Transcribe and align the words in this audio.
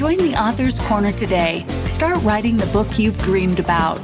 Join 0.00 0.16
the 0.16 0.34
Author's 0.34 0.78
Corner 0.78 1.12
today. 1.12 1.58
Start 1.84 2.22
writing 2.22 2.56
the 2.56 2.64
book 2.72 2.98
you've 2.98 3.18
dreamed 3.18 3.60
about. 3.60 4.00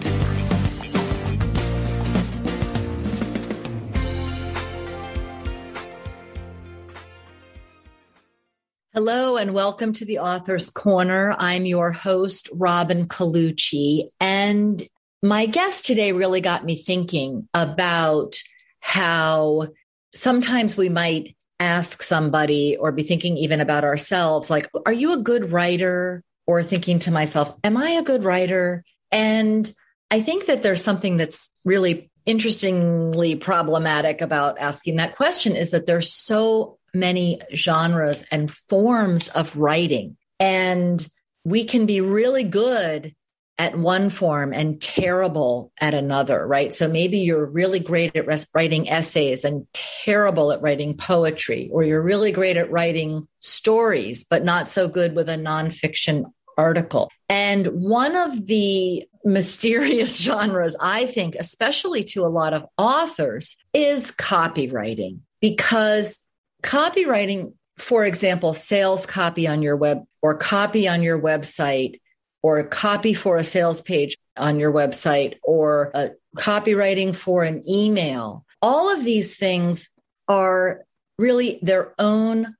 Hello 8.93 9.39
and 9.39 9.55
welcome 9.55 9.95
to 9.95 10.05
the 10.05 10.19
Author's 10.19 10.69
Corner. 10.69 11.35
I'm 11.39 11.65
your 11.65 11.93
host, 11.93 12.51
Robin 12.53 13.09
Colucci. 13.09 14.03
And 14.21 14.87
my 15.23 15.47
guest 15.47 15.87
today 15.87 16.13
really 16.13 16.43
got 16.43 16.67
me 16.67 16.77
thinking 16.77 17.49
about 17.55 18.37
how 18.81 19.69
sometimes 20.13 20.77
we 20.77 20.91
might 20.91 21.35
ask 21.59 22.03
somebody 22.03 22.77
or 22.77 22.93
be 22.93 23.03
thinking 23.03 23.37
even 23.37 23.61
about 23.61 23.85
ourselves, 23.85 24.51
like, 24.51 24.69
are 24.85 24.93
you 24.93 25.13
a 25.13 25.19
good 25.19 25.53
writer? 25.53 26.23
Or 26.49 26.63
thinking 26.63 27.01
to 27.01 27.11
myself, 27.11 27.53
am 27.65 27.77
I 27.77 27.91
a 27.91 28.05
good 28.05 28.23
writer? 28.23 28.85
And 29.11 29.69
I 30.13 30.21
think 30.21 30.47
that 30.47 30.63
there's 30.63 30.85
something 30.85 31.17
that's 31.17 31.51
really 31.65 32.09
interestingly 32.25 33.35
problematic 33.35 34.21
about 34.21 34.57
asking 34.61 34.95
that 34.99 35.17
question 35.17 35.57
is 35.57 35.73
that 35.73 35.87
there's 35.87 36.13
so 36.13 36.79
many 36.95 37.41
genres 37.53 38.25
and 38.31 38.49
forms 38.49 39.27
of 39.31 39.57
writing. 39.57 40.17
And 40.39 41.05
we 41.45 41.65
can 41.65 41.85
be 41.85 42.01
really 42.01 42.45
good 42.45 43.13
at 43.59 43.79
one 43.79 44.11
form 44.11 44.53
and 44.53 44.81
terrible 44.81 45.73
at 45.81 45.95
another, 45.95 46.47
right? 46.47 46.75
So 46.75 46.89
maybe 46.89 47.19
you're 47.19 47.47
really 47.47 47.79
great 47.81 48.15
at 48.15 48.27
res- 48.27 48.47
writing 48.55 48.89
essays 48.91 49.45
and 49.45 49.67
terrible 49.73 50.53
at 50.53 50.61
writing 50.61 50.97
poetry, 50.97 51.71
or 51.73 51.83
you're 51.83 52.03
really 52.03 52.33
great 52.33 52.59
at 52.59 52.71
writing 52.71 53.27
stories, 53.41 54.25
but 54.25 54.45
not 54.45 54.69
so 54.69 54.89
good 54.89 55.17
with 55.17 55.29
a 55.29 55.37
nonfiction 55.37 56.25
article. 56.59 57.11
And 57.29 57.67
one 57.69 58.15
of 58.15 58.47
the 58.47 59.09
mysterious 59.25 60.21
genres, 60.23 60.77
I 60.79 61.07
think, 61.07 61.35
especially 61.39 62.05
to 62.05 62.27
a 62.27 62.29
lot 62.29 62.53
of 62.53 62.67
authors, 62.77 63.57
is 63.73 64.11
copywriting 64.13 65.21
because 65.41 66.21
copywriting, 66.63 67.55
for 67.79 68.05
example, 68.05 68.53
sales 68.53 69.07
copy 69.07 69.47
on 69.47 69.63
your 69.63 69.77
web 69.77 70.05
or 70.21 70.37
copy 70.37 70.89
on 70.89 71.03
your 71.03 71.21
website 71.21 72.01
or 72.47 72.59
a 72.59 72.65
copy 72.65 73.13
for 73.13 73.37
a 73.37 73.43
sales 73.43 73.83
page 73.83 74.17
on 74.37 74.61
your 74.61 74.73
website 74.73 75.35
or 75.43 75.91
a 75.95 76.11
copywriting 76.37 77.13
for 77.13 77.43
an 77.43 77.61
email. 77.69 78.47
All 78.63 78.89
of 78.89 79.03
these 79.03 79.35
things 79.35 79.91
are 80.29 80.85
really 81.19 81.59
their 81.61 81.93
own 81.99 82.55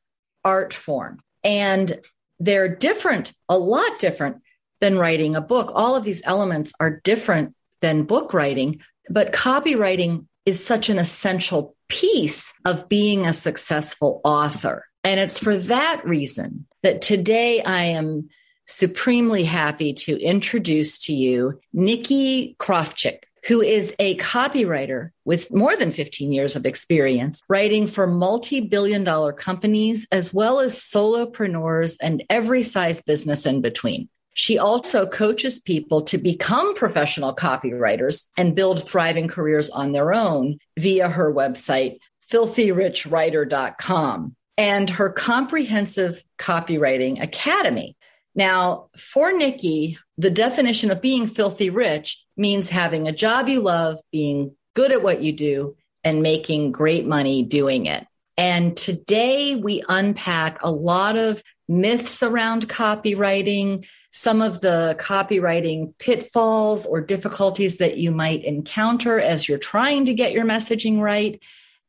art 0.45 0.75
form. 0.75 1.21
And 1.45 2.01
they're 2.41 2.69
different, 2.69 3.33
a 3.49 3.57
lot 3.57 4.01
different 4.01 4.43
than 4.81 4.99
writing 4.99 5.37
a 5.37 5.41
book. 5.41 5.71
All 5.73 5.95
of 5.95 6.03
these 6.03 6.23
elements 6.25 6.73
are 6.81 7.01
different 7.05 7.55
than 7.81 8.03
book 8.03 8.35
writing, 8.35 8.81
but 9.09 9.33
copywriting 9.33 10.27
is 10.47 10.67
such 10.67 10.89
an 10.89 10.99
essential 10.99 11.77
piece 11.89 12.53
of 12.65 12.89
being 12.89 13.25
a 13.25 13.33
successful 13.33 14.21
author. 14.25 14.85
And 15.05 15.21
it's 15.21 15.39
for 15.39 15.57
that 15.57 16.03
reason 16.05 16.67
that 16.83 17.03
today 17.03 17.63
I 17.63 17.85
am 17.85 18.31
supremely 18.67 19.45
happy 19.45 19.93
to 19.93 20.21
introduce 20.21 20.99
to 20.99 21.13
you 21.13 21.61
Nicki 21.73 22.57
Krawczyk, 22.59 23.21
who 23.47 23.63
is 23.63 23.95
a 23.99 24.17
copywriter 24.17 25.11
with 25.25 25.53
more 25.53 25.77
than 25.77 25.93
15 25.93 26.33
years 26.33 26.57
of 26.57 26.67
experience 26.67 27.43
writing 27.49 27.87
for 27.87 28.07
multi 28.07 28.61
billion 28.61 29.05
dollar 29.05 29.33
companies 29.33 30.07
as 30.11 30.35
well 30.35 30.61
as 30.61 30.79
solopreneurs 30.79 31.97
and 32.03 32.25
every 32.29 32.63
size 32.63 33.01
business 33.03 33.47
in 33.47 33.61
between. 33.61 34.09
She 34.35 34.59
also 34.59 35.07
coaches 35.07 35.59
people 35.59 36.03
to 36.03 36.19
become 36.19 36.75
professional 36.75 37.35
copywriters 37.35 38.25
and 38.37 38.55
build 38.55 38.87
thriving 38.87 39.29
careers 39.29 39.71
on 39.71 39.93
their 39.93 40.13
own 40.13 40.59
via 40.77 41.09
her 41.09 41.33
website, 41.33 41.97
filthyrichwriter.com, 42.31 44.37
and 44.59 44.91
her 44.91 45.11
comprehensive 45.11 46.23
copywriting 46.39 47.23
academy. 47.23 47.96
Now, 48.37 48.91
for 48.95 49.33
Nicki, 49.33 49.99
the 50.19 50.31
definition 50.31 50.91
of 50.91 51.01
being 51.01 51.27
filthy 51.27 51.71
rich 51.71 52.23
means 52.37 52.69
having 52.69 53.09
a 53.09 53.13
job 53.13 53.49
you 53.49 53.61
love, 53.61 53.99
being 54.13 54.55
good 54.75 54.93
at 54.93 55.03
what 55.03 55.23
you 55.23 55.33
do, 55.33 55.75
and 56.05 56.23
making 56.23 56.71
great 56.71 57.07
money 57.07 57.43
doing 57.43 57.87
it. 57.87 58.07
And 58.37 58.77
today 58.77 59.57
we 59.57 59.83
unpack 59.89 60.63
a 60.63 60.71
lot 60.71 61.17
of 61.17 61.43
myths 61.67 62.23
around 62.23 62.69
copywriting, 62.69 63.89
some 64.13 64.43
of 64.43 64.61
the 64.61 64.97
copywriting 65.01 65.99
pitfalls 65.99 66.85
or 66.85 67.01
difficulties 67.01 67.79
that 67.79 67.97
you 67.97 68.13
might 68.13 68.45
encounter 68.45 69.19
as 69.19 69.49
you're 69.49 69.59
trying 69.59 70.05
to 70.05 70.15
get 70.15 70.33
your 70.33 70.45
messaging 70.45 71.01
right, 71.01 71.41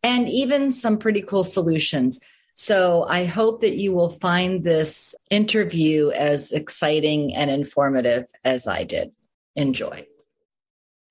and 0.02 0.30
even 0.30 0.72
some 0.72 0.98
pretty 0.98 1.22
cool 1.22 1.44
solutions. 1.44 2.22
So 2.60 3.04
I 3.04 3.26
hope 3.26 3.62
that 3.62 3.78
you 3.78 3.94
will 3.94 4.10
find 4.10 4.64
this 4.64 5.14
interview 5.30 6.10
as 6.10 6.52
exciting 6.52 7.36
and 7.36 7.52
informative 7.52 8.26
as 8.44 8.66
I 8.66 8.84
did. 8.84 9.12
Enjoy. 9.56 10.08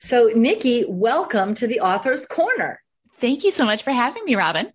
So, 0.00 0.32
Nicki, 0.34 0.84
welcome 0.88 1.54
to 1.54 1.68
the 1.68 1.80
Author's 1.80 2.26
Corner. 2.26 2.82
Thank 3.20 3.44
you 3.44 3.52
so 3.52 3.64
much 3.64 3.84
for 3.84 3.92
having 3.92 4.24
me, 4.24 4.34
Robin. 4.34 4.72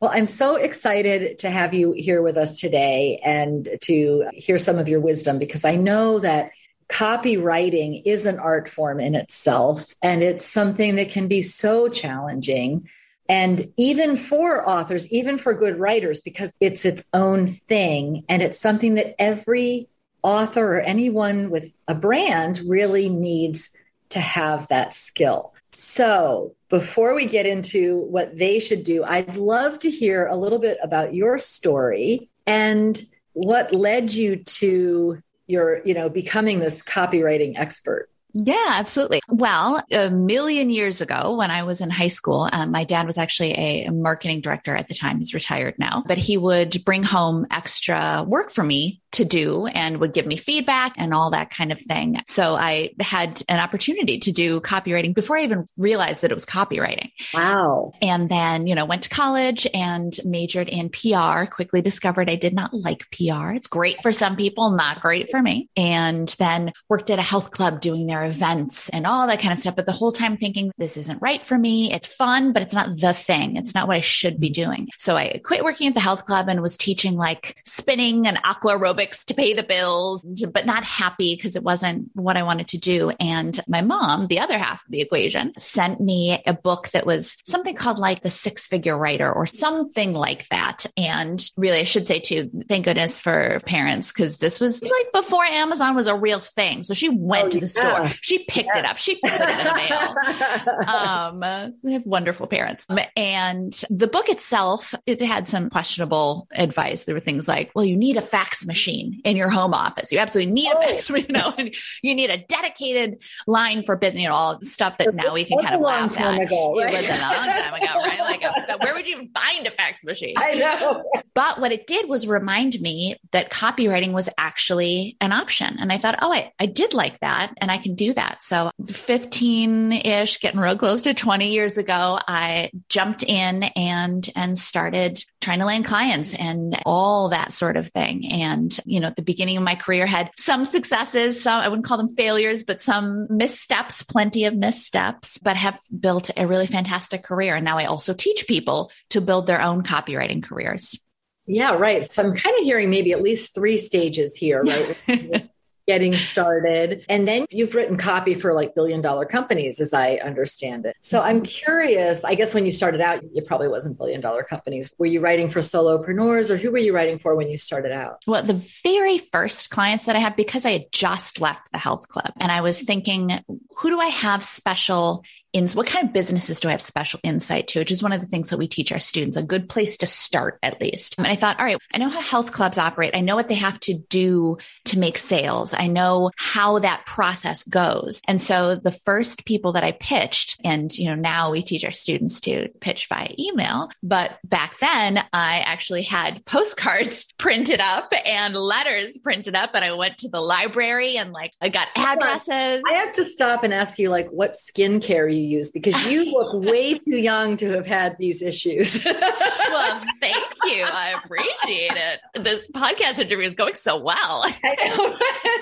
Well, 0.00 0.10
I'm 0.12 0.26
so 0.26 0.56
excited 0.56 1.38
to 1.38 1.50
have 1.50 1.72
you 1.72 1.92
here 1.92 2.20
with 2.20 2.36
us 2.36 2.58
today 2.58 3.20
and 3.24 3.68
to 3.82 4.26
hear 4.32 4.58
some 4.58 4.78
of 4.78 4.88
your 4.88 5.00
wisdom 5.00 5.38
because 5.38 5.64
I 5.64 5.76
know 5.76 6.18
that 6.18 6.50
copywriting 6.88 8.02
is 8.04 8.26
an 8.26 8.40
art 8.40 8.68
form 8.68 8.98
in 8.98 9.14
itself 9.14 9.94
and 10.02 10.24
it's 10.24 10.44
something 10.44 10.96
that 10.96 11.10
can 11.10 11.28
be 11.28 11.42
so 11.42 11.88
challenging. 11.88 12.88
And 13.28 13.72
even 13.76 14.16
for 14.16 14.66
authors, 14.66 15.06
even 15.12 15.36
for 15.36 15.52
good 15.52 15.78
writers, 15.78 16.20
because 16.20 16.52
it's 16.60 16.84
its 16.84 17.04
own 17.12 17.46
thing 17.46 18.24
and 18.28 18.42
it's 18.42 18.58
something 18.58 18.94
that 18.94 19.20
every 19.20 19.88
author 20.22 20.76
or 20.76 20.80
anyone 20.80 21.50
with 21.50 21.70
a 21.86 21.94
brand 21.94 22.60
really 22.66 23.08
needs 23.08 23.70
to 24.10 24.20
have 24.20 24.68
that 24.68 24.94
skill. 24.94 25.54
So, 25.72 26.54
before 26.70 27.14
we 27.14 27.26
get 27.26 27.46
into 27.46 27.98
what 27.98 28.36
they 28.36 28.58
should 28.58 28.84
do, 28.84 29.04
I'd 29.04 29.36
love 29.36 29.78
to 29.80 29.90
hear 29.90 30.26
a 30.26 30.36
little 30.36 30.58
bit 30.58 30.78
about 30.82 31.14
your 31.14 31.38
story 31.38 32.30
and 32.46 33.00
what 33.34 33.72
led 33.72 34.12
you 34.12 34.36
to 34.36 35.22
your, 35.46 35.82
you 35.84 35.94
know, 35.94 36.08
becoming 36.08 36.58
this 36.58 36.82
copywriting 36.82 37.58
expert. 37.58 38.08
Yeah, 38.34 38.66
absolutely. 38.68 39.20
Well, 39.28 39.82
a 39.90 40.10
million 40.10 40.68
years 40.68 41.00
ago, 41.00 41.36
when 41.36 41.50
I 41.50 41.62
was 41.62 41.80
in 41.80 41.88
high 41.88 42.08
school, 42.08 42.48
um, 42.52 42.70
my 42.70 42.84
dad 42.84 43.06
was 43.06 43.16
actually 43.16 43.52
a 43.52 43.90
marketing 43.90 44.42
director 44.42 44.76
at 44.76 44.88
the 44.88 44.94
time. 44.94 45.18
He's 45.18 45.32
retired 45.32 45.74
now, 45.78 46.04
but 46.06 46.18
he 46.18 46.36
would 46.36 46.84
bring 46.84 47.02
home 47.02 47.46
extra 47.50 48.24
work 48.26 48.50
for 48.50 48.62
me 48.62 49.00
to 49.18 49.24
do 49.24 49.66
and 49.66 49.98
would 49.98 50.12
give 50.12 50.26
me 50.26 50.36
feedback 50.36 50.94
and 50.96 51.12
all 51.12 51.30
that 51.30 51.50
kind 51.50 51.70
of 51.70 51.80
thing. 51.80 52.20
So 52.26 52.54
I 52.54 52.90
had 53.00 53.42
an 53.48 53.58
opportunity 53.60 54.18
to 54.20 54.32
do 54.32 54.60
copywriting 54.60 55.14
before 55.14 55.36
I 55.36 55.42
even 55.42 55.66
realized 55.76 56.22
that 56.22 56.30
it 56.30 56.34
was 56.34 56.46
copywriting. 56.46 57.10
Wow. 57.34 57.92
And 58.00 58.28
then, 58.28 58.66
you 58.66 58.74
know, 58.74 58.84
went 58.84 59.02
to 59.02 59.08
college 59.08 59.66
and 59.74 60.18
majored 60.24 60.68
in 60.68 60.88
PR, 60.88 61.44
quickly 61.46 61.82
discovered 61.82 62.30
I 62.30 62.36
did 62.36 62.54
not 62.54 62.72
like 62.72 63.10
PR. 63.10 63.50
It's 63.52 63.66
great 63.66 64.00
for 64.02 64.12
some 64.12 64.36
people, 64.36 64.70
not 64.70 65.00
great 65.00 65.30
for 65.30 65.42
me. 65.42 65.68
And 65.76 66.34
then 66.38 66.72
worked 66.88 67.10
at 67.10 67.18
a 67.18 67.22
health 67.22 67.50
club 67.50 67.80
doing 67.80 68.06
their 68.06 68.24
events 68.24 68.88
and 68.90 69.06
all 69.06 69.26
that 69.26 69.40
kind 69.40 69.52
of 69.52 69.58
stuff. 69.58 69.76
But 69.76 69.86
the 69.86 69.92
whole 69.92 70.12
time 70.12 70.36
thinking, 70.36 70.70
this 70.78 70.96
isn't 70.96 71.20
right 71.20 71.44
for 71.44 71.58
me. 71.58 71.92
It's 71.92 72.06
fun, 72.06 72.52
but 72.52 72.62
it's 72.62 72.74
not 72.74 73.00
the 73.00 73.12
thing. 73.12 73.56
It's 73.56 73.74
not 73.74 73.88
what 73.88 73.96
I 73.96 74.00
should 74.00 74.38
be 74.38 74.50
doing. 74.50 74.88
So 74.96 75.16
I 75.16 75.40
quit 75.44 75.64
working 75.64 75.88
at 75.88 75.94
the 75.94 76.00
health 76.00 76.24
club 76.24 76.48
and 76.48 76.62
was 76.62 76.76
teaching 76.76 77.16
like 77.16 77.60
spinning 77.64 78.26
and 78.26 78.38
aqua 78.44 78.78
aerobic 78.78 79.07
To 79.10 79.34
pay 79.34 79.54
the 79.54 79.62
bills, 79.62 80.24
but 80.52 80.66
not 80.66 80.84
happy 80.84 81.34
because 81.34 81.56
it 81.56 81.62
wasn't 81.62 82.10
what 82.14 82.36
I 82.36 82.42
wanted 82.42 82.68
to 82.68 82.78
do. 82.78 83.10
And 83.20 83.58
my 83.68 83.80
mom, 83.80 84.26
the 84.26 84.40
other 84.40 84.58
half 84.58 84.84
of 84.84 84.90
the 84.90 85.00
equation, 85.00 85.52
sent 85.58 86.00
me 86.00 86.42
a 86.46 86.54
book 86.54 86.88
that 86.90 87.06
was 87.06 87.36
something 87.46 87.74
called 87.74 87.98
like 87.98 88.22
the 88.22 88.30
six 88.30 88.66
figure 88.66 88.96
writer 88.96 89.30
or 89.30 89.46
something 89.46 90.12
like 90.12 90.48
that. 90.48 90.86
And 90.96 91.42
really, 91.56 91.80
I 91.80 91.84
should 91.84 92.06
say 92.06 92.20
too, 92.20 92.50
thank 92.68 92.84
goodness 92.84 93.20
for 93.20 93.60
parents 93.66 94.12
because 94.12 94.38
this 94.38 94.60
was 94.60 94.82
like 94.82 95.12
before 95.12 95.44
Amazon 95.44 95.94
was 95.94 96.06
a 96.06 96.14
real 96.14 96.40
thing. 96.40 96.82
So 96.82 96.94
she 96.94 97.08
went 97.08 97.46
oh, 97.46 97.50
to 97.50 97.60
the 97.60 97.72
yeah. 97.76 97.94
store, 98.06 98.18
she 98.20 98.38
picked 98.44 98.70
yeah. 98.74 98.80
it 98.80 98.84
up, 98.84 98.96
she 98.98 99.16
put 99.16 99.32
it 99.32 99.40
in 99.40 99.46
the 99.46 99.74
mail. 99.74 100.88
um, 100.88 101.74
they 101.82 101.92
have 101.92 102.06
wonderful 102.06 102.46
parents. 102.46 102.86
And 103.16 103.72
the 103.90 104.06
book 104.06 104.28
itself, 104.28 104.94
it 105.06 105.22
had 105.22 105.48
some 105.48 105.70
questionable 105.70 106.48
advice. 106.52 107.04
There 107.04 107.14
were 107.14 107.20
things 107.20 107.48
like, 107.48 107.70
well, 107.74 107.84
you 107.84 107.96
need 107.96 108.16
a 108.16 108.22
fax 108.22 108.66
machine 108.66 108.87
in 108.88 109.36
your 109.36 109.50
home 109.50 109.74
office. 109.74 110.12
You 110.12 110.18
absolutely 110.18 110.52
need 110.52 110.72
oh. 110.74 110.82
a 110.82 110.86
fax, 110.86 111.08
you 111.10 111.26
know, 111.28 111.54
you 112.02 112.14
need 112.14 112.30
a 112.30 112.38
dedicated 112.38 113.20
line 113.46 113.82
for 113.82 113.96
business, 113.96 114.22
you 114.22 114.28
know, 114.28 114.34
all 114.34 114.58
the 114.58 114.66
stuff 114.66 114.98
that 114.98 115.14
now 115.14 115.34
we 115.34 115.44
can 115.44 115.58
kind 115.58 115.74
of 115.74 115.80
laugh 115.80 116.18
at. 116.18 116.40
Ago, 116.40 116.74
right? 116.76 116.94
It 116.94 117.10
was 117.10 117.20
a 117.20 117.26
long 117.26 117.46
time 117.46 117.74
ago, 117.74 118.00
right? 118.00 118.18
Like, 118.28 118.42
a, 118.42 118.76
where 118.82 118.94
would 118.94 119.06
you 119.06 119.16
even 119.16 119.30
find 119.30 119.66
a 119.66 119.70
fax 119.70 120.04
machine? 120.04 120.34
I 120.36 120.54
know. 120.54 121.02
But 121.34 121.60
what 121.60 121.72
it 121.72 121.86
did 121.86 122.08
was 122.08 122.26
remind 122.26 122.78
me 122.80 123.16
that 123.32 123.50
copywriting 123.50 124.12
was 124.12 124.28
actually 124.36 125.16
an 125.20 125.32
option. 125.32 125.78
And 125.78 125.92
I 125.92 125.98
thought, 125.98 126.18
oh, 126.20 126.32
I, 126.32 126.52
I 126.58 126.66
did 126.66 126.92
like 126.92 127.20
that 127.20 127.54
and 127.58 127.70
I 127.70 127.78
can 127.78 127.94
do 127.94 128.12
that. 128.12 128.42
So 128.42 128.70
15 128.86 129.92
ish, 129.92 130.40
getting 130.40 130.60
real 130.60 130.76
close 130.76 131.02
to 131.02 131.14
20 131.14 131.50
years 131.50 131.78
ago, 131.78 132.18
I 132.28 132.70
jumped 132.88 133.22
in 133.22 133.62
and, 133.62 134.28
and 134.36 134.58
started 134.58 135.22
trying 135.40 135.60
to 135.60 135.64
land 135.64 135.86
clients 135.86 136.34
and 136.34 136.78
all 136.84 137.30
that 137.30 137.52
sort 137.52 137.76
of 137.76 137.88
thing. 137.88 138.30
And, 138.30 138.77
you 138.84 139.00
know, 139.00 139.08
at 139.08 139.16
the 139.16 139.22
beginning 139.22 139.56
of 139.56 139.62
my 139.62 139.74
career 139.74 140.06
had 140.06 140.30
some 140.38 140.64
successes, 140.64 141.42
some, 141.42 141.60
I 141.60 141.68
wouldn't 141.68 141.86
call 141.86 141.96
them 141.98 142.08
failures, 142.08 142.62
but 142.62 142.80
some 142.80 143.26
missteps, 143.30 144.02
plenty 144.02 144.44
of 144.44 144.56
missteps, 144.56 145.38
but 145.38 145.56
have 145.56 145.78
built 145.98 146.30
a 146.36 146.46
really 146.46 146.66
fantastic 146.66 147.24
career. 147.24 147.56
And 147.56 147.64
now 147.64 147.78
I 147.78 147.84
also 147.84 148.14
teach 148.14 148.46
people 148.46 148.90
to 149.10 149.20
build 149.20 149.46
their 149.46 149.60
own 149.60 149.82
copywriting 149.82 150.42
careers. 150.42 150.98
Yeah, 151.46 151.72
right. 151.72 152.04
So 152.04 152.22
I'm 152.22 152.36
kind 152.36 152.56
of 152.58 152.64
hearing 152.64 152.90
maybe 152.90 153.12
at 153.12 153.22
least 153.22 153.54
three 153.54 153.78
stages 153.78 154.36
here, 154.36 154.60
right? 154.60 155.50
getting 155.88 156.14
started. 156.14 157.04
And 157.08 157.26
then 157.26 157.46
you've 157.50 157.74
written 157.74 157.96
copy 157.96 158.34
for 158.34 158.52
like 158.52 158.74
billion 158.74 159.00
dollar 159.00 159.24
companies, 159.24 159.80
as 159.80 159.94
I 159.94 160.16
understand 160.16 160.84
it. 160.84 160.94
So 161.00 161.22
I'm 161.22 161.42
curious, 161.42 162.24
I 162.24 162.34
guess 162.34 162.52
when 162.52 162.66
you 162.66 162.70
started 162.70 163.00
out, 163.00 163.22
you 163.32 163.42
probably 163.42 163.68
wasn't 163.68 163.96
billion 163.96 164.20
dollar 164.20 164.42
companies. 164.42 164.94
Were 164.98 165.06
you 165.06 165.20
writing 165.20 165.48
for 165.48 165.60
solopreneurs 165.60 166.50
or 166.50 166.58
who 166.58 166.70
were 166.70 166.78
you 166.78 166.94
writing 166.94 167.18
for 167.18 167.34
when 167.34 167.48
you 167.48 167.56
started 167.56 167.90
out? 167.90 168.22
Well, 168.26 168.42
the 168.42 168.62
very 168.84 169.18
first 169.18 169.70
clients 169.70 170.04
that 170.04 170.14
I 170.14 170.18
had, 170.18 170.36
because 170.36 170.66
I 170.66 170.72
had 170.72 170.92
just 170.92 171.40
left 171.40 171.62
the 171.72 171.78
health 171.78 172.08
club 172.08 172.32
and 172.36 172.52
I 172.52 172.60
was 172.60 172.82
thinking, 172.82 173.42
who 173.74 173.88
do 173.88 173.98
I 173.98 174.08
have 174.08 174.42
special 174.44 175.24
in 175.58 175.68
what 175.70 175.88
kind 175.88 176.06
of 176.06 176.12
businesses 176.12 176.60
do 176.60 176.68
I 176.68 176.70
have 176.70 176.80
special 176.80 177.18
insight 177.24 177.66
to, 177.68 177.80
which 177.80 177.90
is 177.90 178.02
one 178.02 178.12
of 178.12 178.20
the 178.20 178.28
things 178.28 178.48
that 178.50 178.58
we 178.58 178.68
teach 178.68 178.92
our 178.92 179.00
students, 179.00 179.36
a 179.36 179.42
good 179.42 179.68
place 179.68 179.96
to 179.98 180.06
start 180.06 180.58
at 180.62 180.80
least. 180.80 181.16
And 181.18 181.26
I 181.26 181.34
thought, 181.34 181.58
all 181.58 181.66
right, 181.66 181.78
I 181.92 181.98
know 181.98 182.08
how 182.08 182.20
health 182.20 182.52
clubs 182.52 182.78
operate. 182.78 183.16
I 183.16 183.20
know 183.20 183.34
what 183.34 183.48
they 183.48 183.54
have 183.54 183.80
to 183.80 183.94
do 183.94 184.58
to 184.84 184.98
make 184.98 185.18
sales. 185.18 185.74
I 185.74 185.88
know 185.88 186.30
how 186.36 186.78
that 186.78 187.04
process 187.06 187.64
goes. 187.64 188.22
And 188.28 188.40
so 188.40 188.76
the 188.76 188.92
first 188.92 189.44
people 189.46 189.72
that 189.72 189.82
I 189.82 189.92
pitched, 189.92 190.60
and 190.64 190.96
you 190.96 191.08
know, 191.08 191.16
now 191.16 191.50
we 191.50 191.62
teach 191.62 191.84
our 191.84 191.92
students 191.92 192.38
to 192.40 192.68
pitch 192.80 193.08
via 193.08 193.30
email, 193.36 193.90
but 194.00 194.38
back 194.44 194.78
then 194.78 195.24
I 195.32 195.58
actually 195.64 196.02
had 196.02 196.44
postcards 196.44 197.26
printed 197.38 197.80
up 197.80 198.12
and 198.24 198.54
letters 198.54 199.18
printed 199.18 199.56
up 199.56 199.70
and 199.74 199.84
I 199.84 199.92
went 199.92 200.18
to 200.18 200.28
the 200.28 200.40
library 200.40 201.16
and 201.16 201.32
like 201.32 201.52
I 201.60 201.68
got 201.68 201.88
addresses. 201.96 202.82
I 202.88 202.92
have 202.92 203.16
to 203.16 203.24
stop 203.24 203.64
and 203.64 203.74
ask 203.74 203.98
you 203.98 204.08
like 204.08 204.28
what 204.28 204.52
skincare 204.52 205.32
you 205.32 205.47
use 205.48 205.70
because 205.70 206.06
you 206.06 206.24
look 206.32 206.64
way 206.64 206.98
too 206.98 207.16
young 207.16 207.56
to 207.58 207.70
have 207.72 207.86
had 207.86 208.16
these 208.18 208.42
issues. 208.42 209.04
well, 209.04 210.02
thank 210.20 210.54
you. 210.64 210.84
I 210.84 211.14
appreciate 211.22 211.92
it. 211.92 212.20
This 212.34 212.68
podcast 212.70 213.18
interview 213.18 213.46
is 213.46 213.54
going 213.54 213.74
so 213.74 213.96
well. 213.98 214.44
I 214.64 214.94
know. 214.96 215.16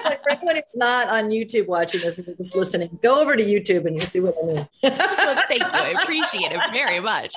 like 0.04 0.20
anyone 0.30 0.56
who's 0.56 0.76
not 0.76 1.08
on 1.08 1.30
YouTube 1.30 1.66
watching 1.66 2.00
this 2.00 2.18
and 2.18 2.36
just 2.36 2.54
listening, 2.54 2.98
go 3.02 3.20
over 3.20 3.36
to 3.36 3.44
YouTube 3.44 3.86
and 3.86 3.96
you'll 3.96 4.06
see 4.06 4.20
what 4.20 4.34
I 4.42 4.46
mean. 4.46 4.68
well, 4.82 5.42
thank 5.48 5.62
you. 5.62 5.68
I 5.68 5.94
appreciate 6.02 6.52
it 6.52 6.60
very 6.72 7.00
much. 7.00 7.34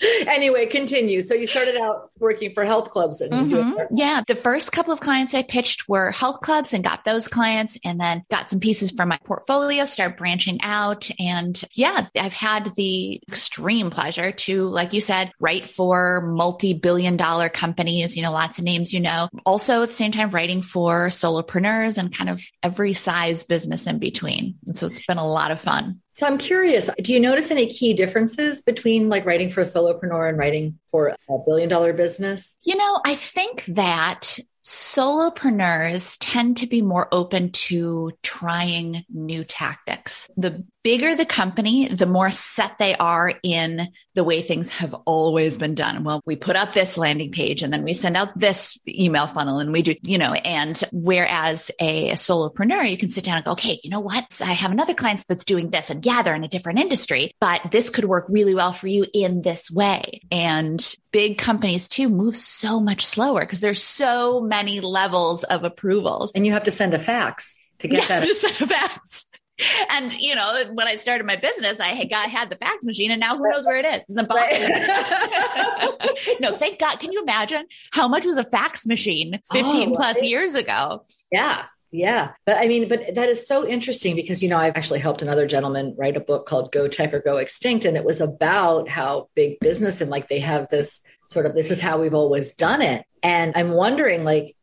anyway, 0.26 0.66
continue. 0.66 1.20
So 1.20 1.34
you 1.34 1.46
started 1.46 1.76
out 1.76 2.10
working 2.18 2.52
for 2.54 2.64
health 2.64 2.90
clubs 2.90 3.20
and 3.20 3.32
mm-hmm. 3.32 3.72
yeah, 3.90 4.22
the 4.26 4.36
first 4.36 4.72
couple 4.72 4.92
of 4.92 5.00
clients 5.00 5.34
I 5.34 5.42
pitched 5.42 5.88
were 5.88 6.10
health 6.10 6.40
clubs 6.40 6.72
and 6.72 6.84
got 6.84 7.04
those 7.04 7.26
clients 7.26 7.78
and 7.84 8.00
then 8.00 8.24
got 8.30 8.50
some 8.50 8.60
pieces 8.60 8.90
from 8.90 9.08
my 9.08 9.18
portfolio, 9.24 9.84
start 9.84 10.16
branching 10.16 10.58
out. 10.62 11.08
And 11.18 11.60
yeah, 11.72 12.06
I've 12.16 12.32
had 12.32 12.74
the 12.76 13.20
extreme 13.28 13.90
pleasure 13.90 14.32
to, 14.32 14.68
like 14.68 14.92
you 14.92 15.00
said, 15.00 15.32
write 15.40 15.66
for 15.66 16.20
multi-billion 16.20 17.16
dollar 17.16 17.48
companies, 17.48 18.16
you 18.16 18.22
know, 18.22 18.32
lots 18.32 18.58
of 18.58 18.64
names, 18.64 18.92
you 18.92 19.00
know, 19.00 19.28
also 19.44 19.82
at 19.82 19.88
the 19.88 19.94
same 19.94 20.12
time 20.12 20.30
writing 20.30 20.62
for 20.62 21.08
solopreneurs 21.08 21.98
and 21.98 22.16
kind 22.16 22.30
of 22.30 22.42
every 22.62 22.92
size 22.92 23.44
business 23.44 23.86
in 23.86 23.98
between. 23.98 24.56
And 24.66 24.76
so 24.76 24.86
it's 24.86 25.04
been 25.06 25.18
a 25.18 25.28
lot 25.28 25.50
of 25.50 25.60
fun. 25.60 26.00
So 26.18 26.26
I'm 26.26 26.36
curious, 26.36 26.90
do 27.00 27.12
you 27.12 27.20
notice 27.20 27.52
any 27.52 27.72
key 27.72 27.94
differences 27.94 28.60
between 28.60 29.08
like 29.08 29.24
writing 29.24 29.50
for 29.50 29.60
a 29.60 29.64
solopreneur 29.64 30.28
and 30.28 30.36
writing 30.36 30.76
for 30.90 31.14
a 31.28 31.38
billion 31.46 31.68
dollar 31.68 31.92
business? 31.92 32.56
You 32.64 32.74
know, 32.74 33.00
I 33.04 33.14
think 33.14 33.64
that 33.66 34.40
solopreneurs 34.64 36.16
tend 36.18 36.56
to 36.56 36.66
be 36.66 36.82
more 36.82 37.06
open 37.12 37.52
to 37.52 38.10
trying 38.24 39.04
new 39.08 39.44
tactics. 39.44 40.28
The 40.36 40.64
bigger 40.88 41.14
the 41.14 41.26
company, 41.26 41.86
the 41.86 42.06
more 42.06 42.30
set 42.30 42.78
they 42.78 42.96
are 42.96 43.34
in 43.42 43.92
the 44.14 44.24
way 44.24 44.40
things 44.40 44.70
have 44.70 44.94
always 45.04 45.58
been 45.58 45.74
done. 45.74 46.02
Well, 46.02 46.22
we 46.24 46.34
put 46.34 46.56
up 46.56 46.72
this 46.72 46.96
landing 46.96 47.30
page 47.30 47.62
and 47.62 47.70
then 47.70 47.84
we 47.84 47.92
send 47.92 48.16
out 48.16 48.30
this 48.38 48.78
email 48.88 49.26
funnel 49.26 49.58
and 49.58 49.70
we 49.70 49.82
do, 49.82 49.94
you 50.02 50.16
know, 50.16 50.32
and 50.32 50.82
whereas 50.90 51.70
a, 51.78 52.08
a 52.08 52.14
solopreneur, 52.14 52.90
you 52.90 52.96
can 52.96 53.10
sit 53.10 53.24
down 53.24 53.36
and 53.36 53.44
go, 53.44 53.52
okay, 53.52 53.78
you 53.84 53.90
know 53.90 54.00
what? 54.00 54.32
So 54.32 54.46
I 54.46 54.52
have 54.52 54.70
another 54.70 54.94
client 54.94 55.22
that's 55.28 55.44
doing 55.44 55.68
this 55.68 55.90
and 55.90 56.06
yeah, 56.06 56.22
they're 56.22 56.34
in 56.34 56.42
a 56.42 56.48
different 56.48 56.78
industry, 56.78 57.32
but 57.38 57.60
this 57.70 57.90
could 57.90 58.06
work 58.06 58.24
really 58.30 58.54
well 58.54 58.72
for 58.72 58.86
you 58.86 59.04
in 59.12 59.42
this 59.42 59.70
way. 59.70 60.22
And 60.30 60.82
big 61.12 61.36
companies 61.36 61.86
too 61.86 62.08
move 62.08 62.34
so 62.34 62.80
much 62.80 63.04
slower 63.04 63.40
because 63.40 63.60
there's 63.60 63.82
so 63.82 64.40
many 64.40 64.80
levels 64.80 65.44
of 65.44 65.64
approvals. 65.64 66.32
And 66.34 66.46
you 66.46 66.52
have 66.52 66.64
to 66.64 66.70
send 66.70 66.94
a 66.94 66.98
fax 66.98 67.60
to 67.80 67.88
get 67.88 68.08
yeah, 68.08 68.20
that. 68.20 68.26
Just 68.26 68.40
send 68.40 68.58
a 68.62 68.66
fax 68.66 69.26
and 69.90 70.12
you 70.14 70.34
know, 70.34 70.64
when 70.72 70.86
I 70.86 70.94
started 70.94 71.26
my 71.26 71.36
business, 71.36 71.80
I 71.80 71.88
had 71.88 72.08
got 72.10 72.28
had 72.28 72.50
the 72.50 72.56
fax 72.56 72.84
machine, 72.84 73.10
and 73.10 73.20
now 73.20 73.36
who 73.36 73.48
knows 73.48 73.66
where 73.66 73.76
it 73.76 73.84
is? 73.84 74.02
It's 74.08 74.16
in 74.16 74.26
no, 76.40 76.56
thank 76.56 76.78
God. 76.78 77.00
Can 77.00 77.12
you 77.12 77.22
imagine 77.22 77.66
how 77.92 78.08
much 78.08 78.24
was 78.24 78.36
a 78.36 78.44
fax 78.44 78.86
machine 78.86 79.40
15 79.52 79.90
oh, 79.90 79.96
plus 79.96 80.16
right. 80.16 80.24
years 80.24 80.54
ago? 80.54 81.04
Yeah. 81.32 81.64
Yeah. 81.90 82.32
But 82.44 82.58
I 82.58 82.68
mean, 82.68 82.86
but 82.88 83.14
that 83.14 83.30
is 83.30 83.46
so 83.46 83.66
interesting 83.66 84.14
because, 84.14 84.42
you 84.42 84.50
know, 84.50 84.58
I've 84.58 84.76
actually 84.76 85.00
helped 85.00 85.22
another 85.22 85.46
gentleman 85.46 85.94
write 85.96 86.18
a 86.18 86.20
book 86.20 86.46
called 86.46 86.70
Go 86.70 86.86
Tech 86.86 87.14
or 87.14 87.20
Go 87.20 87.38
Extinct. 87.38 87.86
And 87.86 87.96
it 87.96 88.04
was 88.04 88.20
about 88.20 88.90
how 88.90 89.30
big 89.34 89.58
business 89.60 90.02
and 90.02 90.10
like 90.10 90.28
they 90.28 90.40
have 90.40 90.68
this 90.68 91.00
sort 91.30 91.46
of 91.46 91.54
this 91.54 91.70
is 91.70 91.80
how 91.80 92.00
we've 92.00 92.14
always 92.14 92.54
done 92.54 92.82
it. 92.82 93.06
And 93.22 93.52
I'm 93.56 93.70
wondering, 93.70 94.24
like, 94.24 94.54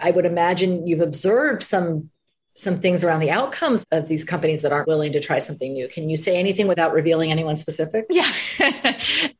I 0.00 0.10
would 0.10 0.26
imagine 0.26 0.86
you've 0.86 1.00
observed 1.00 1.62
some 1.62 2.10
some 2.54 2.76
things 2.76 3.02
around 3.02 3.20
the 3.20 3.30
outcomes 3.30 3.84
of 3.90 4.08
these 4.08 4.24
companies 4.24 4.62
that 4.62 4.72
aren't 4.72 4.86
willing 4.86 5.12
to 5.12 5.20
try 5.20 5.38
something 5.38 5.72
new. 5.72 5.88
Can 5.88 6.08
you 6.08 6.16
say 6.16 6.36
anything 6.36 6.68
without 6.68 6.92
revealing 6.92 7.32
anyone 7.32 7.56
specific? 7.56 8.06
Yeah. 8.10 8.22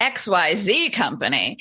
XYZ 0.00 0.92
company. 0.92 1.58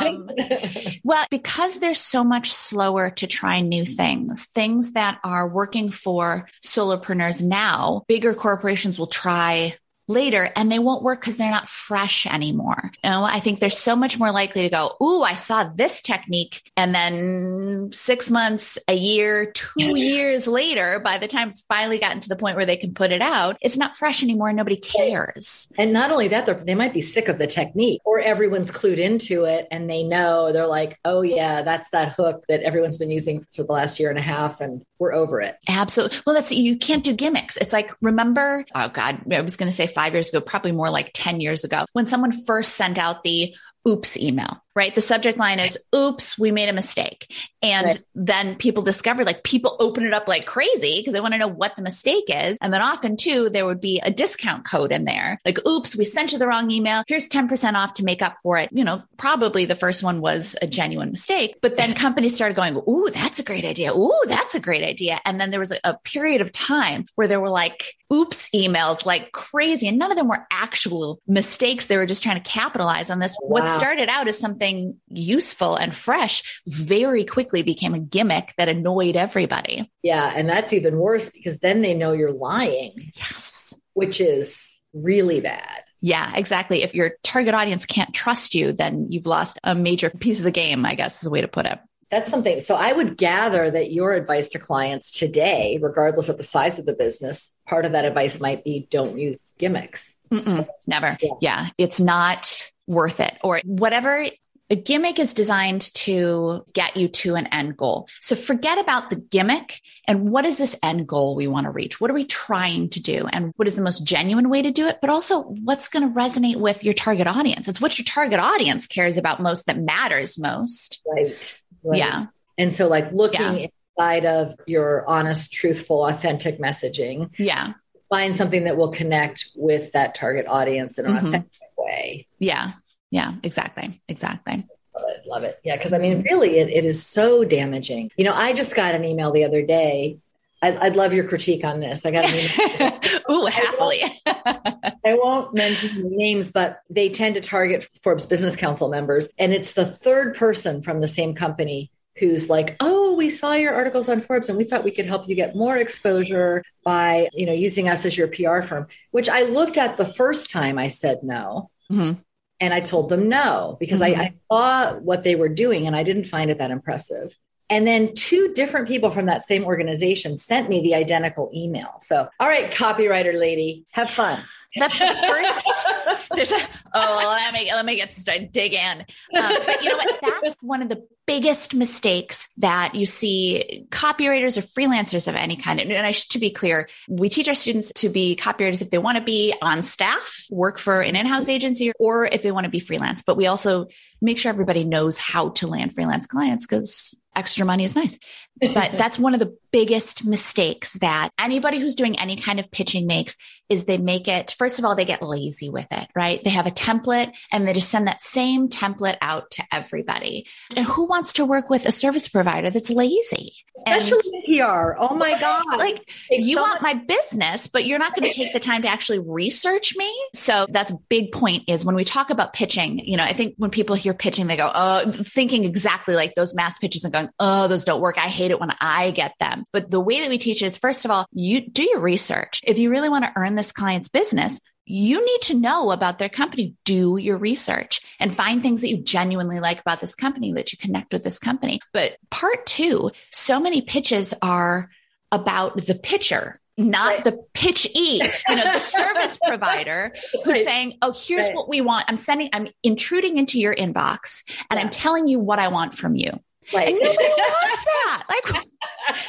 Um, 0.00 0.28
well, 1.04 1.24
because 1.30 1.78
they're 1.78 1.94
so 1.94 2.24
much 2.24 2.52
slower 2.52 3.10
to 3.10 3.26
try 3.26 3.60
new 3.60 3.84
things, 3.84 4.46
things 4.46 4.92
that 4.92 5.20
are 5.24 5.48
working 5.48 5.90
for 5.90 6.48
solopreneurs 6.64 7.42
now, 7.42 8.02
bigger 8.08 8.34
corporations 8.34 8.98
will 8.98 9.06
try 9.06 9.74
later 10.12 10.50
and 10.54 10.70
they 10.70 10.78
won't 10.78 11.02
work 11.02 11.20
because 11.20 11.36
they're 11.36 11.50
not 11.50 11.68
fresh 11.68 12.26
anymore. 12.26 12.90
You 13.02 13.10
know, 13.10 13.24
I 13.24 13.40
think 13.40 13.58
they're 13.58 13.70
so 13.70 13.96
much 13.96 14.18
more 14.18 14.30
likely 14.30 14.62
to 14.62 14.70
go, 14.70 14.96
Ooh, 15.02 15.22
I 15.22 15.34
saw 15.34 15.64
this 15.64 16.02
technique. 16.02 16.70
And 16.76 16.94
then 16.94 17.90
six 17.92 18.30
months, 18.30 18.78
a 18.88 18.94
year, 18.94 19.52
two 19.52 19.96
years 19.96 20.46
later, 20.46 21.00
by 21.00 21.18
the 21.18 21.28
time 21.28 21.50
it's 21.50 21.60
finally 21.62 21.98
gotten 21.98 22.20
to 22.20 22.28
the 22.28 22.36
point 22.36 22.56
where 22.56 22.66
they 22.66 22.76
can 22.76 22.94
put 22.94 23.12
it 23.12 23.22
out, 23.22 23.56
it's 23.60 23.76
not 23.76 23.96
fresh 23.96 24.22
anymore 24.22 24.48
and 24.48 24.56
nobody 24.56 24.76
cares. 24.76 25.68
And 25.76 25.92
not 25.92 26.10
only 26.10 26.28
that, 26.28 26.66
they 26.66 26.74
might 26.74 26.94
be 26.94 27.02
sick 27.02 27.28
of 27.28 27.38
the 27.38 27.46
technique 27.46 28.00
or 28.04 28.20
everyone's 28.20 28.70
clued 28.70 28.98
into 28.98 29.44
it 29.44 29.66
and 29.70 29.88
they 29.88 30.02
know 30.02 30.52
they're 30.52 30.66
like, 30.66 30.98
Oh 31.04 31.22
yeah, 31.22 31.62
that's 31.62 31.90
that 31.90 32.12
hook 32.12 32.44
that 32.48 32.62
everyone's 32.62 32.98
been 32.98 33.10
using 33.10 33.40
for 33.54 33.64
the 33.64 33.72
last 33.72 33.98
year 33.98 34.10
and 34.10 34.18
a 34.18 34.22
half. 34.22 34.60
And 34.60 34.84
we're 34.98 35.12
over 35.12 35.40
it. 35.40 35.56
Absolutely. 35.68 36.18
Well, 36.24 36.34
that's, 36.34 36.52
you 36.52 36.78
can't 36.78 37.02
do 37.02 37.12
gimmicks. 37.12 37.56
It's 37.56 37.72
like, 37.72 37.92
remember, 38.00 38.64
oh 38.74 38.88
God, 38.88 39.20
I 39.32 39.40
was 39.40 39.56
going 39.56 39.70
to 39.70 39.76
say 39.76 39.86
five 40.02 40.14
years 40.14 40.28
ago, 40.30 40.40
probably 40.40 40.72
more 40.72 40.90
like 40.90 41.10
10 41.14 41.40
years 41.40 41.62
ago, 41.62 41.84
when 41.92 42.06
someone 42.08 42.32
first 42.32 42.74
sent 42.74 42.98
out 42.98 43.22
the 43.22 43.54
oops 43.86 44.16
email. 44.16 44.61
Right? 44.74 44.94
The 44.94 45.00
subject 45.00 45.38
line 45.38 45.58
is, 45.58 45.78
oops, 45.94 46.38
we 46.38 46.50
made 46.50 46.68
a 46.68 46.72
mistake. 46.72 47.32
And 47.62 47.86
right. 47.86 48.04
then 48.14 48.56
people 48.56 48.82
discover 48.82 49.24
like 49.24 49.44
people 49.44 49.76
open 49.78 50.04
it 50.04 50.12
up 50.12 50.26
like 50.26 50.46
crazy 50.46 50.98
because 50.98 51.12
they 51.12 51.20
want 51.20 51.34
to 51.34 51.38
know 51.38 51.48
what 51.48 51.76
the 51.76 51.82
mistake 51.82 52.24
is. 52.28 52.58
And 52.60 52.72
then 52.72 52.82
often 52.82 53.16
too, 53.16 53.50
there 53.50 53.66
would 53.66 53.80
be 53.80 54.00
a 54.00 54.10
discount 54.10 54.64
code 54.64 54.92
in 54.92 55.04
there. 55.04 55.38
Like, 55.44 55.64
oops, 55.66 55.96
we 55.96 56.04
sent 56.04 56.32
you 56.32 56.38
the 56.38 56.46
wrong 56.46 56.70
email. 56.70 57.04
Here's 57.06 57.28
10% 57.28 57.74
off 57.74 57.94
to 57.94 58.04
make 58.04 58.22
up 58.22 58.36
for 58.42 58.58
it. 58.58 58.70
You 58.72 58.84
know, 58.84 59.02
probably 59.16 59.64
the 59.64 59.74
first 59.74 60.02
one 60.02 60.20
was 60.20 60.56
a 60.60 60.66
genuine 60.66 61.10
mistake, 61.10 61.56
but 61.62 61.76
then 61.76 61.94
companies 61.94 62.34
started 62.34 62.54
going, 62.54 62.76
Ooh, 62.88 63.10
that's 63.12 63.38
a 63.38 63.44
great 63.44 63.64
idea. 63.64 63.94
Ooh, 63.94 64.22
that's 64.26 64.54
a 64.54 64.60
great 64.60 64.82
idea. 64.82 65.20
And 65.24 65.40
then 65.40 65.50
there 65.50 65.60
was 65.60 65.72
a, 65.72 65.78
a 65.84 65.98
period 66.04 66.40
of 66.40 66.50
time 66.50 67.06
where 67.14 67.28
there 67.28 67.40
were 67.40 67.50
like, 67.50 67.94
oops 68.12 68.50
emails 68.50 69.06
like 69.06 69.32
crazy. 69.32 69.88
And 69.88 69.98
none 69.98 70.10
of 70.10 70.18
them 70.18 70.28
were 70.28 70.46
actual 70.50 71.20
mistakes. 71.26 71.86
They 71.86 71.96
were 71.96 72.06
just 72.06 72.22
trying 72.22 72.40
to 72.40 72.48
capitalize 72.48 73.08
on 73.08 73.18
this. 73.18 73.34
Wow. 73.40 73.48
What 73.48 73.68
started 73.68 74.08
out 74.08 74.28
as 74.28 74.38
something 74.38 74.61
useful 75.08 75.76
and 75.76 75.94
fresh 75.94 76.60
very 76.66 77.24
quickly 77.24 77.62
became 77.62 77.94
a 77.94 77.98
gimmick 77.98 78.54
that 78.56 78.68
annoyed 78.68 79.16
everybody. 79.16 79.90
Yeah. 80.02 80.32
And 80.34 80.48
that's 80.48 80.72
even 80.72 80.96
worse 80.98 81.30
because 81.30 81.58
then 81.58 81.82
they 81.82 81.94
know 81.94 82.12
you're 82.12 82.32
lying. 82.32 83.12
Yes. 83.14 83.74
Which 83.94 84.20
is 84.20 84.80
really 84.92 85.40
bad. 85.40 85.84
Yeah, 86.00 86.32
exactly. 86.34 86.82
If 86.82 86.94
your 86.94 87.12
target 87.22 87.54
audience 87.54 87.86
can't 87.86 88.12
trust 88.12 88.54
you, 88.54 88.72
then 88.72 89.06
you've 89.10 89.26
lost 89.26 89.58
a 89.62 89.74
major 89.74 90.10
piece 90.10 90.38
of 90.38 90.44
the 90.44 90.50
game, 90.50 90.84
I 90.84 90.96
guess 90.96 91.22
is 91.22 91.28
a 91.28 91.30
way 91.30 91.40
to 91.40 91.48
put 91.48 91.66
it. 91.66 91.78
That's 92.10 92.30
something. 92.30 92.60
So 92.60 92.74
I 92.74 92.92
would 92.92 93.16
gather 93.16 93.70
that 93.70 93.92
your 93.92 94.12
advice 94.12 94.48
to 94.50 94.58
clients 94.58 95.12
today, 95.12 95.78
regardless 95.80 96.28
of 96.28 96.36
the 96.36 96.42
size 96.42 96.78
of 96.78 96.84
the 96.84 96.92
business, 96.92 97.54
part 97.66 97.86
of 97.86 97.92
that 97.92 98.04
advice 98.04 98.38
might 98.38 98.64
be 98.64 98.86
don't 98.90 99.16
use 99.16 99.54
gimmicks. 99.58 100.14
Mm-mm, 100.30 100.68
never. 100.86 101.16
Yeah. 101.22 101.30
yeah. 101.40 101.68
It's 101.78 102.00
not 102.00 102.70
worth 102.86 103.20
it 103.20 103.34
or 103.42 103.60
whatever 103.64 104.26
a 104.72 104.74
gimmick 104.74 105.18
is 105.18 105.34
designed 105.34 105.92
to 105.92 106.64
get 106.72 106.96
you 106.96 107.06
to 107.06 107.34
an 107.34 107.46
end 107.48 107.76
goal. 107.76 108.08
So 108.22 108.34
forget 108.34 108.78
about 108.78 109.10
the 109.10 109.16
gimmick 109.16 109.82
and 110.08 110.30
what 110.30 110.46
is 110.46 110.56
this 110.56 110.74
end 110.82 111.06
goal 111.06 111.36
we 111.36 111.46
want 111.46 111.66
to 111.66 111.70
reach? 111.70 112.00
What 112.00 112.10
are 112.10 112.14
we 112.14 112.24
trying 112.24 112.88
to 112.88 113.00
do? 113.00 113.26
And 113.30 113.52
what 113.56 113.68
is 113.68 113.74
the 113.74 113.82
most 113.82 114.02
genuine 114.02 114.48
way 114.48 114.62
to 114.62 114.70
do 114.70 114.86
it? 114.86 114.96
But 115.02 115.10
also 115.10 115.42
what's 115.42 115.88
going 115.88 116.08
to 116.08 116.18
resonate 116.18 116.56
with 116.56 116.82
your 116.82 116.94
target 116.94 117.26
audience? 117.26 117.68
It's 117.68 117.82
what 117.82 117.98
your 117.98 118.06
target 118.06 118.40
audience 118.40 118.86
cares 118.86 119.18
about 119.18 119.42
most 119.42 119.66
that 119.66 119.78
matters 119.78 120.38
most. 120.38 121.02
Right. 121.06 121.60
right. 121.82 121.98
Yeah. 121.98 122.26
And 122.56 122.72
so 122.72 122.88
like 122.88 123.12
looking 123.12 123.58
yeah. 123.58 123.66
inside 123.98 124.24
of 124.24 124.54
your 124.66 125.06
honest, 125.06 125.52
truthful, 125.52 126.06
authentic 126.06 126.58
messaging. 126.58 127.28
Yeah. 127.38 127.74
Find 128.08 128.34
something 128.34 128.64
that 128.64 128.78
will 128.78 128.92
connect 128.92 129.50
with 129.54 129.92
that 129.92 130.14
target 130.14 130.46
audience 130.46 130.98
in 130.98 131.04
an 131.04 131.12
mm-hmm. 131.12 131.26
authentic 131.26 131.60
way. 131.76 132.26
Yeah. 132.38 132.72
Yeah, 133.12 133.34
exactly. 133.42 134.00
Exactly. 134.08 134.66
Love 134.94 135.04
it. 135.06 135.26
Love 135.26 135.42
it. 135.44 135.60
Yeah. 135.62 135.80
Cause 135.80 135.92
I 135.92 135.98
mean, 135.98 136.22
really, 136.22 136.58
it, 136.58 136.70
it 136.70 136.84
is 136.86 137.04
so 137.04 137.44
damaging. 137.44 138.10
You 138.16 138.24
know, 138.24 138.32
I 138.32 138.54
just 138.54 138.74
got 138.74 138.94
an 138.94 139.04
email 139.04 139.30
the 139.30 139.44
other 139.44 139.62
day. 139.62 140.18
I, 140.62 140.86
I'd, 140.86 140.96
love 140.96 141.12
your 141.12 141.28
critique 141.28 141.64
on 141.64 141.80
this. 141.80 142.06
I 142.06 142.10
got 142.10 142.24
an 142.24 142.34
email. 142.34 143.00
Ooh, 143.30 143.46
happily. 143.46 144.02
I 144.24 144.42
won't, 144.46 144.76
I 145.04 145.14
won't 145.14 145.54
mention 145.54 146.16
names, 146.16 146.52
but 146.52 146.80
they 146.88 147.10
tend 147.10 147.34
to 147.34 147.42
target 147.42 147.86
Forbes 148.02 148.24
Business 148.24 148.56
Council 148.56 148.88
members. 148.88 149.28
And 149.38 149.52
it's 149.52 149.74
the 149.74 149.84
third 149.84 150.34
person 150.36 150.80
from 150.82 151.00
the 151.00 151.08
same 151.08 151.34
company 151.34 151.90
who's 152.16 152.48
like, 152.48 152.76
"Oh, 152.80 153.14
we 153.14 153.28
saw 153.28 153.54
your 153.54 153.74
articles 153.74 154.08
on 154.08 154.20
Forbes 154.20 154.48
and 154.48 154.56
we 154.56 154.64
thought 154.64 154.84
we 154.84 154.92
could 154.92 155.06
help 155.06 155.28
you 155.28 155.34
get 155.34 155.56
more 155.56 155.76
exposure 155.76 156.62
by, 156.84 157.28
you 157.32 157.46
know, 157.46 157.52
using 157.52 157.88
us 157.88 158.04
as 158.04 158.16
your 158.16 158.28
PR 158.28 158.60
firm." 158.62 158.86
Which 159.10 159.28
I 159.28 159.42
looked 159.42 159.76
at 159.76 159.96
the 159.96 160.06
first 160.06 160.50
time 160.50 160.78
I 160.78 160.88
said 160.88 161.22
no. 161.22 161.70
Mm-hmm. 161.90 162.20
And 162.62 162.72
I 162.72 162.78
told 162.78 163.08
them 163.08 163.28
no 163.28 163.76
because 163.80 163.98
mm-hmm. 163.98 164.20
I, 164.20 164.24
I 164.24 164.34
saw 164.48 164.94
what 165.00 165.24
they 165.24 165.34
were 165.34 165.48
doing 165.48 165.88
and 165.88 165.96
I 165.96 166.04
didn't 166.04 166.24
find 166.24 166.48
it 166.48 166.58
that 166.58 166.70
impressive. 166.70 167.36
And 167.68 167.88
then 167.88 168.14
two 168.14 168.52
different 168.54 168.86
people 168.86 169.10
from 169.10 169.26
that 169.26 169.42
same 169.42 169.64
organization 169.64 170.36
sent 170.36 170.68
me 170.68 170.80
the 170.80 170.94
identical 170.94 171.50
email. 171.52 171.94
So, 171.98 172.28
all 172.38 172.46
right, 172.46 172.70
copywriter 172.70 173.34
lady, 173.34 173.84
have 173.90 174.10
fun. 174.10 174.44
That's 174.76 174.98
the 174.98 175.14
first. 175.26 175.86
There's 176.34 176.52
a, 176.52 176.58
oh, 176.94 177.24
let 177.28 177.52
me 177.52 177.70
let 177.72 177.84
me 177.84 177.96
get 177.96 178.14
started, 178.14 178.52
dig 178.52 178.72
in. 178.72 179.00
Um, 179.00 179.52
but 179.66 179.82
you 179.82 179.90
know 179.90 179.96
what? 179.96 180.20
That's 180.42 180.58
one 180.62 180.82
of 180.82 180.88
the 180.88 181.06
biggest 181.26 181.74
mistakes 181.74 182.48
that 182.58 182.94
you 182.94 183.06
see 183.06 183.86
copywriters 183.90 184.56
or 184.56 184.62
freelancers 184.62 185.28
of 185.28 185.34
any 185.34 185.56
kind. 185.56 185.80
And 185.80 186.06
I 186.06 186.10
should 186.10 186.30
to 186.30 186.38
be 186.38 186.50
clear, 186.50 186.88
we 187.08 187.28
teach 187.28 187.48
our 187.48 187.54
students 187.54 187.92
to 187.96 188.08
be 188.08 188.36
copywriters 188.36 188.82
if 188.82 188.90
they 188.90 188.98
want 188.98 189.18
to 189.18 189.24
be 189.24 189.54
on 189.62 189.82
staff, 189.82 190.46
work 190.50 190.78
for 190.78 191.00
an 191.00 191.16
in-house 191.16 191.48
agency, 191.48 191.92
or 191.98 192.24
if 192.24 192.42
they 192.42 192.50
want 192.50 192.64
to 192.64 192.70
be 192.70 192.80
freelance. 192.80 193.22
But 193.22 193.36
we 193.36 193.46
also 193.46 193.88
make 194.20 194.38
sure 194.38 194.50
everybody 194.50 194.84
knows 194.84 195.18
how 195.18 195.50
to 195.50 195.66
land 195.66 195.94
freelance 195.94 196.26
clients 196.26 196.66
because 196.66 197.18
extra 197.34 197.64
money 197.64 197.84
is 197.84 197.94
nice. 197.94 198.18
But 198.60 198.92
that's 198.96 199.18
one 199.18 199.34
of 199.34 199.40
the 199.40 199.56
biggest 199.72 200.24
mistakes 200.24 200.94
that 200.94 201.30
anybody 201.38 201.78
who's 201.78 201.94
doing 201.94 202.18
any 202.18 202.36
kind 202.36 202.60
of 202.60 202.70
pitching 202.70 203.06
makes 203.06 203.36
is 203.68 203.86
they 203.86 203.96
make 203.96 204.28
it, 204.28 204.54
first 204.58 204.78
of 204.78 204.84
all, 204.84 204.94
they 204.94 205.06
get 205.06 205.22
lazy 205.22 205.70
with 205.70 205.86
it, 205.90 206.08
right? 206.14 206.44
They 206.44 206.50
have 206.50 206.66
a 206.66 206.70
template 206.70 207.34
and 207.50 207.66
they 207.66 207.72
just 207.72 207.88
send 207.88 208.06
that 208.06 208.20
same 208.20 208.68
template 208.68 209.16
out 209.22 209.50
to 209.52 209.64
everybody. 209.72 210.46
And 210.76 210.84
who 210.84 211.06
wants 211.06 211.32
to 211.34 211.46
work 211.46 211.70
with 211.70 211.86
a 211.86 211.92
service 211.92 212.28
provider 212.28 212.70
that's 212.70 212.90
lazy? 212.90 213.54
Especially 213.78 214.18
and, 214.34 214.44
PR. 214.44 214.94
Oh 214.98 215.14
my 215.14 215.40
God. 215.40 215.64
Like 215.78 216.06
you 216.30 216.56
so 216.56 216.62
want 216.62 216.82
much- 216.82 216.94
my 216.94 217.02
business, 217.02 217.66
but 217.66 217.86
you're 217.86 217.98
not 217.98 218.14
going 218.14 218.30
to 218.30 218.36
take 218.36 218.52
the 218.52 218.60
time 218.60 218.82
to 218.82 218.88
actually 218.88 219.20
research 219.20 219.96
me. 219.96 220.12
So 220.34 220.66
that's 220.68 220.90
a 220.90 220.98
big 221.08 221.32
point 221.32 221.64
is 221.66 221.82
when 221.82 221.94
we 221.94 222.04
talk 222.04 222.28
about 222.28 222.52
pitching, 222.52 222.98
you 222.98 223.16
know, 223.16 223.24
I 223.24 223.32
think 223.32 223.54
when 223.56 223.70
people 223.70 223.96
hear 223.96 224.12
pitching, 224.12 224.48
they 224.48 224.56
go, 224.56 224.70
oh, 224.74 225.10
thinking 225.12 225.64
exactly 225.64 226.14
like 226.14 226.34
those 226.34 226.54
mass 226.54 226.76
pitches 226.76 227.04
and 227.04 227.12
going, 227.22 227.32
oh, 227.38 227.68
those 227.68 227.84
don't 227.84 228.00
work. 228.00 228.18
I 228.18 228.28
hate 228.28 228.50
it 228.50 228.60
when 228.60 228.72
I 228.80 229.10
get 229.10 229.34
them. 229.38 229.64
But 229.72 229.90
the 229.90 230.00
way 230.00 230.20
that 230.20 230.30
we 230.30 230.38
teach 230.38 230.62
is 230.62 230.78
first 230.78 231.04
of 231.04 231.10
all, 231.10 231.26
you 231.32 231.68
do 231.68 231.82
your 231.82 232.00
research. 232.00 232.60
If 232.64 232.78
you 232.78 232.90
really 232.90 233.08
want 233.08 233.24
to 233.24 233.32
earn 233.36 233.54
this 233.54 233.72
client's 233.72 234.08
business, 234.08 234.60
you 234.84 235.24
need 235.24 235.40
to 235.42 235.54
know 235.54 235.90
about 235.90 236.18
their 236.18 236.28
company. 236.28 236.74
Do 236.84 237.16
your 237.16 237.38
research 237.38 238.00
and 238.18 238.34
find 238.34 238.62
things 238.62 238.80
that 238.80 238.88
you 238.88 238.98
genuinely 238.98 239.60
like 239.60 239.80
about 239.80 240.00
this 240.00 240.14
company, 240.14 240.52
that 240.54 240.72
you 240.72 240.78
connect 240.78 241.12
with 241.12 241.22
this 241.22 241.38
company. 241.38 241.80
But 241.92 242.16
part 242.30 242.66
two, 242.66 243.10
so 243.30 243.60
many 243.60 243.82
pitches 243.82 244.34
are 244.42 244.90
about 245.30 245.86
the 245.86 245.94
pitcher, 245.94 246.60
not 246.76 247.14
right. 247.14 247.24
the 247.24 247.44
pitch 247.52 247.86
e 247.94 248.20
you 248.48 248.56
know 248.56 248.72
the 248.72 248.78
service 248.78 249.38
provider 249.44 250.12
who's 250.32 250.46
right. 250.46 250.64
saying 250.64 250.94
oh 251.02 251.12
here's 251.12 251.46
right. 251.46 251.54
what 251.54 251.68
we 251.68 251.82
want 251.82 252.04
i'm 252.08 252.16
sending 252.16 252.48
i'm 252.54 252.66
intruding 252.82 253.36
into 253.36 253.60
your 253.60 253.74
inbox 253.74 254.42
and 254.70 254.78
yeah. 254.78 254.84
i'm 254.84 254.88
telling 254.88 255.28
you 255.28 255.38
what 255.38 255.58
i 255.58 255.68
want 255.68 255.94
from 255.94 256.16
you 256.16 256.30
Right. 256.72 256.88
And 256.88 256.98
nobody 257.00 257.28
wants 257.38 257.84
that. 257.84 258.24
Like 258.28 258.66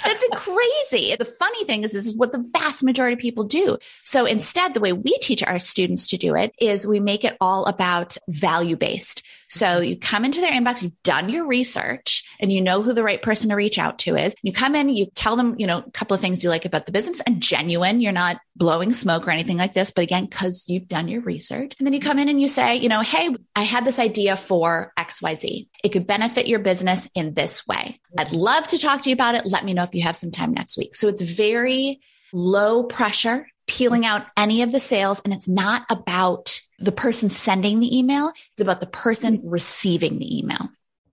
that's 0.04 0.26
crazy. 0.34 1.16
The 1.16 1.26
funny 1.26 1.64
thing 1.66 1.84
is, 1.84 1.92
this 1.92 2.06
is 2.06 2.16
what 2.16 2.32
the 2.32 2.46
vast 2.54 2.84
majority 2.84 3.14
of 3.14 3.20
people 3.20 3.44
do. 3.44 3.78
So 4.04 4.26
instead, 4.26 4.74
the 4.74 4.80
way 4.80 4.94
we 4.94 5.18
teach 5.20 5.44
our 5.44 5.60
students 5.60 6.08
to 6.08 6.18
do 6.18 6.36
it 6.36 6.54
is 6.60 6.86
we 6.86 7.00
make 7.00 7.24
it 7.24 7.38
all 7.42 7.66
about 7.66 8.18
value 8.28 8.76
based. 8.76 9.24
So 9.54 9.82
you 9.82 10.00
come 10.00 10.26
into 10.26 10.42
their 10.42 10.52
inbox, 10.52 10.82
you've 10.82 11.04
done 11.04 11.30
your 11.30 11.46
research 11.46 12.24
and 12.40 12.52
you 12.52 12.60
know 12.60 12.82
who 12.82 12.92
the 12.92 13.04
right 13.04 13.22
person 13.22 13.50
to 13.50 13.56
reach 13.56 13.78
out 13.78 14.00
to 14.00 14.16
is. 14.16 14.34
You 14.42 14.52
come 14.52 14.74
in, 14.74 14.90
you 14.90 15.06
tell 15.14 15.36
them, 15.36 15.56
you 15.60 15.68
know, 15.68 15.78
a 15.78 15.92
couple 15.92 16.16
of 16.16 16.22
things 16.22 16.44
you 16.44 16.50
like 16.50 16.66
about 16.66 16.88
the 16.88 16.92
business 16.92 17.22
and 17.28 17.40
genuine. 17.40 18.02
You're 18.02 18.14
not 18.14 18.38
blowing 18.56 18.94
smoke 18.94 19.28
or 19.28 19.32
anything 19.32 19.58
like 19.58 19.76
this. 19.76 19.92
But 19.92 20.06
again, 20.06 20.26
cause 20.26 20.66
you've 20.68 20.88
done 20.88 21.08
your 21.08 21.22
research 21.22 21.76
and 21.78 21.86
then 21.86 21.94
you 21.94 22.00
come 22.00 22.18
in 22.18 22.30
and 22.30 22.42
you 22.42 22.48
say, 22.48 22.78
you 22.78 22.90
know, 22.90 23.02
Hey, 23.02 23.30
I 23.56 23.62
had 23.62 23.86
this 23.86 24.00
idea 24.00 24.36
for 24.36 24.92
XYZ. 24.98 25.68
It 25.84 25.90
could 25.90 26.08
benefit 26.08 26.48
your 26.48 26.60
business 26.60 27.08
in 27.14 27.36
this 27.36 27.68
way. 27.68 28.00
I'd 28.18 28.32
love 28.32 28.68
to 28.70 28.80
talk 28.80 29.04
to 29.04 29.10
you 29.10 29.14
about 29.14 29.36
it. 29.36 29.46
Let 29.46 29.66
me 29.66 29.76
know 29.76 29.84
if 29.84 29.94
you 29.94 30.02
have 30.02 30.16
some 30.16 30.32
time 30.32 30.52
next 30.52 30.80
week. 30.80 30.96
So 30.96 31.10
it's 31.10 31.22
very 31.22 32.00
low 32.34 32.84
pressure, 32.84 33.48
peeling 33.68 34.06
out 34.06 34.26
any 34.38 34.62
of 34.62 34.72
the 34.72 34.80
sales. 34.80 35.22
And 35.24 35.34
it's 35.34 35.48
not 35.48 35.86
about 35.90 36.60
the 36.80 36.92
person 36.92 37.30
sending 37.30 37.80
the 37.80 37.98
email, 37.98 38.32
it's 38.52 38.62
about 38.62 38.80
the 38.80 38.88
person 38.88 39.42
receiving 39.44 40.20
the 40.20 40.40
email. 40.40 40.70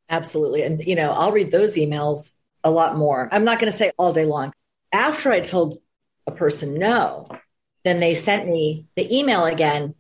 Absolutely. 0.09 0.63
And, 0.63 0.85
you 0.85 0.97
know, 0.97 1.13
I'll 1.13 1.33
read 1.33 1.53
those 1.53 1.77
emails 1.77 2.33
a 2.65 2.71
lot 2.71 2.97
more. 2.97 3.29
I'm 3.31 3.45
not 3.45 3.61
going 3.61 3.71
to 3.71 3.77
say 3.77 3.93
all 3.97 4.13
day 4.13 4.25
long. 4.25 4.53
After 4.93 5.31
I 5.31 5.41
told 5.41 5.79
a 6.27 6.33
person 6.33 6.75
no, 6.75 7.29
then 7.85 8.01
they 8.01 8.17
sent 8.17 8.49
me 8.49 8.87
the 8.97 9.17
email 9.17 9.45
again. 9.45 9.95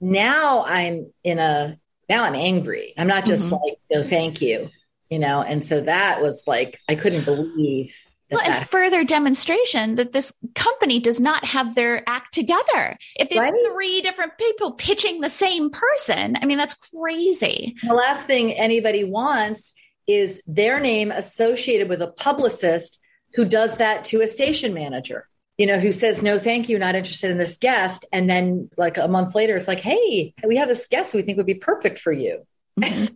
Now 0.00 0.64
I'm 0.64 1.12
in 1.24 1.38
a, 1.38 1.78
now 2.08 2.22
I'm 2.22 2.36
angry. 2.36 2.94
I'm 2.96 3.08
not 3.08 3.26
just 3.26 3.46
mm-hmm. 3.46 3.54
like, 3.54 3.78
no, 3.90 4.04
thank 4.04 4.40
you 4.40 4.70
you 5.10 5.18
know 5.18 5.42
and 5.42 5.64
so 5.64 5.80
that 5.80 6.22
was 6.22 6.42
like 6.46 6.80
i 6.88 6.94
couldn't 6.94 7.24
believe 7.24 7.94
well, 8.30 8.42
and 8.44 8.68
further 8.68 9.04
demonstration 9.04 9.96
that 9.96 10.12
this 10.12 10.32
company 10.54 10.98
does 10.98 11.20
not 11.20 11.44
have 11.44 11.74
their 11.74 12.02
act 12.08 12.34
together. 12.34 12.96
If 13.16 13.28
they 13.28 13.36
have 13.36 13.52
right? 13.52 13.66
three 13.72 14.00
different 14.00 14.36
people 14.38 14.72
pitching 14.72 15.20
the 15.20 15.30
same 15.30 15.70
person, 15.70 16.36
I 16.40 16.46
mean, 16.46 16.58
that's 16.58 16.90
crazy. 16.92 17.76
The 17.82 17.94
last 17.94 18.26
thing 18.26 18.52
anybody 18.52 19.04
wants 19.04 19.72
is 20.06 20.42
their 20.46 20.80
name 20.80 21.12
associated 21.12 21.88
with 21.88 22.02
a 22.02 22.08
publicist 22.08 22.98
who 23.34 23.44
does 23.44 23.76
that 23.78 24.04
to 24.06 24.22
a 24.22 24.26
station 24.26 24.72
manager, 24.74 25.28
you 25.58 25.66
know, 25.66 25.78
who 25.78 25.92
says, 25.92 26.22
no, 26.22 26.38
thank 26.38 26.68
you, 26.68 26.78
not 26.78 26.94
interested 26.94 27.30
in 27.30 27.38
this 27.38 27.58
guest. 27.58 28.04
And 28.12 28.28
then, 28.28 28.70
like 28.76 28.96
a 28.96 29.08
month 29.08 29.34
later, 29.34 29.56
it's 29.56 29.68
like, 29.68 29.80
hey, 29.80 30.34
we 30.44 30.56
have 30.56 30.68
this 30.68 30.86
guest 30.86 31.14
we 31.14 31.22
think 31.22 31.36
would 31.36 31.46
be 31.46 31.54
perfect 31.54 31.98
for 31.98 32.12
you. 32.12 32.46
Mm-hmm. 32.80 33.14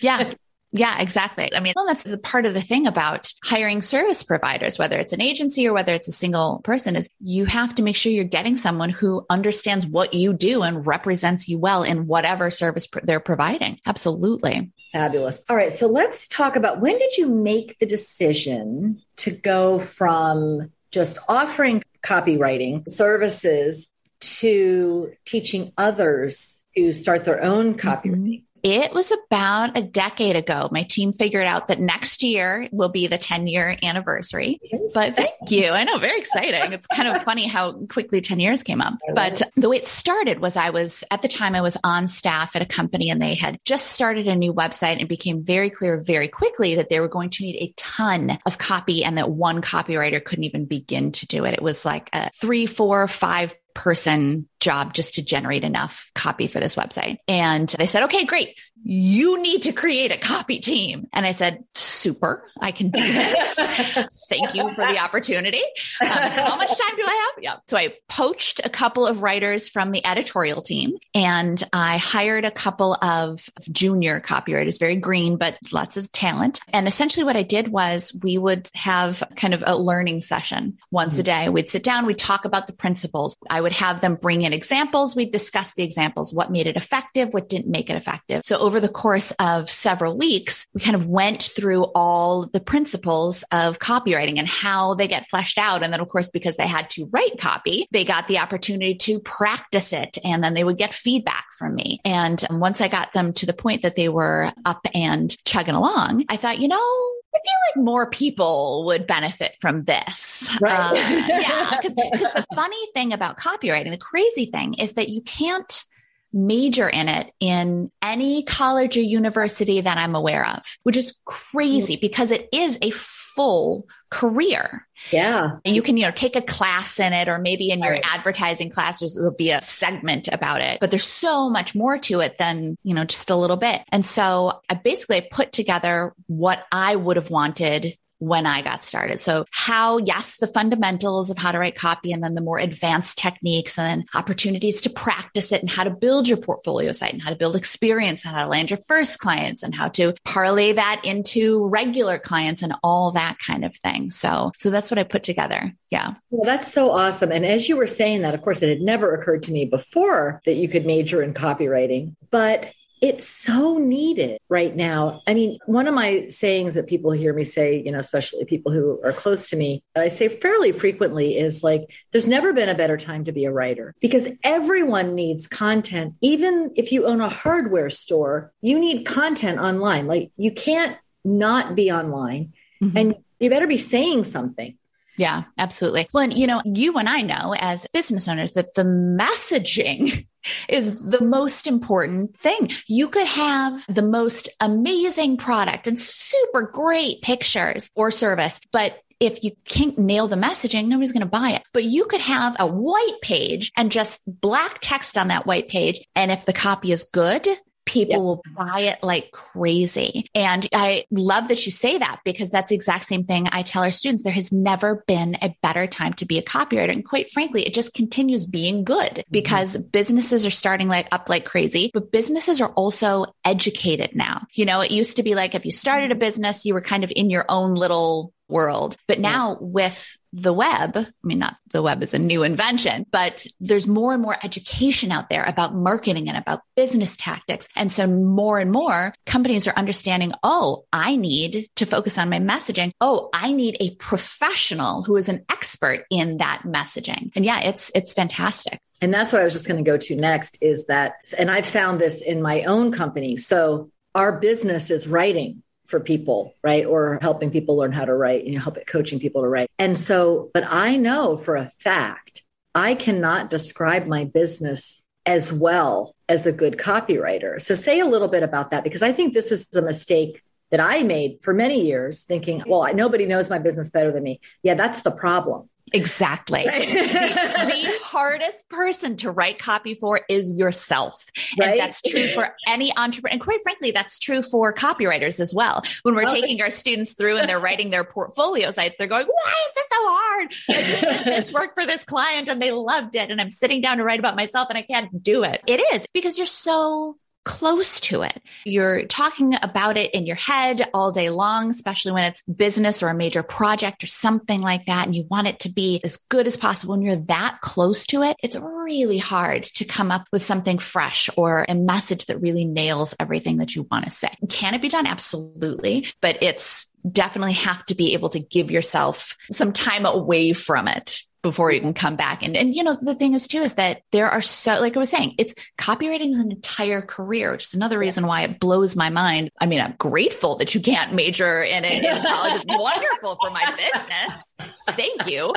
Yeah. 0.00 0.32
Yeah, 0.72 1.00
exactly. 1.00 1.54
I 1.54 1.60
mean, 1.60 1.72
well, 1.74 1.86
that's 1.86 2.02
the 2.02 2.18
part 2.18 2.44
of 2.44 2.52
the 2.52 2.60
thing 2.60 2.86
about 2.86 3.32
hiring 3.42 3.80
service 3.80 4.22
providers, 4.22 4.78
whether 4.78 4.98
it's 4.98 5.14
an 5.14 5.22
agency 5.22 5.66
or 5.66 5.72
whether 5.72 5.94
it's 5.94 6.08
a 6.08 6.12
single 6.12 6.60
person, 6.62 6.94
is 6.94 7.08
you 7.20 7.46
have 7.46 7.74
to 7.76 7.82
make 7.82 7.96
sure 7.96 8.12
you're 8.12 8.24
getting 8.24 8.58
someone 8.58 8.90
who 8.90 9.24
understands 9.30 9.86
what 9.86 10.12
you 10.12 10.34
do 10.34 10.62
and 10.62 10.86
represents 10.86 11.48
you 11.48 11.58
well 11.58 11.82
in 11.82 12.06
whatever 12.06 12.50
service 12.50 12.86
pr- 12.86 13.00
they're 13.02 13.20
providing. 13.20 13.78
Absolutely. 13.86 14.70
Fabulous. 14.92 15.42
All 15.48 15.56
right. 15.56 15.72
So 15.72 15.86
let's 15.86 16.28
talk 16.28 16.56
about 16.56 16.80
when 16.80 16.98
did 16.98 17.16
you 17.16 17.28
make 17.28 17.78
the 17.78 17.86
decision 17.86 19.00
to 19.16 19.30
go 19.30 19.78
from 19.78 20.70
just 20.90 21.18
offering 21.28 21.82
copywriting 22.02 22.90
services 22.90 23.88
to 24.20 25.12
teaching 25.24 25.72
others 25.78 26.64
to 26.76 26.92
start 26.92 27.24
their 27.24 27.42
own 27.42 27.74
copywriting? 27.74 28.42
Mm-hmm. 28.42 28.47
It 28.62 28.92
was 28.92 29.12
about 29.12 29.76
a 29.76 29.82
decade 29.82 30.36
ago. 30.36 30.68
My 30.72 30.82
team 30.82 31.12
figured 31.12 31.46
out 31.46 31.68
that 31.68 31.78
next 31.78 32.22
year 32.22 32.68
will 32.72 32.88
be 32.88 33.06
the 33.06 33.18
10 33.18 33.46
year 33.46 33.76
anniversary. 33.82 34.58
But 34.94 35.16
thank 35.16 35.50
you. 35.50 35.68
I 35.68 35.84
know, 35.84 35.98
very 35.98 36.18
exciting. 36.18 36.72
It's 36.72 36.86
kind 36.86 37.08
of 37.08 37.22
funny 37.22 37.46
how 37.46 37.72
quickly 37.72 38.20
10 38.20 38.40
years 38.40 38.62
came 38.62 38.80
up. 38.80 38.94
But 39.14 39.42
the 39.56 39.68
way 39.68 39.76
it 39.76 39.86
started 39.86 40.40
was 40.40 40.56
I 40.56 40.70
was 40.70 41.04
at 41.10 41.22
the 41.22 41.28
time 41.28 41.54
I 41.54 41.60
was 41.60 41.76
on 41.84 42.06
staff 42.06 42.56
at 42.56 42.62
a 42.62 42.66
company 42.66 43.10
and 43.10 43.20
they 43.20 43.34
had 43.34 43.58
just 43.64 43.92
started 43.92 44.26
a 44.28 44.34
new 44.34 44.52
website 44.52 44.98
and 44.98 45.08
became 45.08 45.42
very 45.42 45.70
clear 45.70 45.98
very 45.98 46.28
quickly 46.28 46.74
that 46.76 46.88
they 46.88 47.00
were 47.00 47.08
going 47.08 47.30
to 47.30 47.44
need 47.44 47.56
a 47.56 47.72
ton 47.76 48.38
of 48.46 48.58
copy 48.58 49.04
and 49.04 49.18
that 49.18 49.30
one 49.30 49.62
copywriter 49.62 50.24
couldn't 50.24 50.44
even 50.44 50.64
begin 50.64 51.12
to 51.12 51.26
do 51.26 51.44
it. 51.44 51.54
It 51.54 51.62
was 51.62 51.84
like 51.84 52.08
a 52.12 52.30
three, 52.32 52.66
four, 52.66 53.06
five 53.08 53.54
person 53.74 54.47
job 54.60 54.94
just 54.94 55.14
to 55.14 55.22
generate 55.22 55.64
enough 55.64 56.10
copy 56.14 56.46
for 56.46 56.60
this 56.60 56.74
website. 56.74 57.18
And 57.28 57.68
they 57.78 57.86
said, 57.86 58.04
okay, 58.04 58.24
great. 58.24 58.58
You 58.84 59.40
need 59.42 59.62
to 59.62 59.72
create 59.72 60.12
a 60.12 60.16
copy 60.16 60.60
team. 60.60 61.08
And 61.12 61.26
I 61.26 61.32
said, 61.32 61.64
super, 61.74 62.48
I 62.60 62.70
can 62.70 62.90
do 62.90 63.02
this. 63.02 63.54
Thank 64.28 64.54
you 64.54 64.70
for 64.72 64.86
the 64.86 64.98
opportunity. 64.98 65.62
Um, 66.00 66.08
how 66.08 66.56
much 66.56 66.68
time 66.68 66.96
do 66.96 67.02
I 67.04 67.32
have? 67.34 67.42
Yeah. 67.42 67.56
So 67.66 67.76
I 67.76 67.94
poached 68.08 68.60
a 68.64 68.70
couple 68.70 69.06
of 69.06 69.22
writers 69.22 69.68
from 69.68 69.90
the 69.90 70.04
editorial 70.06 70.62
team 70.62 70.96
and 71.14 71.62
I 71.72 71.98
hired 71.98 72.44
a 72.44 72.50
couple 72.50 72.94
of 73.02 73.48
junior 73.70 74.20
copywriters, 74.20 74.78
very 74.78 74.96
green, 74.96 75.36
but 75.36 75.56
lots 75.72 75.96
of 75.96 76.10
talent. 76.12 76.60
And 76.72 76.86
essentially 76.86 77.24
what 77.24 77.36
I 77.36 77.42
did 77.42 77.68
was 77.68 78.16
we 78.22 78.38
would 78.38 78.70
have 78.74 79.22
kind 79.36 79.54
of 79.54 79.64
a 79.66 79.76
learning 79.76 80.20
session 80.20 80.78
once 80.90 81.14
mm-hmm. 81.14 81.20
a 81.20 81.24
day. 81.24 81.48
We'd 81.48 81.68
sit 81.68 81.82
down, 81.82 82.06
we'd 82.06 82.18
talk 82.18 82.44
about 82.44 82.66
the 82.66 82.72
principles. 82.72 83.36
I 83.50 83.60
would 83.60 83.72
have 83.72 84.00
them 84.00 84.14
bring 84.14 84.42
in 84.42 84.47
examples. 84.52 85.16
we 85.16 85.24
discussed 85.24 85.76
the 85.76 85.82
examples, 85.82 86.32
what 86.32 86.50
made 86.50 86.66
it 86.66 86.76
effective, 86.76 87.32
what 87.32 87.48
didn't 87.48 87.68
make 87.68 87.90
it 87.90 87.96
effective. 87.96 88.42
So 88.44 88.58
over 88.58 88.80
the 88.80 88.88
course 88.88 89.32
of 89.38 89.70
several 89.70 90.16
weeks, 90.16 90.66
we 90.74 90.80
kind 90.80 90.96
of 90.96 91.06
went 91.06 91.42
through 91.54 91.84
all 91.94 92.46
the 92.46 92.60
principles 92.60 93.44
of 93.52 93.78
copywriting 93.78 94.38
and 94.38 94.48
how 94.48 94.94
they 94.94 95.08
get 95.08 95.28
fleshed 95.28 95.58
out. 95.58 95.82
And 95.82 95.92
then, 95.92 96.00
of 96.00 96.08
course, 96.08 96.30
because 96.30 96.56
they 96.56 96.66
had 96.66 96.90
to 96.90 97.06
write 97.06 97.38
copy, 97.38 97.86
they 97.90 98.04
got 98.04 98.28
the 98.28 98.38
opportunity 98.38 98.94
to 98.94 99.20
practice 99.20 99.92
it 99.92 100.18
and 100.24 100.42
then 100.42 100.54
they 100.54 100.64
would 100.64 100.78
get 100.78 100.94
feedback 100.94 101.46
from 101.56 101.74
me. 101.74 102.00
And 102.04 102.44
once 102.50 102.80
I 102.80 102.88
got 102.88 103.12
them 103.12 103.32
to 103.34 103.46
the 103.46 103.52
point 103.52 103.82
that 103.82 103.96
they 103.96 104.08
were 104.08 104.52
up 104.64 104.86
and 104.94 105.34
chugging 105.44 105.74
along, 105.74 106.24
I 106.28 106.36
thought, 106.36 106.58
you 106.58 106.68
know, 106.68 107.12
I 107.34 107.38
feel 107.38 107.80
like 107.82 107.84
more 107.84 108.10
people 108.10 108.84
would 108.86 109.06
benefit 109.06 109.56
from 109.60 109.84
this. 109.84 110.48
Right. 110.60 110.72
Uh, 110.72 110.94
yeah. 110.94 111.70
Because 111.76 111.94
the 111.94 112.46
funny 112.54 112.86
thing 112.94 113.12
about 113.12 113.38
copywriting, 113.38 113.90
the 113.90 113.98
crazy 113.98 114.46
thing 114.46 114.74
is 114.74 114.94
that 114.94 115.08
you 115.08 115.22
can't 115.22 115.84
major 116.32 116.88
in 116.88 117.08
it 117.08 117.32
in 117.40 117.90
any 118.02 118.42
college 118.42 118.96
or 118.96 119.00
university 119.00 119.80
that 119.80 119.98
I'm 119.98 120.14
aware 120.14 120.46
of, 120.46 120.64
which 120.82 120.96
is 120.96 121.18
crazy 121.24 121.96
because 121.96 122.30
it 122.30 122.48
is 122.52 122.78
a 122.82 122.90
full 123.38 123.86
career. 124.10 124.84
Yeah. 125.12 125.58
And 125.64 125.76
you 125.76 125.80
can, 125.80 125.96
you 125.96 126.04
know, 126.04 126.10
take 126.10 126.34
a 126.34 126.42
class 126.42 126.98
in 126.98 127.12
it, 127.12 127.28
or 127.28 127.38
maybe 127.38 127.70
in 127.70 127.80
your 127.80 127.92
right. 127.92 128.04
advertising 128.04 128.68
classes, 128.68 129.14
there'll 129.14 129.32
be 129.32 129.52
a 129.52 129.62
segment 129.62 130.28
about 130.32 130.60
it, 130.60 130.80
but 130.80 130.90
there's 130.90 131.04
so 131.04 131.48
much 131.48 131.72
more 131.72 131.98
to 131.98 132.18
it 132.18 132.36
than, 132.36 132.76
you 132.82 132.94
know, 132.94 133.04
just 133.04 133.30
a 133.30 133.36
little 133.36 133.56
bit. 133.56 133.82
And 133.92 134.04
so 134.04 134.60
I 134.68 134.74
basically 134.74 135.28
put 135.30 135.52
together 135.52 136.14
what 136.26 136.64
I 136.72 136.96
would 136.96 137.14
have 137.14 137.30
wanted 137.30 137.96
when 138.18 138.46
I 138.46 138.62
got 138.62 138.84
started. 138.84 139.20
So 139.20 139.44
how, 139.52 139.98
yes, 139.98 140.36
the 140.36 140.46
fundamentals 140.46 141.30
of 141.30 141.38
how 141.38 141.52
to 141.52 141.58
write 141.58 141.76
copy 141.76 142.12
and 142.12 142.22
then 142.22 142.34
the 142.34 142.40
more 142.40 142.58
advanced 142.58 143.18
techniques 143.18 143.78
and 143.78 144.06
opportunities 144.14 144.80
to 144.82 144.90
practice 144.90 145.52
it 145.52 145.60
and 145.60 145.70
how 145.70 145.84
to 145.84 145.90
build 145.90 146.28
your 146.28 146.36
portfolio 146.36 146.92
site 146.92 147.12
and 147.12 147.22
how 147.22 147.30
to 147.30 147.36
build 147.36 147.56
experience 147.56 148.24
and 148.24 148.34
how 148.34 148.42
to 148.42 148.48
land 148.48 148.70
your 148.70 148.80
first 148.86 149.18
clients 149.18 149.62
and 149.62 149.74
how 149.74 149.88
to 149.88 150.14
parlay 150.24 150.72
that 150.72 151.00
into 151.04 151.66
regular 151.68 152.18
clients 152.18 152.62
and 152.62 152.74
all 152.82 153.12
that 153.12 153.38
kind 153.38 153.64
of 153.64 153.74
thing. 153.76 154.10
So, 154.10 154.52
so 154.58 154.70
that's 154.70 154.90
what 154.90 154.98
I 154.98 155.04
put 155.04 155.22
together. 155.22 155.72
Yeah. 155.90 156.14
Well, 156.30 156.44
that's 156.44 156.70
so 156.72 156.90
awesome. 156.90 157.32
And 157.32 157.46
as 157.46 157.68
you 157.68 157.76
were 157.76 157.86
saying 157.86 158.22
that, 158.22 158.34
of 158.34 158.42
course, 158.42 158.62
it 158.62 158.68
had 158.68 158.80
never 158.80 159.14
occurred 159.14 159.44
to 159.44 159.52
me 159.52 159.64
before 159.64 160.42
that 160.44 160.56
you 160.56 160.68
could 160.68 160.84
major 160.84 161.22
in 161.22 161.34
copywriting, 161.34 162.14
but 162.30 162.72
it's 163.00 163.26
so 163.26 163.78
needed 163.78 164.38
right 164.48 164.74
now. 164.74 165.20
I 165.26 165.34
mean, 165.34 165.58
one 165.66 165.86
of 165.86 165.94
my 165.94 166.28
sayings 166.28 166.74
that 166.74 166.86
people 166.86 167.12
hear 167.12 167.32
me 167.32 167.44
say, 167.44 167.82
you 167.84 167.92
know, 167.92 167.98
especially 167.98 168.44
people 168.44 168.72
who 168.72 169.00
are 169.04 169.12
close 169.12 169.50
to 169.50 169.56
me, 169.56 169.82
I 169.96 170.08
say 170.08 170.28
fairly 170.28 170.72
frequently 170.72 171.38
is 171.38 171.62
like, 171.62 171.88
there's 172.12 172.28
never 172.28 172.52
been 172.52 172.68
a 172.68 172.74
better 172.74 172.96
time 172.96 173.24
to 173.26 173.32
be 173.32 173.44
a 173.44 173.52
writer 173.52 173.94
because 174.00 174.28
everyone 174.42 175.14
needs 175.14 175.46
content. 175.46 176.14
Even 176.20 176.72
if 176.76 176.92
you 176.92 177.06
own 177.06 177.20
a 177.20 177.28
hardware 177.28 177.90
store, 177.90 178.52
you 178.60 178.78
need 178.78 179.04
content 179.04 179.58
online. 179.58 180.06
Like, 180.06 180.30
you 180.36 180.52
can't 180.52 180.96
not 181.24 181.74
be 181.74 181.90
online 181.90 182.52
mm-hmm. 182.82 182.96
and 182.96 183.14
you 183.40 183.50
better 183.50 183.66
be 183.66 183.78
saying 183.78 184.24
something. 184.24 184.76
Yeah, 185.16 185.44
absolutely. 185.58 186.08
Well, 186.12 186.22
and, 186.22 186.32
you 186.32 186.46
know, 186.46 186.62
you 186.64 186.96
and 186.96 187.08
I 187.08 187.22
know 187.22 187.52
as 187.58 187.88
business 187.92 188.28
owners 188.28 188.52
that 188.52 188.74
the 188.74 188.84
messaging 188.84 190.27
is 190.68 191.10
the 191.10 191.22
most 191.22 191.66
important 191.66 192.38
thing. 192.38 192.70
You 192.86 193.08
could 193.08 193.26
have 193.26 193.84
the 193.88 194.02
most 194.02 194.48
amazing 194.60 195.36
product 195.36 195.86
and 195.86 195.98
super 195.98 196.62
great 196.62 197.22
pictures 197.22 197.90
or 197.94 198.10
service, 198.10 198.60
but 198.72 199.00
if 199.20 199.42
you 199.42 199.50
can't 199.64 199.98
nail 199.98 200.28
the 200.28 200.36
messaging, 200.36 200.86
nobody's 200.86 201.12
going 201.12 201.20
to 201.20 201.26
buy 201.26 201.50
it. 201.50 201.62
But 201.72 201.84
you 201.84 202.04
could 202.04 202.20
have 202.20 202.56
a 202.58 202.66
white 202.66 203.20
page 203.20 203.72
and 203.76 203.90
just 203.90 204.20
black 204.26 204.78
text 204.80 205.18
on 205.18 205.28
that 205.28 205.46
white 205.46 205.68
page. 205.68 206.00
And 206.14 206.30
if 206.30 206.44
the 206.44 206.52
copy 206.52 206.92
is 206.92 207.04
good, 207.04 207.48
people 207.88 208.12
yep. 208.12 208.20
will 208.20 208.42
buy 208.54 208.80
it 208.80 209.02
like 209.02 209.30
crazy. 209.32 210.28
And 210.34 210.68
I 210.74 211.06
love 211.10 211.48
that 211.48 211.64
you 211.64 211.72
say 211.72 211.96
that 211.96 212.20
because 212.22 212.50
that's 212.50 212.68
the 212.68 212.74
exact 212.74 213.06
same 213.06 213.24
thing 213.24 213.48
I 213.50 213.62
tell 213.62 213.82
our 213.82 213.90
students. 213.90 214.22
There 214.22 214.32
has 214.32 214.52
never 214.52 215.02
been 215.06 215.38
a 215.40 215.56
better 215.62 215.86
time 215.86 216.12
to 216.14 216.26
be 216.26 216.38
a 216.38 216.42
copywriter. 216.42 216.92
And 216.92 217.04
quite 217.04 217.30
frankly, 217.30 217.66
it 217.66 217.72
just 217.72 217.94
continues 217.94 218.44
being 218.46 218.84
good 218.84 219.12
mm-hmm. 219.12 219.32
because 219.32 219.76
mm-hmm. 219.76 219.88
businesses 219.88 220.44
are 220.44 220.50
starting 220.50 220.88
like 220.88 221.08
up 221.12 221.30
like 221.30 221.46
crazy, 221.46 221.90
but 221.94 222.12
businesses 222.12 222.60
are 222.60 222.72
also 222.72 223.24
educated 223.44 224.14
now. 224.14 224.46
You 224.52 224.66
know, 224.66 224.80
it 224.80 224.90
used 224.90 225.16
to 225.16 225.22
be 225.22 225.34
like 225.34 225.54
if 225.54 225.64
you 225.64 225.72
started 225.72 226.12
a 226.12 226.14
business, 226.14 226.66
you 226.66 226.74
were 226.74 226.82
kind 226.82 227.04
of 227.04 227.12
in 227.16 227.30
your 227.30 227.46
own 227.48 227.74
little 227.74 228.34
world. 228.48 228.96
But 229.06 229.20
now 229.20 229.58
with 229.60 230.16
the 230.32 230.52
web, 230.52 230.96
I 230.96 231.06
mean, 231.22 231.38
not 231.38 231.56
the 231.72 231.82
web 231.82 232.02
is 232.02 232.12
a 232.12 232.18
new 232.18 232.42
invention, 232.42 233.06
but 233.10 233.46
there's 233.60 233.86
more 233.86 234.12
and 234.12 234.22
more 234.22 234.36
education 234.42 235.10
out 235.10 235.30
there 235.30 235.44
about 235.44 235.74
marketing 235.74 236.28
and 236.28 236.36
about 236.36 236.60
business 236.76 237.16
tactics. 237.16 237.68
And 237.74 237.90
so 237.90 238.06
more 238.06 238.58
and 238.58 238.70
more 238.70 239.14
companies 239.26 239.66
are 239.66 239.74
understanding, 239.76 240.32
oh, 240.42 240.84
I 240.92 241.16
need 241.16 241.68
to 241.76 241.86
focus 241.86 242.18
on 242.18 242.28
my 242.28 242.40
messaging. 242.40 242.92
Oh, 243.00 243.30
I 243.32 243.52
need 243.52 243.76
a 243.80 243.94
professional 243.96 245.02
who 245.02 245.16
is 245.16 245.28
an 245.28 245.44
expert 245.50 246.04
in 246.10 246.38
that 246.38 246.62
messaging. 246.66 247.30
And 247.34 247.44
yeah, 247.44 247.60
it's, 247.60 247.90
it's 247.94 248.12
fantastic. 248.12 248.80
And 249.00 249.14
that's 249.14 249.32
what 249.32 249.40
I 249.40 249.44
was 249.44 249.54
just 249.54 249.68
going 249.68 249.82
to 249.82 249.88
go 249.88 249.96
to 249.96 250.16
next 250.16 250.58
is 250.60 250.86
that, 250.86 251.14
and 251.38 251.50
I've 251.50 251.66
found 251.66 252.00
this 252.00 252.20
in 252.20 252.42
my 252.42 252.64
own 252.64 252.92
company. 252.92 253.36
So 253.36 253.90
our 254.14 254.38
business 254.38 254.90
is 254.90 255.06
writing 255.06 255.62
for 255.88 256.00
people, 256.00 256.54
right? 256.62 256.86
Or 256.86 257.18
helping 257.20 257.50
people 257.50 257.76
learn 257.76 257.92
how 257.92 258.04
to 258.04 258.14
write, 258.14 258.44
you 258.44 258.54
know, 258.54 258.60
help 258.60 258.78
coaching 258.86 259.18
people 259.18 259.42
to 259.42 259.48
write. 259.48 259.68
And 259.78 259.98
so, 259.98 260.50
but 260.54 260.64
I 260.66 260.96
know 260.96 261.36
for 261.36 261.56
a 261.56 261.68
fact, 261.68 262.42
I 262.74 262.94
cannot 262.94 263.50
describe 263.50 264.06
my 264.06 264.24
business 264.24 265.02
as 265.26 265.52
well 265.52 266.14
as 266.28 266.46
a 266.46 266.52
good 266.52 266.76
copywriter. 266.76 267.60
So 267.60 267.74
say 267.74 268.00
a 268.00 268.06
little 268.06 268.28
bit 268.28 268.42
about 268.42 268.70
that 268.70 268.84
because 268.84 269.02
I 269.02 269.12
think 269.12 269.34
this 269.34 269.50
is 269.50 269.66
a 269.74 269.82
mistake 269.82 270.42
that 270.70 270.80
I 270.80 271.02
made 271.02 271.38
for 271.42 271.54
many 271.54 271.86
years 271.86 272.22
thinking, 272.22 272.62
well, 272.66 272.94
nobody 272.94 273.24
knows 273.24 273.48
my 273.48 273.58
business 273.58 273.90
better 273.90 274.12
than 274.12 274.22
me. 274.22 274.40
Yeah, 274.62 274.74
that's 274.74 275.02
the 275.02 275.10
problem. 275.10 275.70
Exactly. 275.92 276.64
Right. 276.66 276.88
the, 276.88 276.94
the, 276.94 277.98
hardest 278.02 278.68
person 278.68 279.16
to 279.18 279.30
write 279.30 279.58
copy 279.58 279.94
for 279.94 280.20
is 280.28 280.52
yourself. 280.52 281.26
Right? 281.58 281.70
And 281.70 281.80
that's 281.80 282.02
true 282.02 282.28
for 282.28 282.54
any 282.66 282.96
entrepreneur. 282.96 283.32
And 283.32 283.40
quite 283.40 283.62
frankly, 283.62 283.90
that's 283.90 284.18
true 284.18 284.42
for 284.42 284.72
copywriters 284.72 285.40
as 285.40 285.54
well. 285.54 285.82
When 286.02 286.14
we're 286.14 286.22
oh, 286.22 286.32
taking 286.32 286.60
our 286.62 286.70
students 286.70 287.14
through 287.14 287.36
and 287.38 287.48
they're 287.48 287.60
writing 287.60 287.90
their 287.90 288.04
portfolio 288.04 288.70
sites, 288.70 288.96
they're 288.98 289.06
going, 289.06 289.26
why 289.26 289.52
is 289.68 289.74
this 289.74 289.86
so 289.90 289.96
hard? 290.00 290.54
I 290.68 290.90
just 290.90 291.02
did 291.02 291.24
this 291.26 291.52
work 291.58 291.74
for 291.74 291.86
this 291.86 292.04
client 292.04 292.48
and 292.48 292.60
they 292.60 292.72
loved 292.72 293.14
it. 293.14 293.30
And 293.30 293.40
I'm 293.40 293.50
sitting 293.50 293.80
down 293.80 293.98
to 293.98 294.04
write 294.04 294.18
about 294.18 294.36
myself 294.36 294.68
and 294.70 294.78
I 294.78 294.82
can't 294.82 295.22
do 295.22 295.44
it. 295.44 295.62
It 295.66 295.80
is 295.94 296.06
because 296.12 296.36
you're 296.36 296.46
so 296.46 297.16
close 297.48 297.98
to 297.98 298.20
it. 298.20 298.42
You're 298.64 299.06
talking 299.06 299.54
about 299.62 299.96
it 299.96 300.12
in 300.12 300.26
your 300.26 300.36
head 300.36 300.86
all 300.92 301.10
day 301.10 301.30
long, 301.30 301.70
especially 301.70 302.12
when 302.12 302.24
it's 302.24 302.42
business 302.42 303.02
or 303.02 303.08
a 303.08 303.14
major 303.14 303.42
project 303.42 304.04
or 304.04 304.06
something 304.06 304.60
like 304.60 304.84
that. 304.84 305.06
And 305.06 305.14
you 305.14 305.24
want 305.30 305.46
it 305.46 305.58
to 305.60 305.70
be 305.70 305.98
as 306.04 306.18
good 306.28 306.46
as 306.46 306.58
possible. 306.58 306.92
When 306.92 307.00
you're 307.00 307.16
that 307.16 307.62
close 307.62 308.04
to 308.08 308.22
it, 308.22 308.36
it's 308.42 308.54
really 308.54 309.16
hard 309.16 309.62
to 309.62 309.86
come 309.86 310.10
up 310.10 310.26
with 310.30 310.42
something 310.42 310.78
fresh 310.78 311.30
or 311.36 311.64
a 311.66 311.74
message 311.74 312.26
that 312.26 312.42
really 312.42 312.66
nails 312.66 313.14
everything 313.18 313.56
that 313.56 313.74
you 313.74 313.88
want 313.90 314.04
to 314.04 314.10
say. 314.10 314.36
Can 314.50 314.74
it 314.74 314.82
be 314.82 314.90
done? 314.90 315.06
Absolutely. 315.06 316.06
But 316.20 316.42
it's 316.42 316.86
definitely 317.10 317.54
have 317.54 317.84
to 317.86 317.94
be 317.94 318.14
able 318.14 318.28
to 318.30 318.40
give 318.40 318.70
yourself 318.70 319.36
some 319.50 319.72
time 319.72 320.06
away 320.06 320.52
from 320.52 320.88
it 320.88 321.20
before 321.42 321.70
you 321.70 321.78
mm-hmm. 321.78 321.88
can 321.88 321.94
come 321.94 322.16
back. 322.16 322.44
And, 322.44 322.56
and, 322.56 322.74
you 322.74 322.82
know, 322.82 322.96
the 323.00 323.14
thing 323.14 323.34
is 323.34 323.46
too, 323.46 323.60
is 323.62 323.74
that 323.74 324.02
there 324.12 324.28
are 324.28 324.42
so, 324.42 324.80
like 324.80 324.96
I 324.96 324.98
was 324.98 325.10
saying, 325.10 325.34
it's 325.38 325.54
copywriting 325.78 326.30
is 326.30 326.38
an 326.38 326.50
entire 326.50 327.00
career, 327.00 327.52
which 327.52 327.64
is 327.64 327.74
another 327.74 327.98
reason 327.98 328.26
why 328.26 328.42
it 328.42 328.60
blows 328.60 328.96
my 328.96 329.10
mind. 329.10 329.50
I 329.60 329.66
mean, 329.66 329.80
I'm 329.80 329.94
grateful 329.98 330.56
that 330.56 330.74
you 330.74 330.80
can't 330.80 331.14
major 331.14 331.62
in 331.62 331.84
it 331.84 332.04
in 332.04 332.22
college. 332.22 332.62
It's 332.62 332.64
wonderful 332.68 333.36
for 333.40 333.50
my 333.50 333.64
business. 333.76 334.47
Thank 334.96 335.26
you. 335.26 335.52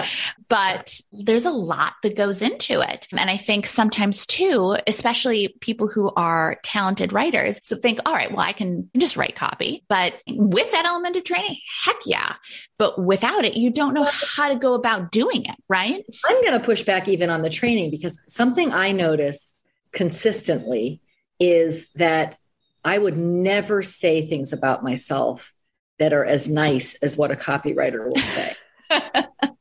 But 0.49 0.99
there's 1.11 1.45
a 1.45 1.51
lot 1.51 1.93
that 2.03 2.15
goes 2.15 2.41
into 2.41 2.81
it. 2.81 3.07
And 3.17 3.29
I 3.29 3.37
think 3.37 3.65
sometimes 3.65 4.25
too, 4.25 4.77
especially 4.85 5.55
people 5.61 5.87
who 5.87 6.11
are 6.15 6.59
talented 6.63 7.13
writers, 7.13 7.61
so 7.63 7.77
think, 7.77 7.99
all 8.05 8.13
right, 8.13 8.29
well, 8.29 8.41
I 8.41 8.53
can 8.53 8.89
just 8.97 9.15
write 9.15 9.35
copy, 9.35 9.83
but 9.87 10.13
with 10.27 10.69
that 10.71 10.85
element 10.85 11.15
of 11.15 11.23
training, 11.23 11.55
heck 11.83 11.95
yeah. 12.05 12.33
But 12.77 13.03
without 13.03 13.45
it, 13.45 13.55
you 13.55 13.71
don't 13.71 13.93
know 13.93 14.07
how 14.35 14.49
to 14.49 14.55
go 14.55 14.73
about 14.73 15.11
doing 15.11 15.45
it 15.45 15.55
right? 15.71 16.03
I'm 16.25 16.41
going 16.41 16.59
to 16.59 16.65
push 16.65 16.83
back 16.83 17.07
even 17.07 17.29
on 17.29 17.41
the 17.41 17.49
training 17.49 17.91
because 17.91 18.19
something 18.27 18.73
I 18.73 18.91
notice 18.91 19.55
consistently 19.93 20.99
is 21.39 21.89
that 21.93 22.37
I 22.83 22.97
would 22.97 23.17
never 23.17 23.81
say 23.81 24.27
things 24.27 24.51
about 24.51 24.83
myself 24.83 25.53
that 25.97 26.11
are 26.11 26.25
as 26.25 26.49
nice 26.49 26.95
as 26.95 27.15
what 27.15 27.31
a 27.31 27.35
copywriter 27.35 28.05
will 28.05 28.17
say. 28.17 28.53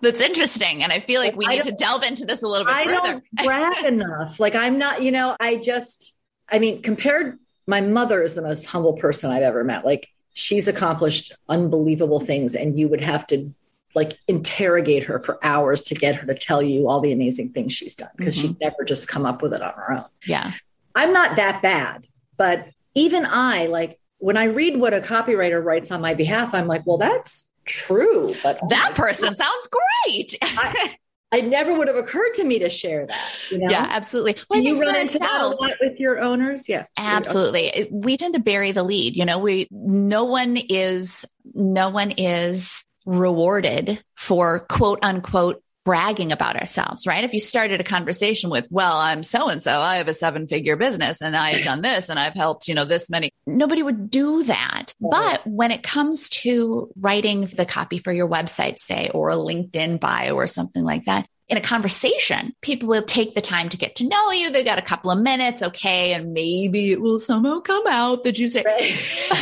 That's 0.00 0.20
interesting. 0.20 0.82
And 0.82 0.92
I 0.92 1.00
feel 1.00 1.20
like 1.20 1.36
we 1.36 1.46
need 1.46 1.64
to 1.64 1.72
delve 1.72 2.02
into 2.02 2.24
this 2.24 2.42
a 2.42 2.48
little 2.48 2.66
bit 2.66 2.74
I 2.74 2.84
further. 2.84 3.12
don't 3.12 3.24
brag 3.44 3.84
enough. 3.84 4.38
Like 4.38 4.54
I'm 4.54 4.78
not, 4.78 5.02
you 5.02 5.10
know, 5.10 5.36
I 5.40 5.56
just, 5.56 6.14
I 6.48 6.58
mean, 6.58 6.82
compared, 6.82 7.38
my 7.66 7.80
mother 7.80 8.22
is 8.22 8.34
the 8.34 8.42
most 8.42 8.64
humble 8.64 8.94
person 8.94 9.30
I've 9.30 9.42
ever 9.42 9.64
met. 9.64 9.84
Like 9.84 10.08
she's 10.34 10.68
accomplished 10.68 11.32
unbelievable 11.48 12.20
things 12.20 12.54
and 12.54 12.78
you 12.78 12.88
would 12.88 13.00
have 13.00 13.26
to 13.28 13.52
like 13.94 14.18
interrogate 14.28 15.04
her 15.04 15.18
for 15.18 15.44
hours 15.44 15.82
to 15.82 15.94
get 15.94 16.14
her 16.14 16.26
to 16.26 16.34
tell 16.34 16.62
you 16.62 16.88
all 16.88 17.00
the 17.00 17.12
amazing 17.12 17.50
things 17.50 17.72
she's 17.72 17.96
done 17.96 18.10
because 18.16 18.36
mm-hmm. 18.36 18.48
she'd 18.48 18.60
never 18.60 18.84
just 18.84 19.08
come 19.08 19.26
up 19.26 19.42
with 19.42 19.52
it 19.52 19.62
on 19.62 19.72
her 19.74 19.92
own. 19.92 20.04
Yeah. 20.26 20.52
I'm 20.94 21.12
not 21.12 21.36
that 21.36 21.62
bad, 21.62 22.06
but 22.36 22.68
even 22.94 23.26
I 23.26 23.66
like 23.66 23.98
when 24.18 24.36
I 24.36 24.44
read 24.44 24.76
what 24.76 24.94
a 24.94 25.00
copywriter 25.00 25.62
writes 25.62 25.90
on 25.90 26.00
my 26.00 26.14
behalf, 26.14 26.54
I'm 26.54 26.66
like, 26.66 26.86
well, 26.86 26.98
that's 26.98 27.47
true. 27.68 28.34
But 28.42 28.58
oh 28.62 28.68
that 28.68 28.94
person 28.94 29.36
sounds 29.36 29.68
great. 29.68 30.36
I, 30.42 30.96
it 31.32 31.44
never 31.44 31.74
would 31.74 31.88
have 31.88 31.96
occurred 31.96 32.32
to 32.34 32.44
me 32.44 32.58
to 32.60 32.70
share 32.70 33.06
that. 33.06 33.28
You 33.50 33.58
know? 33.58 33.66
Yeah, 33.68 33.86
absolutely. 33.90 34.36
Well, 34.48 34.60
you 34.60 34.80
run 34.80 34.96
into 34.96 35.18
that 35.18 35.40
a 35.42 35.48
lot 35.48 35.72
with 35.80 36.00
your 36.00 36.20
owners. 36.20 36.68
Yeah, 36.68 36.86
absolutely. 36.96 37.88
We 37.90 38.16
tend 38.16 38.34
to 38.34 38.40
bury 38.40 38.72
the 38.72 38.82
lead. 38.82 39.14
You 39.14 39.26
know, 39.26 39.38
we 39.38 39.68
no 39.70 40.24
one 40.24 40.56
is 40.56 41.26
no 41.54 41.90
one 41.90 42.12
is 42.12 42.82
rewarded 43.04 44.02
for 44.16 44.60
quote 44.60 45.00
unquote 45.02 45.62
bragging 45.88 46.32
about 46.32 46.54
ourselves, 46.54 47.06
right? 47.06 47.24
If 47.24 47.32
you 47.32 47.40
started 47.40 47.80
a 47.80 47.84
conversation 47.84 48.50
with, 48.50 48.66
well, 48.68 48.98
I'm 48.98 49.22
so 49.22 49.48
and 49.48 49.62
so, 49.62 49.80
I 49.80 49.96
have 49.96 50.06
a 50.06 50.12
seven 50.12 50.46
figure 50.46 50.76
business 50.76 51.22
and 51.22 51.34
I've 51.34 51.64
done 51.64 51.80
this 51.80 52.10
and 52.10 52.18
I've 52.18 52.34
helped, 52.34 52.68
you 52.68 52.74
know, 52.74 52.84
this 52.84 53.08
many, 53.08 53.30
nobody 53.46 53.82
would 53.82 54.10
do 54.10 54.44
that. 54.44 54.92
But 55.00 55.46
when 55.46 55.70
it 55.70 55.82
comes 55.82 56.28
to 56.42 56.90
writing 57.00 57.40
the 57.56 57.64
copy 57.64 58.00
for 58.00 58.12
your 58.12 58.28
website, 58.28 58.78
say, 58.78 59.10
or 59.14 59.30
a 59.30 59.36
LinkedIn 59.36 59.98
bio 59.98 60.34
or 60.34 60.46
something 60.46 60.84
like 60.84 61.06
that, 61.06 61.26
in 61.48 61.56
a 61.56 61.62
conversation, 61.62 62.54
people 62.60 62.88
will 62.88 63.02
take 63.02 63.34
the 63.34 63.40
time 63.40 63.70
to 63.70 63.78
get 63.78 63.96
to 63.96 64.06
know 64.06 64.30
you. 64.32 64.50
They 64.50 64.62
got 64.62 64.78
a 64.78 64.82
couple 64.82 65.10
of 65.10 65.18
minutes. 65.18 65.62
Okay. 65.62 66.12
And 66.12 66.34
maybe 66.34 66.92
it 66.92 67.00
will 67.00 67.18
somehow 67.18 67.60
come 67.60 67.86
out 67.86 68.24
that 68.24 68.38
you 68.38 68.48
say, 68.48 68.62
right. 68.66 68.94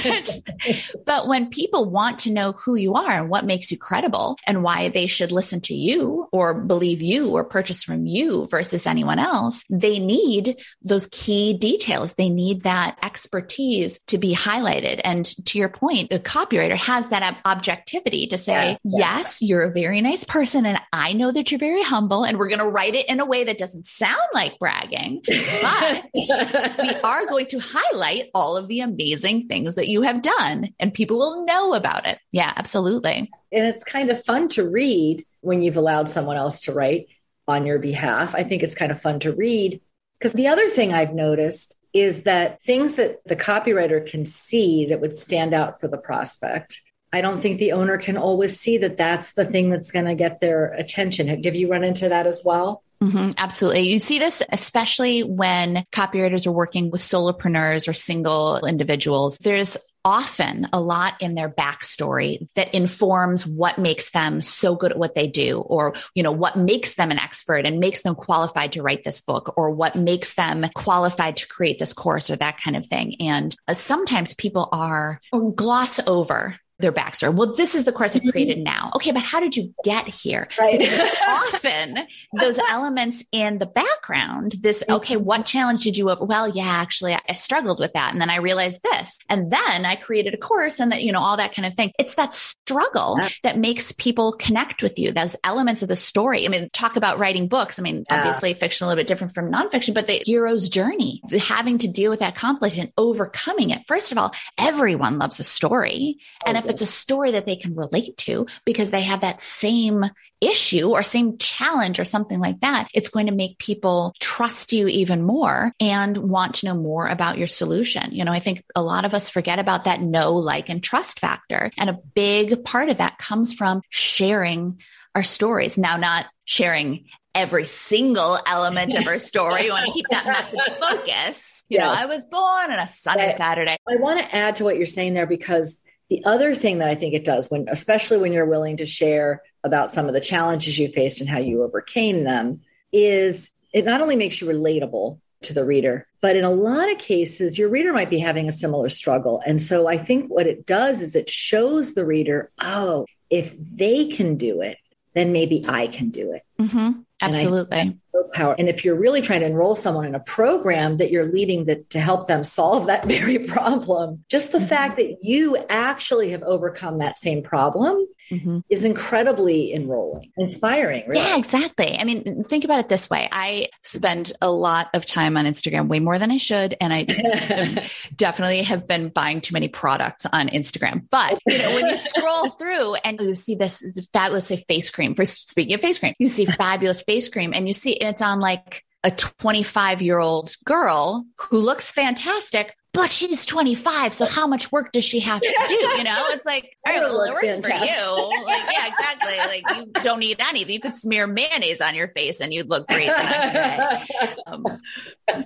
but, 0.05 1.03
but 1.05 1.29
when 1.29 1.51
people 1.51 1.91
want 1.91 2.21
to 2.21 2.31
know 2.31 2.53
who 2.53 2.77
you 2.77 2.95
are 2.95 3.11
and 3.11 3.29
what 3.29 3.45
makes 3.45 3.73
you 3.73 3.79
credible 3.79 4.37
and 4.47 4.63
why 4.63 4.89
they 4.89 5.09
should 5.09 5.33
listen 5.33 5.61
to 5.63 5.75
you 5.75 6.29
or 6.31 6.55
believe 6.55 7.03
you 7.03 7.31
or 7.31 7.43
purchase 7.43 7.83
from 7.83 8.07
you 8.07 8.47
versus 8.47 8.87
anyone 8.87 9.19
else, 9.19 9.65
they 9.69 9.99
need 9.99 10.63
those 10.83 11.09
key 11.11 11.55
details. 11.55 12.15
They 12.15 12.31
need 12.31 12.63
that 12.63 12.99
expertise 13.03 13.99
to 14.07 14.19
be 14.19 14.33
highlighted. 14.33 15.01
And 15.03 15.25
to 15.47 15.59
your 15.59 15.69
point, 15.69 16.11
the 16.11 16.21
copywriter 16.21 16.77
has 16.77 17.09
that 17.09 17.41
objectivity 17.45 18.29
to 18.29 18.39
say, 18.39 18.79
yeah, 18.85 18.99
yes, 19.17 19.43
you're 19.43 19.63
a 19.63 19.73
very 19.73 20.01
nice 20.01 20.23
person. 20.23 20.67
And 20.67 20.81
I 20.93 21.13
know 21.13 21.33
that 21.33 21.51
you're 21.51 21.59
very 21.59 21.83
humble 21.83 21.96
humble 21.97 22.25
and 22.25 22.39
we're 22.39 22.49
going 22.49 22.59
to 22.59 22.69
write 22.69 22.95
it 22.95 23.09
in 23.09 23.21
a 23.21 23.25
way 23.25 23.45
that 23.45 23.57
doesn't 23.57 23.87
sound 23.87 24.29
like 24.35 24.59
bragging, 24.59 25.23
but 25.63 26.05
we 26.15 26.91
are 27.05 27.27
going 27.27 27.47
to 27.47 27.59
highlight 27.59 28.29
all 28.35 28.59
of 28.59 28.69
the 28.69 28.81
amazing 28.81 29.49
things 29.49 29.77
that 29.77 29.89
you 29.89 30.03
have 30.03 30.21
done 30.21 30.75
and 30.79 30.93
people 30.93 31.17
will 31.17 31.47
know 31.47 31.73
about 31.73 32.07
it. 32.07 32.19
Yeah, 32.33 32.53
absolutely. 32.55 33.31
And 33.51 33.67
it's 33.67 33.83
kind 33.83 34.11
of 34.11 34.23
fun 34.23 34.51
to 34.51 34.69
read 34.69 35.25
when 35.41 35.63
you've 35.63 35.79
allowed 35.79 36.11
someone 36.11 36.37
else 36.37 36.61
to 36.61 36.75
write 36.75 37.07
on 37.49 37.65
your 37.65 37.79
behalf. 37.79 38.35
I 38.35 38.43
think 38.43 38.63
it's 38.63 38.75
kind 38.75 38.93
of 38.93 39.01
fun 39.01 39.21
to 39.21 39.33
read 39.33 39.81
because 40.19 40.35
the 40.35 40.49
other 40.49 40.69
thing 40.69 40.93
I've 40.93 41.15
noticed 41.15 41.79
is 41.95 42.25
that 42.25 42.63
things 42.63 42.95
that 42.95 43.25
the 43.25 43.37
copywriter 43.37 44.07
can 44.07 44.27
see 44.27 44.87
that 44.87 45.01
would 45.01 45.17
stand 45.17 45.55
out 45.55 45.81
for 45.81 45.89
the 45.89 45.97
prospect 45.97 46.83
I 47.17 47.23
don't 47.23 47.41
think 47.41 47.59
the 47.59 47.73
owner 47.73 47.97
can 47.97 48.19
always 48.19 48.61
see 48.61 48.77
that 48.77 48.99
that's 48.99 49.33
the 49.33 49.47
thing 49.47 49.71
that's 49.71 49.91
going 49.91 50.05
to 50.05 50.15
get 50.15 50.39
their 50.39 50.67
attention. 50.73 51.29
Have 51.29 51.55
you 51.55 51.71
run 51.71 51.83
into 51.83 52.11
that 52.11 52.27
as 52.27 52.43
well? 52.45 52.83
Mm-hmm, 53.03 53.31
absolutely. 53.39 53.89
You 53.89 53.99
see 53.99 54.19
this 54.19 54.43
especially 54.53 55.23
when 55.23 55.85
copywriters 55.93 56.47
are 56.47 56.53
working 56.53 56.91
with 56.91 57.01
solopreneurs 57.01 57.89
or 57.89 57.95
single 57.95 58.59
individuals. 58.67 59.39
There's 59.39 59.79
often 60.05 60.69
a 60.75 60.81
lot 60.81 61.15
in 61.21 61.35
their 61.35 61.49
backstory 61.49 62.47
that 62.55 62.73
informs 62.75 63.47
what 63.47 63.79
makes 63.79 64.11
them 64.11 64.43
so 64.43 64.77
good 64.77 64.93
at 64.93 64.99
what 64.99 65.15
they 65.15 65.27
do 65.27 65.59
or 65.59 65.95
you 66.15 66.23
know 66.23 66.31
what 66.31 66.57
makes 66.57 66.95
them 66.95 67.11
an 67.11 67.19
expert 67.19 67.67
and 67.67 67.81
makes 67.81 68.03
them 68.03 68.15
qualified 68.15 68.71
to 68.71 68.83
write 68.83 69.03
this 69.03 69.21
book 69.21 69.53
or 69.57 69.73
what 69.73 69.97
makes 69.97 70.35
them 70.35 70.65
qualified 70.77 71.37
to 71.37 71.49
create 71.49 71.81
this 71.81 71.93
course 71.93 72.31
or 72.31 72.37
that 72.37 72.61
kind 72.61 72.77
of 72.77 72.87
thing 72.87 73.17
and 73.19 73.57
uh, 73.67 73.75
sometimes 73.75 74.33
people 74.33 74.69
are 74.71 75.21
gloss 75.57 75.99
over 76.07 76.57
their 76.79 76.93
backstory. 76.93 77.35
Well, 77.35 77.55
this 77.55 77.75
is 77.75 77.85
the 77.85 77.93
course 77.93 78.15
I've 78.15 78.23
mm-hmm. 78.23 78.31
created 78.31 78.59
now. 78.59 78.93
Okay, 78.97 79.11
but 79.11 79.23
how 79.23 79.41
did 79.41 79.57
you 79.57 79.75
get 79.83 80.07
here? 80.07 80.49
Right. 80.59 80.89
often 81.29 82.07
those 82.39 82.59
elements 82.59 83.25
in 83.33 83.59
the 83.59 83.67
background, 83.67 84.57
this, 84.61 84.83
mm-hmm. 84.83 84.97
okay, 84.97 85.17
what 85.17 85.47
challenge 85.47 85.85
did 85.85 85.97
you, 85.97 86.15
well, 86.21 86.49
yeah, 86.49 86.65
actually 86.65 87.15
I 87.15 87.33
struggled 87.33 87.79
with 87.79 87.95
that. 87.95 88.13
And 88.13 88.21
then 88.21 88.31
I 88.31 88.37
realized 88.37 88.83
this. 88.83 89.19
And 89.31 89.51
then 89.51 89.87
I 89.87 89.97
created 89.97 90.35
a 90.35 90.39
course 90.39 90.79
and 90.79 90.93
that, 90.93 91.03
you 91.03 91.13
know, 91.13 91.21
all 91.21 91.39
that 91.39 91.55
kind 91.55 91.65
of 91.65 91.75
thing. 91.75 91.93
It's 91.99 92.15
that 92.15 92.35
struggle 92.35 93.17
yeah. 93.21 93.29
that 93.43 93.59
makes 93.59 93.93
people 93.93 94.33
connect 94.33 94.83
with 94.83 94.99
you. 94.99 95.13
Those 95.13 95.37
elements 95.45 95.83
of 95.83 95.89
the 95.89 95.97
story. 95.97 96.45
I 96.45 96.49
mean, 96.49 96.69
talk 96.73 96.97
about 96.97 97.19
writing 97.19 97.49
books. 97.49 97.79
I 97.79 97.83
mean, 97.83 98.05
yeah. 98.11 98.19
obviously 98.19 98.53
fiction 98.53 98.85
a 98.85 98.89
little 98.89 99.01
bit 99.01 99.09
different 99.09 99.35
from 99.35 99.51
nonfiction, 99.51 99.95
but 99.95 100.07
the 100.07 100.23
hero's 100.27 100.69
journey, 100.69 101.23
having 101.39 101.79
to 101.79 101.89
deal 101.89 102.11
with 102.11 102.21
that 102.21 102.37
conflict 102.37 102.77
and 102.77 102.93
overcoming 102.99 103.71
it. 103.71 103.83
First 103.87 104.13
of 104.13 104.19
all, 104.19 104.35
everyone 104.59 105.19
loves 105.19 105.41
a 105.41 105.45
story. 105.45 106.19
And 106.45 106.57
oh, 106.57 106.61
if 106.61 106.66
if 106.66 106.66
it's 106.69 106.81
a 106.81 106.87
story 106.87 107.33
that 107.33 107.47
they 107.47 107.57
can 107.57 107.75
relate 107.75 108.17
to 108.19 108.47
because 108.65 108.91
they 108.91 109.03
have 109.03 109.21
that 109.21 109.41
same 109.41 110.05
issue 110.41 110.91
or 110.91 111.03
same 111.03 111.39
challenge 111.39 111.99
or 111.99 112.05
something 112.05 112.39
like 112.39 112.61
that, 112.61 112.89
it's 112.93 113.09
going 113.09 113.27
to 113.27 113.33
make 113.33 113.59
people 113.59 114.13
trust 114.21 114.73
you 114.73 114.87
even 114.89 115.23
more 115.23 115.73
and 115.81 116.17
want 116.17 116.57
to 116.57 116.67
know 116.67 116.75
more 116.75 117.07
about 117.07 117.39
your 117.39 117.47
solution. 117.47 118.13
You 118.13 118.25
know, 118.25 118.33
I 118.33 118.41
think 118.41 118.65
a 118.75 118.83
lot 118.83 119.05
of 119.05 119.15
us 119.15 119.31
forget 119.31 119.59
about 119.59 119.85
that 119.85 120.01
know, 120.01 120.35
like, 120.35 120.69
and 120.69 120.83
trust 120.83 121.21
factor. 121.21 121.71
And 121.79 121.89
a 121.89 121.99
big 122.15 122.65
part 122.65 122.91
of 122.91 122.99
that 122.99 123.19
comes 123.19 123.55
from 123.55 123.83
sharing 123.89 124.81
our 125.15 125.23
stories. 125.23 125.79
Now, 125.79 125.97
not 125.97 126.27
sharing 126.45 127.07
every 127.35 127.67
single 127.67 128.39
element 128.47 128.95
of 128.95 129.07
our 129.07 129.19
story. 129.19 129.65
You 129.65 129.71
want 129.71 129.87
to 129.87 129.93
keep 129.93 130.07
that 130.11 130.27
message 130.27 130.61
focused. 130.81 131.65
You 131.69 131.79
yes. 131.79 131.85
know, 131.85 132.03
I 132.03 132.07
was 132.07 132.25
born 132.25 132.71
on 132.71 132.79
a 132.79 132.89
sunny 132.89 133.33
Saturday. 133.33 133.77
I 133.89 133.97
want 133.97 134.21
to 134.21 134.35
add 134.35 134.57
to 134.57 134.65
what 134.65 134.77
you're 134.77 134.87
saying 134.87 135.15
there 135.15 135.27
because 135.27 135.81
the 136.09 136.25
other 136.25 136.55
thing 136.55 136.79
that 136.79 136.89
I 136.89 136.95
think 136.95 137.15
it 137.15 137.25
does 137.25 137.51
when, 137.51 137.67
especially 137.69 138.19
when 138.19 138.33
you're 138.33 138.47
willing 138.47 138.77
to 138.79 138.87
share 138.87 139.43
about 139.65 139.91
some 139.91 140.07
of 140.07 140.15
the 140.15 140.21
challenges 140.21 140.79
you 140.79 140.89
faced 140.89 141.21
and 141.21 141.29
how 141.29 141.39
you 141.39 141.63
overcame 141.63 142.25
them, 142.25 142.61
is 142.93 143.51
it 143.73 143.85
not 143.85 144.01
only 144.01 144.17
makes 144.17 144.41
you 144.41 144.47
relatable 144.47 145.19
to 145.43 145.53
the 145.53 145.65
reader, 145.65 146.07
but 146.21 146.37
in 146.37 146.45
a 146.45 146.51
lot 146.51 146.91
of 146.91 146.99
cases, 146.99 147.59
your 147.59 147.69
reader 147.69 147.93
might 147.93 148.11
be 148.11 148.19
having 148.19 148.49
a 148.49 148.53
similar 148.53 148.89
struggle. 148.89 149.43
And 149.45 149.61
so 149.61 149.87
I 149.87 149.99
think 149.99 150.29
what 150.29 150.47
it 150.47 150.67
does 150.67 151.01
is 151.01 151.15
it 151.15 151.29
shows 151.29 151.95
the 151.95 152.07
reader, 152.07 152.51
oh, 152.61 153.07
if 153.29 153.55
they 153.59 154.09
can 154.09 154.37
do 154.37 154.61
it, 154.61 154.79
then 155.15 155.33
maybe 155.33 155.65
I 155.69 155.89
can 155.89 156.11
do 156.11 156.33
it. 156.33 156.43
Mm-hmm. 156.61 157.01
Absolutely. 157.21 157.99
Power. 158.33 158.55
And 158.59 158.69
if 158.69 158.85
you're 158.85 158.99
really 158.99 159.23
trying 159.23 159.41
to 159.41 159.47
enroll 159.47 159.75
someone 159.75 160.07
in 160.07 160.15
a 160.15 160.21
program 160.21 160.99
that 160.99 161.11
you're 161.11 161.25
leading 161.25 161.67
that 161.67 161.91
to 161.91 162.01
help 162.01 162.29
them 162.29 162.45
solve 162.45 162.87
that 162.87 163.05
very 163.07 163.39
problem, 163.41 164.25
just 164.29 164.53
the 164.53 164.59
mm-hmm. 164.59 164.67
fact 164.67 164.97
that 164.97 165.19
you 165.23 165.57
actually 165.69 166.31
have 166.31 166.43
overcome 166.43 166.99
that 166.99 167.17
same 167.17 167.43
problem 167.43 168.07
mm-hmm. 168.31 168.59
is 168.69 168.85
incredibly 168.85 169.73
enrolling, 169.73 170.33
inspiring. 170.37 171.05
Really. 171.07 171.25
Yeah, 171.25 171.37
exactly. 171.37 171.97
I 171.99 172.05
mean, 172.05 172.45
think 172.45 172.65
about 172.65 172.81
it 172.81 172.89
this 172.89 173.09
way 173.09 173.29
I 173.31 173.69
spend 173.83 174.33
a 174.41 174.51
lot 174.51 174.89
of 174.95 175.07
time 175.07 175.37
on 175.37 175.45
Instagram, 175.45 175.89
way 175.89 176.01
more 176.01 176.19
than 176.19 176.31
I 176.31 176.39
should. 176.39 176.77
And 176.81 176.93
I 176.93 177.89
definitely 178.17 178.63
have 178.63 178.87
been 178.87 179.09
buying 179.09 179.41
too 179.41 179.53
many 179.53 179.69
products 179.69 180.27
on 180.33 180.49
Instagram. 180.49 181.07
But, 181.11 181.39
you 181.47 181.59
know, 181.59 181.75
when 181.75 181.87
you 181.87 181.97
scroll 181.97 182.49
through 182.51 182.95
and 182.97 183.21
you 183.21 183.35
see 183.35 183.55
this 183.55 183.85
fabulous 184.13 184.51
face 184.69 184.91
cream, 184.91 185.15
for 185.15 185.25
speaking 185.25 185.75
of 185.75 185.81
face 185.81 185.99
cream, 185.99 186.15
you 186.19 186.29
see 186.29 186.45
fabulous 186.45 187.03
face 187.03 187.29
cream 187.29 187.53
and 187.55 187.67
you 187.67 187.73
see, 187.73 188.01
it's 188.07 188.23
on 188.23 188.41
like, 188.41 188.83
a 189.05 189.11
25 189.11 190.03
year 190.03 190.19
old 190.19 190.53
girl 190.65 191.25
who 191.39 191.59
looks 191.59 191.93
fantastic, 191.93 192.75
but 192.97 193.11
she's 193.11 193.45
25. 193.45 194.15
So 194.15 194.25
how 194.25 194.47
much 194.47 194.73
work 194.73 194.91
does 194.91 195.05
she 195.05 195.21
have 195.21 195.43
to 195.43 195.65
do? 195.69 195.75
You 195.75 196.05
know, 196.05 196.25
it's 196.31 196.47
like, 196.47 196.75
all 196.87 196.95
right, 196.95 197.03
well, 197.03 197.23
it 197.23 197.33
works 197.33 197.47
fantastic. 197.47 197.95
for 197.95 198.03
you. 198.03 198.45
Like, 198.45 198.65
yeah, 198.73 198.87
exactly. 198.87 199.37
Like 199.37 199.77
you 199.77 200.03
don't 200.03 200.19
need 200.19 200.41
anything. 200.41 200.73
You 200.73 200.81
could 200.81 200.95
smear 200.95 201.27
mayonnaise 201.27 201.83
on 201.83 201.95
your 201.95 202.09
face 202.09 202.41
and 202.41 202.55
you'd 202.55 202.71
look 202.71 202.89
great 202.89 203.09
the 203.09 203.13
next 203.13 204.09
day. 204.09 204.35
Um, 204.47 204.65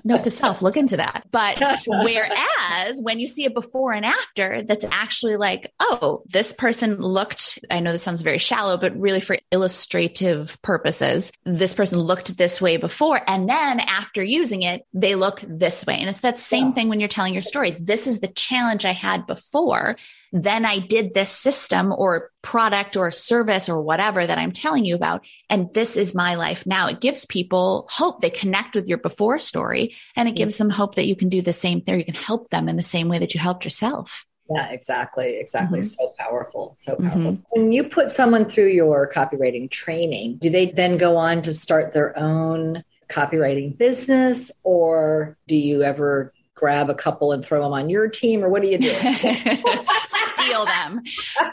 note 0.05 0.25
to 0.25 0.31
self, 0.31 0.63
look 0.63 0.77
into 0.77 0.99
that. 0.99 1.25
But 1.33 1.61
whereas 1.87 3.01
when 3.03 3.19
you 3.19 3.27
see 3.27 3.47
a 3.47 3.51
before 3.51 3.93
and 3.93 4.07
after, 4.07 4.63
that's 4.63 4.85
actually 4.85 5.37
like, 5.37 5.73
oh, 5.81 6.23
this 6.29 6.53
person 6.53 7.01
looked, 7.01 7.59
I 7.69 7.81
know 7.81 7.91
this 7.91 8.03
sounds 8.03 8.23
very 8.23 8.39
shallow, 8.39 8.77
but 8.77 8.97
really 8.97 9.21
for 9.21 9.39
illustrative 9.51 10.61
purposes, 10.63 11.33
this 11.45 11.75
person 11.75 11.99
looked 11.99 12.37
this 12.37 12.61
way 12.61 12.77
before. 12.77 13.21
And 13.27 13.49
then 13.49 13.81
after 13.81 14.23
using 14.23 14.63
it, 14.63 14.83
they 14.95 15.17
look 15.17 15.43
this 15.49 15.85
way. 15.85 15.97
And 15.99 16.09
it's 16.09 16.21
that 16.21 16.39
same 16.39 16.69
yeah. 16.69 16.75
thing 16.75 16.89
when 16.89 17.01
you're 17.01 17.09
telling 17.09 17.33
your 17.33 17.40
your 17.41 17.49
story. 17.49 17.77
This 17.81 18.07
is 18.07 18.21
the 18.21 18.29
challenge 18.29 18.85
I 18.85 18.93
had 18.93 19.27
before. 19.27 19.97
Then 20.33 20.65
I 20.65 20.79
did 20.79 21.13
this 21.13 21.31
system 21.31 21.93
or 21.93 22.31
product 22.43 22.97
or 22.97 23.11
service 23.11 23.69
or 23.69 23.81
whatever 23.83 24.27
that 24.27 24.39
I'm 24.39 24.53
telling 24.53 24.85
you 24.85 24.95
about. 24.95 25.27
And 25.49 25.73
this 25.75 25.97
is 25.97 26.15
my 26.15 26.35
life 26.35 26.67
now. 26.67 26.89
It 26.89 27.01
gives 27.01 27.27
people 27.27 27.89
hope. 27.91 28.21
They 28.21 28.31
connect 28.31 28.75
with 28.75 28.87
your 28.87 28.99
before 28.99 29.39
story 29.39 29.97
and 30.15 30.29
it 30.29 30.37
gives 30.37 30.57
them 30.57 30.71
hope 30.71 30.95
that 30.97 31.07
you 31.07 31.17
can 31.17 31.29
do 31.29 31.43
the 31.43 31.53
same 31.53 31.81
thing. 31.81 31.99
You 31.99 32.05
can 32.05 32.15
help 32.15 32.51
them 32.51 32.69
in 32.69 32.77
the 32.77 32.83
same 32.83 33.09
way 33.09 33.19
that 33.19 33.35
you 33.35 33.41
helped 33.41 33.65
yourself. 33.65 34.25
Yeah, 34.51 34.69
exactly. 34.71 35.37
Exactly. 35.37 35.81
Mm-hmm. 35.81 35.89
So 35.89 36.15
powerful. 36.19 36.77
So 36.79 36.97
powerful. 36.97 37.21
Mm-hmm. 37.21 37.43
When 37.51 37.73
you 37.73 37.85
put 37.85 38.11
someone 38.11 38.45
through 38.45 38.69
your 38.69 39.11
copywriting 39.11 39.71
training, 39.71 40.39
do 40.39 40.51
they 40.51 40.67
then 40.67 40.99
go 40.99 41.17
on 41.17 41.43
to 41.43 41.53
start 41.53 41.93
their 41.93 42.19
own 42.19 42.85
copywriting 43.09 43.77
business 43.77 44.51
or 44.63 45.37
do 45.49 45.57
you 45.57 45.83
ever 45.83 46.33
grab 46.61 46.91
a 46.91 46.95
couple 46.95 47.33
and 47.33 47.45
throw 47.45 47.63
them 47.63 47.73
on 47.73 47.89
your 47.89 48.09
team 48.09 48.45
or 48.45 48.49
what 48.51 48.63
do 48.63 48.69
you 48.69 48.79
do? 48.79 48.91
Steal 50.37 50.67
them. 50.67 51.01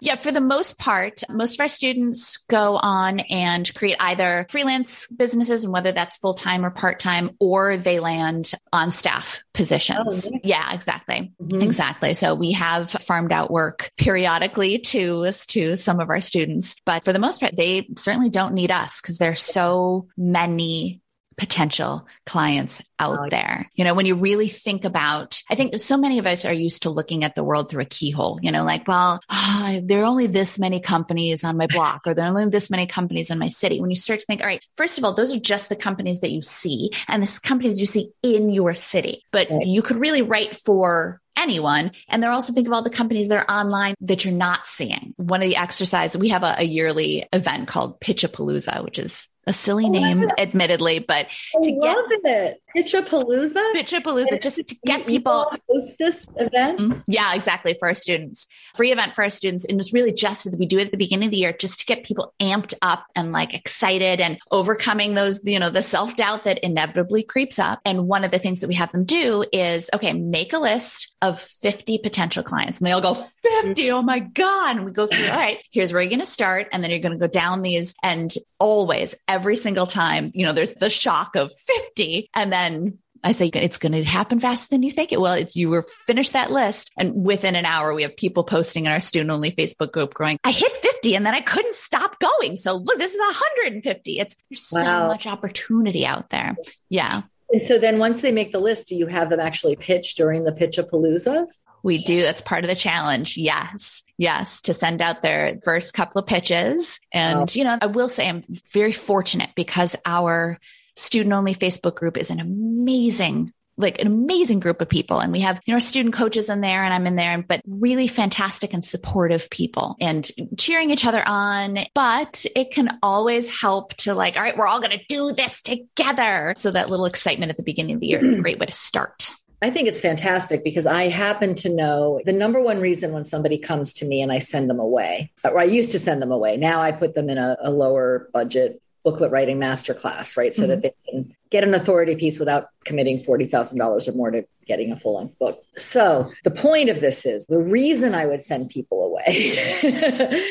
Yeah, 0.01 0.15
for 0.15 0.31
the 0.31 0.41
most 0.41 0.77
part, 0.77 1.23
most 1.29 1.55
of 1.55 1.61
our 1.61 1.67
students 1.67 2.37
go 2.49 2.75
on 2.75 3.21
and 3.21 3.73
create 3.73 3.97
either 3.99 4.45
freelance 4.49 5.07
businesses 5.07 5.63
and 5.63 5.73
whether 5.73 5.91
that's 5.93 6.17
full 6.17 6.33
time 6.33 6.65
or 6.65 6.69
part 6.69 6.99
time, 6.99 7.31
or 7.39 7.77
they 7.77 7.99
land 7.99 8.51
on 8.73 8.91
staff 8.91 9.41
positions. 9.53 10.27
Oh, 10.27 10.39
yeah. 10.43 10.73
exactly. 10.73 11.31
Mm-hmm. 11.41 11.61
Exactly. 11.61 12.13
So 12.13 12.35
we 12.35 12.51
have 12.51 12.91
farmed 12.91 13.31
out 13.31 13.49
work 13.49 13.91
periodically 13.97 14.79
to, 14.79 15.31
to 15.31 15.77
some 15.77 15.99
of 15.99 16.09
our 16.09 16.21
students, 16.21 16.75
but 16.85 17.05
for 17.05 17.13
the 17.13 17.19
most 17.19 17.39
part, 17.39 17.55
they 17.55 17.87
certainly 17.97 18.29
don't 18.29 18.53
need 18.53 18.71
us 18.71 19.01
because 19.01 19.17
there's 19.17 19.41
so 19.41 20.07
many 20.17 21.01
potential 21.37 22.07
clients 22.25 22.81
out 22.99 23.29
there. 23.29 23.69
You 23.75 23.83
know, 23.83 23.93
when 23.93 24.07
you 24.07 24.15
really 24.15 24.47
think 24.47 24.85
about, 24.85 25.41
I 25.49 25.55
think 25.55 25.75
so 25.75 25.97
many 25.97 26.17
of 26.17 26.25
us 26.25 26.45
are 26.45 26.53
used 26.53 26.83
to 26.83 26.89
looking 26.89 27.23
at 27.23 27.35
the 27.35 27.43
world 27.43 27.69
through 27.69 27.83
a 27.83 27.85
keyhole, 27.85 28.39
you 28.41 28.51
know, 28.51 28.63
like, 28.63 28.87
well, 28.87 29.19
oh, 29.29 29.79
there 29.83 30.01
are 30.01 30.05
only 30.05 30.27
this 30.27 30.57
many 30.57 30.79
companies 30.79 31.43
on 31.43 31.57
my 31.57 31.67
block 31.67 32.01
or 32.05 32.13
there 32.13 32.25
are 32.25 32.29
only 32.29 32.49
this 32.49 32.69
many 32.69 32.87
companies 32.87 33.29
in 33.29 33.37
my 33.37 33.49
city. 33.49 33.79
When 33.79 33.91
you 33.91 33.95
start 33.95 34.19
to 34.19 34.25
think, 34.25 34.41
all 34.41 34.47
right, 34.47 34.63
first 34.75 34.97
of 34.97 35.03
all, 35.03 35.13
those 35.13 35.35
are 35.35 35.39
just 35.39 35.69
the 35.69 35.75
companies 35.75 36.21
that 36.21 36.31
you 36.31 36.41
see 36.41 36.89
and 37.07 37.21
the 37.21 37.39
companies 37.41 37.79
you 37.79 37.85
see 37.85 38.11
in 38.23 38.49
your 38.49 38.73
city, 38.73 39.23
but 39.31 39.49
right. 39.49 39.65
you 39.65 39.81
could 39.81 39.97
really 39.97 40.23
write 40.23 40.55
for 40.55 41.21
anyone. 41.37 41.91
And 42.07 42.21
they're 42.21 42.31
also 42.31 42.51
think 42.51 42.65
of 42.65 42.73
all 42.73 42.81
the 42.81 42.89
companies 42.89 43.27
that 43.27 43.47
are 43.47 43.61
online 43.61 43.93
that 44.01 44.25
you're 44.25 44.33
not 44.33 44.67
seeing. 44.67 45.13
One 45.17 45.43
of 45.43 45.47
the 45.47 45.55
exercises, 45.55 46.17
we 46.17 46.29
have 46.29 46.41
a, 46.41 46.55
a 46.57 46.63
yearly 46.63 47.27
event 47.31 47.67
called 47.67 48.01
Pitchapalooza, 48.01 48.83
which 48.83 48.97
is 48.97 49.29
a 49.47 49.53
silly 49.53 49.85
oh, 49.85 49.89
name, 49.89 50.29
admittedly, 50.37 50.99
but 50.99 51.27
I 51.27 51.61
to 51.63 51.71
get 51.71 51.97
it. 52.25 52.61
Pitchapalooza. 52.75 53.73
Pitchapalooza, 53.73 54.41
just 54.41 54.57
to 54.57 54.75
get 54.85 55.07
people 55.07 55.49
host 55.67 55.97
this 55.97 56.27
event. 56.35 56.79
Mm-hmm. 56.79 56.99
Yeah, 57.07 57.33
exactly 57.33 57.75
for 57.79 57.87
our 57.87 57.93
students. 57.93 58.45
Free 58.75 58.91
event 58.91 59.15
for 59.15 59.23
our 59.23 59.29
students, 59.29 59.65
and 59.65 59.79
it's 59.79 59.93
really 59.93 60.13
just 60.13 60.43
that 60.43 60.59
we 60.59 60.65
do 60.65 60.77
it 60.77 60.85
at 60.85 60.91
the 60.91 60.97
beginning 60.97 61.27
of 61.27 61.31
the 61.31 61.37
year, 61.37 61.53
just 61.53 61.79
to 61.79 61.85
get 61.85 62.03
people 62.03 62.33
amped 62.39 62.73
up 62.81 63.05
and 63.15 63.31
like 63.31 63.53
excited 63.53 64.19
and 64.19 64.37
overcoming 64.51 65.15
those, 65.15 65.39
you 65.43 65.59
know, 65.59 65.69
the 65.69 65.81
self 65.81 66.15
doubt 66.15 66.43
that 66.43 66.59
inevitably 66.59 67.23
creeps 67.23 67.57
up. 67.57 67.79
And 67.85 68.07
one 68.07 68.23
of 68.23 68.31
the 68.31 68.39
things 68.39 68.59
that 68.59 68.67
we 68.67 68.75
have 68.75 68.91
them 68.91 69.05
do 69.05 69.45
is, 69.51 69.89
okay, 69.93 70.13
make 70.13 70.53
a 70.53 70.59
list 70.59 71.13
of 71.21 71.39
50 71.39 71.99
potential 71.99 72.43
clients, 72.43 72.79
and 72.79 72.87
they 72.87 72.91
all 72.91 73.01
go 73.01 73.13
50. 73.13 73.91
Oh 73.91 74.01
my 74.01 74.19
god! 74.19 74.75
And 74.75 74.85
we 74.85 74.91
go 74.91 75.07
through. 75.07 75.25
All 75.27 75.35
right, 75.35 75.63
here's 75.71 75.93
where 75.93 76.01
you're 76.01 76.09
going 76.09 76.19
to 76.19 76.25
start, 76.25 76.67
and 76.71 76.83
then 76.83 76.91
you're 76.91 76.99
going 76.99 77.17
to 77.17 77.17
go 77.17 77.27
down 77.27 77.61
these, 77.61 77.95
and 78.03 78.31
always 78.59 79.15
every 79.37 79.55
single 79.55 79.85
time, 79.85 80.31
you 80.33 80.43
know, 80.43 80.51
there's 80.51 80.73
the 80.73 80.89
shock 80.89 81.35
of 81.35 81.51
50 81.59 82.29
and 82.33 82.51
then 82.51 82.97
I 83.23 83.33
say 83.33 83.47
it's 83.47 83.77
going 83.77 83.91
to 83.91 84.03
happen 84.03 84.39
faster 84.39 84.69
than 84.69 84.81
you 84.83 84.91
think 84.91 85.11
it 85.11 85.21
will. 85.21 85.33
It's 85.33 85.55
you 85.55 85.69
were 85.69 85.85
finished 86.05 86.33
that 86.33 86.51
list. 86.51 86.91
And 86.97 87.23
within 87.23 87.55
an 87.55 87.65
hour, 87.65 87.93
we 87.93 88.01
have 88.01 88.17
people 88.17 88.43
posting 88.43 88.85
in 88.85 88.91
our 88.91 88.99
student 88.99 89.29
only 89.29 89.51
Facebook 89.51 89.91
group 89.91 90.13
going, 90.15 90.39
I 90.43 90.51
hit 90.51 90.71
50 90.71 91.15
and 91.15 91.25
then 91.25 91.35
I 91.35 91.41
couldn't 91.41 91.75
stop 91.75 92.19
going. 92.19 92.55
So 92.55 92.75
look, 92.77 92.97
this 92.97 93.13
is 93.13 93.19
150. 93.19 94.19
It's 94.19 94.35
there's 94.49 94.69
wow. 94.71 94.83
so 94.83 95.07
much 95.07 95.27
opportunity 95.27 96.05
out 96.05 96.29
there. 96.29 96.55
Yeah. 96.89 97.23
And 97.51 97.61
so 97.61 97.77
then 97.77 97.99
once 97.99 98.21
they 98.21 98.31
make 98.31 98.51
the 98.51 98.59
list, 98.59 98.87
do 98.87 98.95
you 98.95 99.07
have 99.07 99.29
them 99.29 99.39
actually 99.39 99.75
pitch 99.75 100.15
during 100.15 100.43
the 100.43 100.51
Pitchapalooza? 100.51 101.45
We 101.83 101.99
do. 101.99 102.23
That's 102.23 102.41
part 102.41 102.63
of 102.63 102.69
the 102.69 102.75
challenge. 102.75 103.37
Yes. 103.37 104.03
Yes. 104.17 104.61
To 104.61 104.73
send 104.73 105.01
out 105.01 105.21
their 105.21 105.59
first 105.63 105.93
couple 105.93 106.19
of 106.19 106.25
pitches. 106.25 106.99
And, 107.11 107.39
wow. 107.39 107.45
you 107.51 107.63
know, 107.63 107.77
I 107.81 107.85
will 107.85 108.09
say 108.09 108.27
I'm 108.27 108.43
very 108.71 108.91
fortunate 108.91 109.51
because 109.55 109.95
our 110.05 110.59
student 110.95 111.33
only 111.33 111.53
Facebook 111.53 111.95
group 111.95 112.17
is 112.17 112.31
an 112.31 112.39
amazing 112.39 113.53
like 113.77 114.01
an 114.01 114.07
amazing 114.07 114.59
group 114.59 114.81
of 114.81 114.89
people. 114.89 115.19
And 115.19 115.31
we 115.31 115.41
have, 115.41 115.61
you 115.65 115.73
know, 115.73 115.79
student 115.79 116.15
coaches 116.15 116.49
in 116.49 116.61
there 116.61 116.83
and 116.83 116.93
I'm 116.93 117.05
in 117.05 117.15
there, 117.15 117.43
but 117.47 117.61
really 117.67 118.07
fantastic 118.07 118.73
and 118.73 118.83
supportive 118.83 119.49
people 119.49 119.95
and 120.01 120.29
cheering 120.57 120.89
each 120.89 121.05
other 121.05 121.25
on. 121.27 121.79
But 121.93 122.45
it 122.55 122.71
can 122.71 122.97
always 123.03 123.61
help 123.61 123.93
to 123.97 124.15
like, 124.15 124.35
all 124.35 124.41
right, 124.41 124.57
we're 124.57 124.67
all 124.67 124.79
going 124.79 124.97
to 124.97 125.05
do 125.07 125.31
this 125.31 125.61
together. 125.61 126.55
So 126.57 126.71
that 126.71 126.89
little 126.89 127.05
excitement 127.05 127.51
at 127.51 127.57
the 127.57 127.63
beginning 127.63 127.95
of 127.95 128.01
the 128.01 128.07
year 128.07 128.19
is 128.19 128.29
a 128.29 128.35
great 128.41 128.59
way 128.59 128.65
to 128.65 128.73
start. 128.73 129.31
I 129.61 129.71
think 129.71 129.87
it's 129.87 130.01
fantastic 130.01 130.63
because 130.63 130.85
I 130.85 131.07
happen 131.07 131.55
to 131.55 131.69
know 131.69 132.21
the 132.25 132.33
number 132.33 132.61
one 132.61 132.79
reason 132.79 133.11
when 133.11 133.25
somebody 133.25 133.57
comes 133.57 133.93
to 133.95 134.05
me 134.05 134.21
and 134.21 134.31
I 134.31 134.39
send 134.39 134.69
them 134.69 134.79
away, 134.79 135.31
or 135.43 135.59
I 135.59 135.63
used 135.63 135.91
to 135.93 135.99
send 135.99 136.21
them 136.21 136.31
away. 136.31 136.57
Now 136.57 136.81
I 136.81 136.91
put 136.91 137.15
them 137.15 137.29
in 137.29 137.37
a, 137.37 137.57
a 137.61 137.71
lower 137.71 138.29
budget 138.33 138.81
booklet 139.03 139.31
writing 139.31 139.57
masterclass, 139.57 140.35
right? 140.35 140.53
So 140.53 140.63
mm-hmm. 140.63 140.69
that 140.69 140.81
they 140.81 140.93
can 141.09 141.35
get 141.49 141.63
an 141.63 141.73
authority 141.73 142.15
piece 142.15 142.39
without 142.39 142.67
committing 142.83 143.23
$40,000 143.23 144.07
or 144.07 144.11
more 144.11 144.31
to 144.31 144.45
getting 144.67 144.91
a 144.91 144.97
full 144.97 145.15
length 145.15 145.39
book. 145.39 145.63
So 145.75 146.31
the 146.43 146.51
point 146.51 146.89
of 146.89 146.99
this 146.99 147.25
is 147.25 147.47
the 147.47 147.59
reason 147.59 148.13
I 148.13 148.25
would 148.25 148.41
send 148.41 148.69
people 148.69 149.05
away 149.05 149.23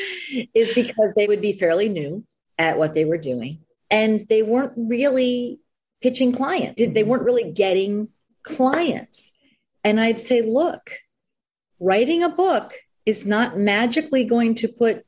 is 0.53 0.73
because 0.73 1.13
they 1.15 1.27
would 1.27 1.39
be 1.39 1.51
fairly 1.51 1.87
new 1.87 2.25
at 2.57 2.77
what 2.79 2.93
they 2.95 3.05
were 3.05 3.19
doing 3.19 3.59
and 3.91 4.25
they 4.27 4.41
weren't 4.41 4.73
really 4.75 5.59
pitching 6.01 6.31
clients. 6.31 6.77
They 6.77 6.87
mm-hmm. 6.87 7.09
weren't 7.09 7.23
really 7.23 7.51
getting 7.51 8.09
clients. 8.47 9.31
And 9.83 9.99
I'd 9.99 10.19
say, 10.19 10.41
look, 10.41 10.91
writing 11.79 12.23
a 12.23 12.29
book 12.29 12.73
is 13.05 13.25
not 13.25 13.57
magically 13.57 14.25
going 14.25 14.55
to 14.55 14.67
put 14.67 15.05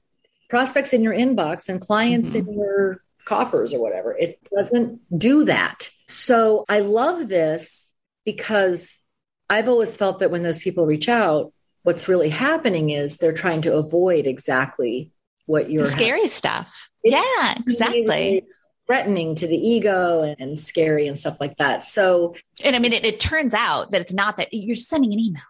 prospects 0.50 0.94
in 0.94 1.02
your 1.02 1.14
inbox 1.14 1.70
and 1.70 1.82
clients 1.82 2.30
mm-hmm. 2.30 2.48
in 2.48 2.54
your 2.54 3.04
coffers 3.26 3.74
or 3.74 3.82
whatever. 3.82 4.16
It 4.18 4.40
doesn't 4.52 5.00
do 5.18 5.46
that. 5.46 5.90
So 6.08 6.66
I 6.68 6.80
love 6.80 7.28
this 7.28 7.92
because 8.26 9.00
I've 9.50 9.68
always 9.68 9.96
felt 9.96 10.20
that 10.20 10.32
when 10.32 10.44
those 10.44 10.62
people 10.62 10.86
reach 10.86 11.10
out, 11.10 11.54
what's 11.84 12.08
really 12.08 12.30
happening 12.30 12.90
is 12.90 13.18
they're 13.18 13.34
trying 13.34 13.64
to 13.64 13.76
avoid 13.76 14.28
exactly 14.28 15.12
what 15.46 15.70
you're 15.70 15.84
the 15.84 15.90
scary 15.90 16.20
having. 16.20 16.30
stuff. 16.30 16.90
It's 17.04 17.16
yeah, 17.16 17.56
exactly 17.58 18.44
threatening 18.90 19.36
to 19.36 19.46
the 19.46 19.56
ego 19.56 20.24
and, 20.40 20.60
scary 20.60 21.08
and 21.08 21.18
stuff 21.18 21.38
like 21.40 21.56
that. 21.58 21.84
So, 21.84 22.34
and 22.64 22.76
I 22.76 22.80
mean, 22.80 22.92
it, 22.92 23.06
it 23.06 23.20
turns 23.20 23.54
out 23.54 23.92
that 23.92 24.02
it's 24.02 24.12
not 24.12 24.38
that 24.38 24.52
you're 24.52 24.76
sending 24.76 25.14
an 25.14 25.20
email 25.20 25.44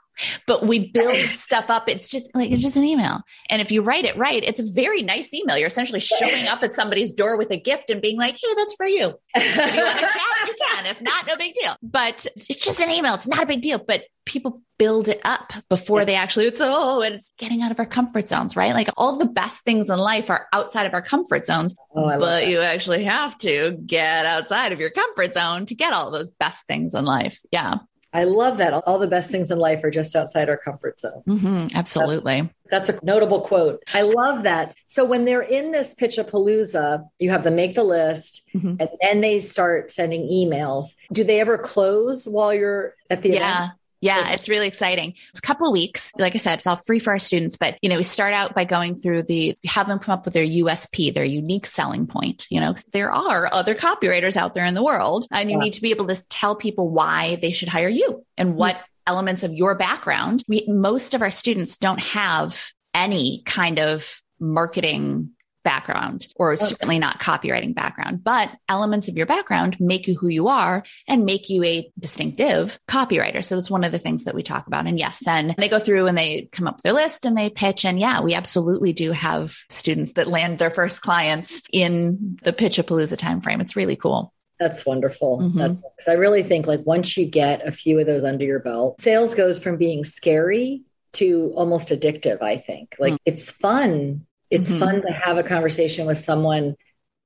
but 0.45 0.65
we 0.65 0.91
build 0.91 1.17
stuff 1.29 1.69
up. 1.69 1.89
It's 1.89 2.09
just 2.09 2.33
like 2.35 2.51
it's 2.51 2.61
just 2.61 2.77
an 2.77 2.83
email. 2.83 3.21
And 3.49 3.61
if 3.61 3.71
you 3.71 3.81
write 3.81 4.05
it 4.05 4.17
right, 4.17 4.43
it's 4.43 4.59
a 4.59 4.73
very 4.73 5.01
nice 5.01 5.33
email. 5.33 5.57
You're 5.57 5.67
essentially 5.67 5.99
showing 5.99 6.47
up 6.47 6.63
at 6.63 6.73
somebody's 6.73 7.13
door 7.13 7.37
with 7.37 7.51
a 7.51 7.57
gift 7.57 7.89
and 7.89 8.01
being 8.01 8.17
like, 8.17 8.35
hey, 8.41 8.53
that's 8.55 8.75
for 8.75 8.85
you. 8.85 9.13
If 9.35 9.55
you 9.75 9.83
want 9.83 9.99
to 9.99 10.05
chat, 10.05 10.47
you 10.47 10.55
can. 10.59 10.85
If 10.85 11.01
not, 11.01 11.27
no 11.27 11.37
big 11.37 11.53
deal. 11.53 11.75
But 11.81 12.25
it's 12.35 12.63
just 12.63 12.81
an 12.81 12.89
email. 12.89 13.15
It's 13.15 13.27
not 13.27 13.43
a 13.43 13.45
big 13.45 13.61
deal. 13.61 13.79
But 13.79 14.03
people 14.25 14.61
build 14.77 15.07
it 15.07 15.19
up 15.25 15.51
before 15.69 16.05
they 16.05 16.15
actually 16.15 16.45
it's 16.45 16.61
oh 16.63 17.01
and 17.01 17.15
it's 17.15 17.33
getting 17.37 17.61
out 17.61 17.71
of 17.71 17.79
our 17.79 17.85
comfort 17.85 18.29
zones 18.29 18.55
right 18.55 18.73
like 18.73 18.87
all 18.95 19.17
the 19.17 19.25
best 19.25 19.63
things 19.63 19.89
in 19.89 19.97
life 19.97 20.29
are 20.29 20.47
outside 20.53 20.85
of 20.85 20.93
our 20.93 21.01
comfort 21.01 21.45
zones 21.45 21.75
oh, 21.95 22.17
but 22.19 22.47
you 22.47 22.61
actually 22.61 23.03
have 23.03 23.37
to 23.37 23.77
get 23.85 24.25
outside 24.25 24.71
of 24.71 24.79
your 24.79 24.91
comfort 24.91 25.33
zone 25.33 25.65
to 25.65 25.75
get 25.75 25.93
all 25.93 26.11
those 26.11 26.29
best 26.29 26.65
things 26.67 26.93
in 26.93 27.03
life 27.05 27.41
yeah 27.51 27.79
I 28.11 28.23
love 28.23 28.57
that. 28.57 28.73
All 28.73 28.97
the 28.97 29.07
best 29.07 29.29
things 29.29 29.51
in 29.51 29.59
life 29.59 29.83
are 29.83 29.91
just 29.91 30.15
outside 30.15 30.49
our 30.49 30.57
comfort 30.57 30.99
zone. 30.99 31.21
Mm-hmm, 31.27 31.67
absolutely. 31.75 32.49
That's, 32.69 32.87
that's, 32.87 33.01
a 33.01 33.05
notable 33.05 33.41
quote. 33.41 33.83
I 33.93 34.01
love 34.01 34.43
that. 34.43 34.73
So 34.85 35.05
when 35.05 35.25
they're 35.25 35.41
in 35.41 35.71
this 35.71 35.93
Pitchapalooza, 35.93 37.07
you 37.19 37.29
have 37.29 37.43
them 37.43 37.55
make 37.55 37.75
the 37.75 37.83
list 37.83 38.43
mm-hmm. 38.55 38.75
and 38.79 38.89
then 39.01 39.21
they 39.21 39.39
start 39.39 39.91
sending 39.91 40.23
emails. 40.23 40.85
Do 41.11 41.23
they 41.23 41.39
ever 41.39 41.57
close 41.57 42.27
while 42.27 42.53
you're 42.53 42.95
at 43.09 43.21
the 43.21 43.29
yeah. 43.29 43.55
event? 43.55 43.71
Yeah, 44.01 44.31
it's 44.31 44.47
really 44.47 44.67
exciting. 44.67 45.13
It's 45.29 45.39
a 45.39 45.41
couple 45.41 45.67
of 45.67 45.73
weeks. 45.73 46.11
Like 46.17 46.35
I 46.35 46.37
said, 46.37 46.55
it's 46.59 46.67
all 46.67 46.77
free 46.77 46.99
for 46.99 47.11
our 47.11 47.19
students, 47.19 47.57
but 47.57 47.77
you 47.81 47.89
know, 47.89 47.97
we 47.97 48.03
start 48.03 48.33
out 48.33 48.55
by 48.55 48.63
going 48.63 48.95
through 48.95 49.23
the 49.23 49.57
have 49.65 49.87
them 49.87 49.99
come 49.99 50.13
up 50.13 50.25
with 50.25 50.33
their 50.33 50.45
USP, 50.45 51.13
their 51.13 51.25
unique 51.25 51.65
selling 51.65 52.07
point. 52.07 52.47
You 52.49 52.61
know, 52.61 52.75
there 52.93 53.11
are 53.11 53.53
other 53.53 53.75
copywriters 53.75 54.37
out 54.37 54.53
there 54.53 54.65
in 54.65 54.73
the 54.73 54.83
world, 54.83 55.27
and 55.31 55.49
you 55.49 55.57
yeah. 55.57 55.63
need 55.63 55.73
to 55.73 55.81
be 55.81 55.91
able 55.91 56.07
to 56.07 56.27
tell 56.29 56.55
people 56.55 56.89
why 56.89 57.37
they 57.41 57.51
should 57.51 57.69
hire 57.69 57.89
you 57.89 58.25
and 58.37 58.55
what 58.55 58.75
mm-hmm. 58.75 58.83
elements 59.07 59.43
of 59.43 59.53
your 59.53 59.75
background. 59.75 60.43
We 60.47 60.65
most 60.67 61.13
of 61.13 61.21
our 61.21 61.31
students 61.31 61.77
don't 61.77 62.01
have 62.01 62.71
any 62.93 63.43
kind 63.45 63.79
of 63.79 64.21
marketing 64.39 65.31
background 65.69 66.27
or 66.35 66.53
okay. 66.53 66.65
certainly 66.65 66.97
not 66.97 67.19
copywriting 67.19 67.75
background, 67.75 68.23
but 68.23 68.49
elements 68.67 69.07
of 69.07 69.15
your 69.15 69.27
background 69.27 69.79
make 69.79 70.07
you 70.07 70.17
who 70.17 70.27
you 70.27 70.47
are 70.47 70.83
and 71.07 71.25
make 71.25 71.47
you 71.47 71.63
a 71.63 71.91
distinctive 71.99 72.79
copywriter. 72.87 73.43
So 73.43 73.55
that's 73.55 73.69
one 73.69 73.83
of 73.83 73.91
the 73.91 73.99
things 73.99 74.23
that 74.23 74.33
we 74.33 74.41
talk 74.41 74.65
about. 74.65 74.87
And 74.87 74.97
yes, 74.97 75.19
then 75.23 75.53
they 75.59 75.69
go 75.69 75.77
through 75.77 76.07
and 76.07 76.17
they 76.17 76.49
come 76.51 76.65
up 76.65 76.77
with 76.77 76.83
their 76.83 76.93
list 76.93 77.23
and 77.23 77.37
they 77.37 77.51
pitch. 77.51 77.85
And 77.85 77.99
yeah, 77.99 78.21
we 78.21 78.33
absolutely 78.33 78.93
do 78.93 79.11
have 79.11 79.55
students 79.69 80.13
that 80.13 80.27
land 80.27 80.57
their 80.57 80.71
first 80.71 81.03
clients 81.03 81.61
in 81.71 82.39
the 82.41 82.51
Pitchapalooza 82.51 83.17
timeframe. 83.17 83.61
It's 83.61 83.75
really 83.75 83.95
cool. 83.95 84.33
That's 84.59 84.87
wonderful. 84.87 85.37
Mm-hmm. 85.37 85.59
That's, 85.59 86.07
I 86.07 86.13
really 86.13 86.41
think 86.41 86.65
like 86.65 86.83
once 86.83 87.15
you 87.15 87.27
get 87.27 87.67
a 87.67 87.71
few 87.71 87.99
of 87.99 88.07
those 88.07 88.23
under 88.23 88.43
your 88.43 88.59
belt, 88.59 88.99
sales 89.01 89.35
goes 89.35 89.59
from 89.59 89.77
being 89.77 90.03
scary 90.03 90.81
to 91.13 91.53
almost 91.55 91.89
addictive, 91.89 92.41
I 92.41 92.57
think. 92.57 92.95
Like 92.97 93.13
mm. 93.13 93.19
it's 93.25 93.51
fun 93.51 94.25
it's 94.49 94.69
mm-hmm. 94.69 94.79
fun 94.79 95.01
to 95.01 95.11
have 95.11 95.37
a 95.37 95.43
conversation 95.43 96.05
with 96.05 96.17
someone 96.17 96.75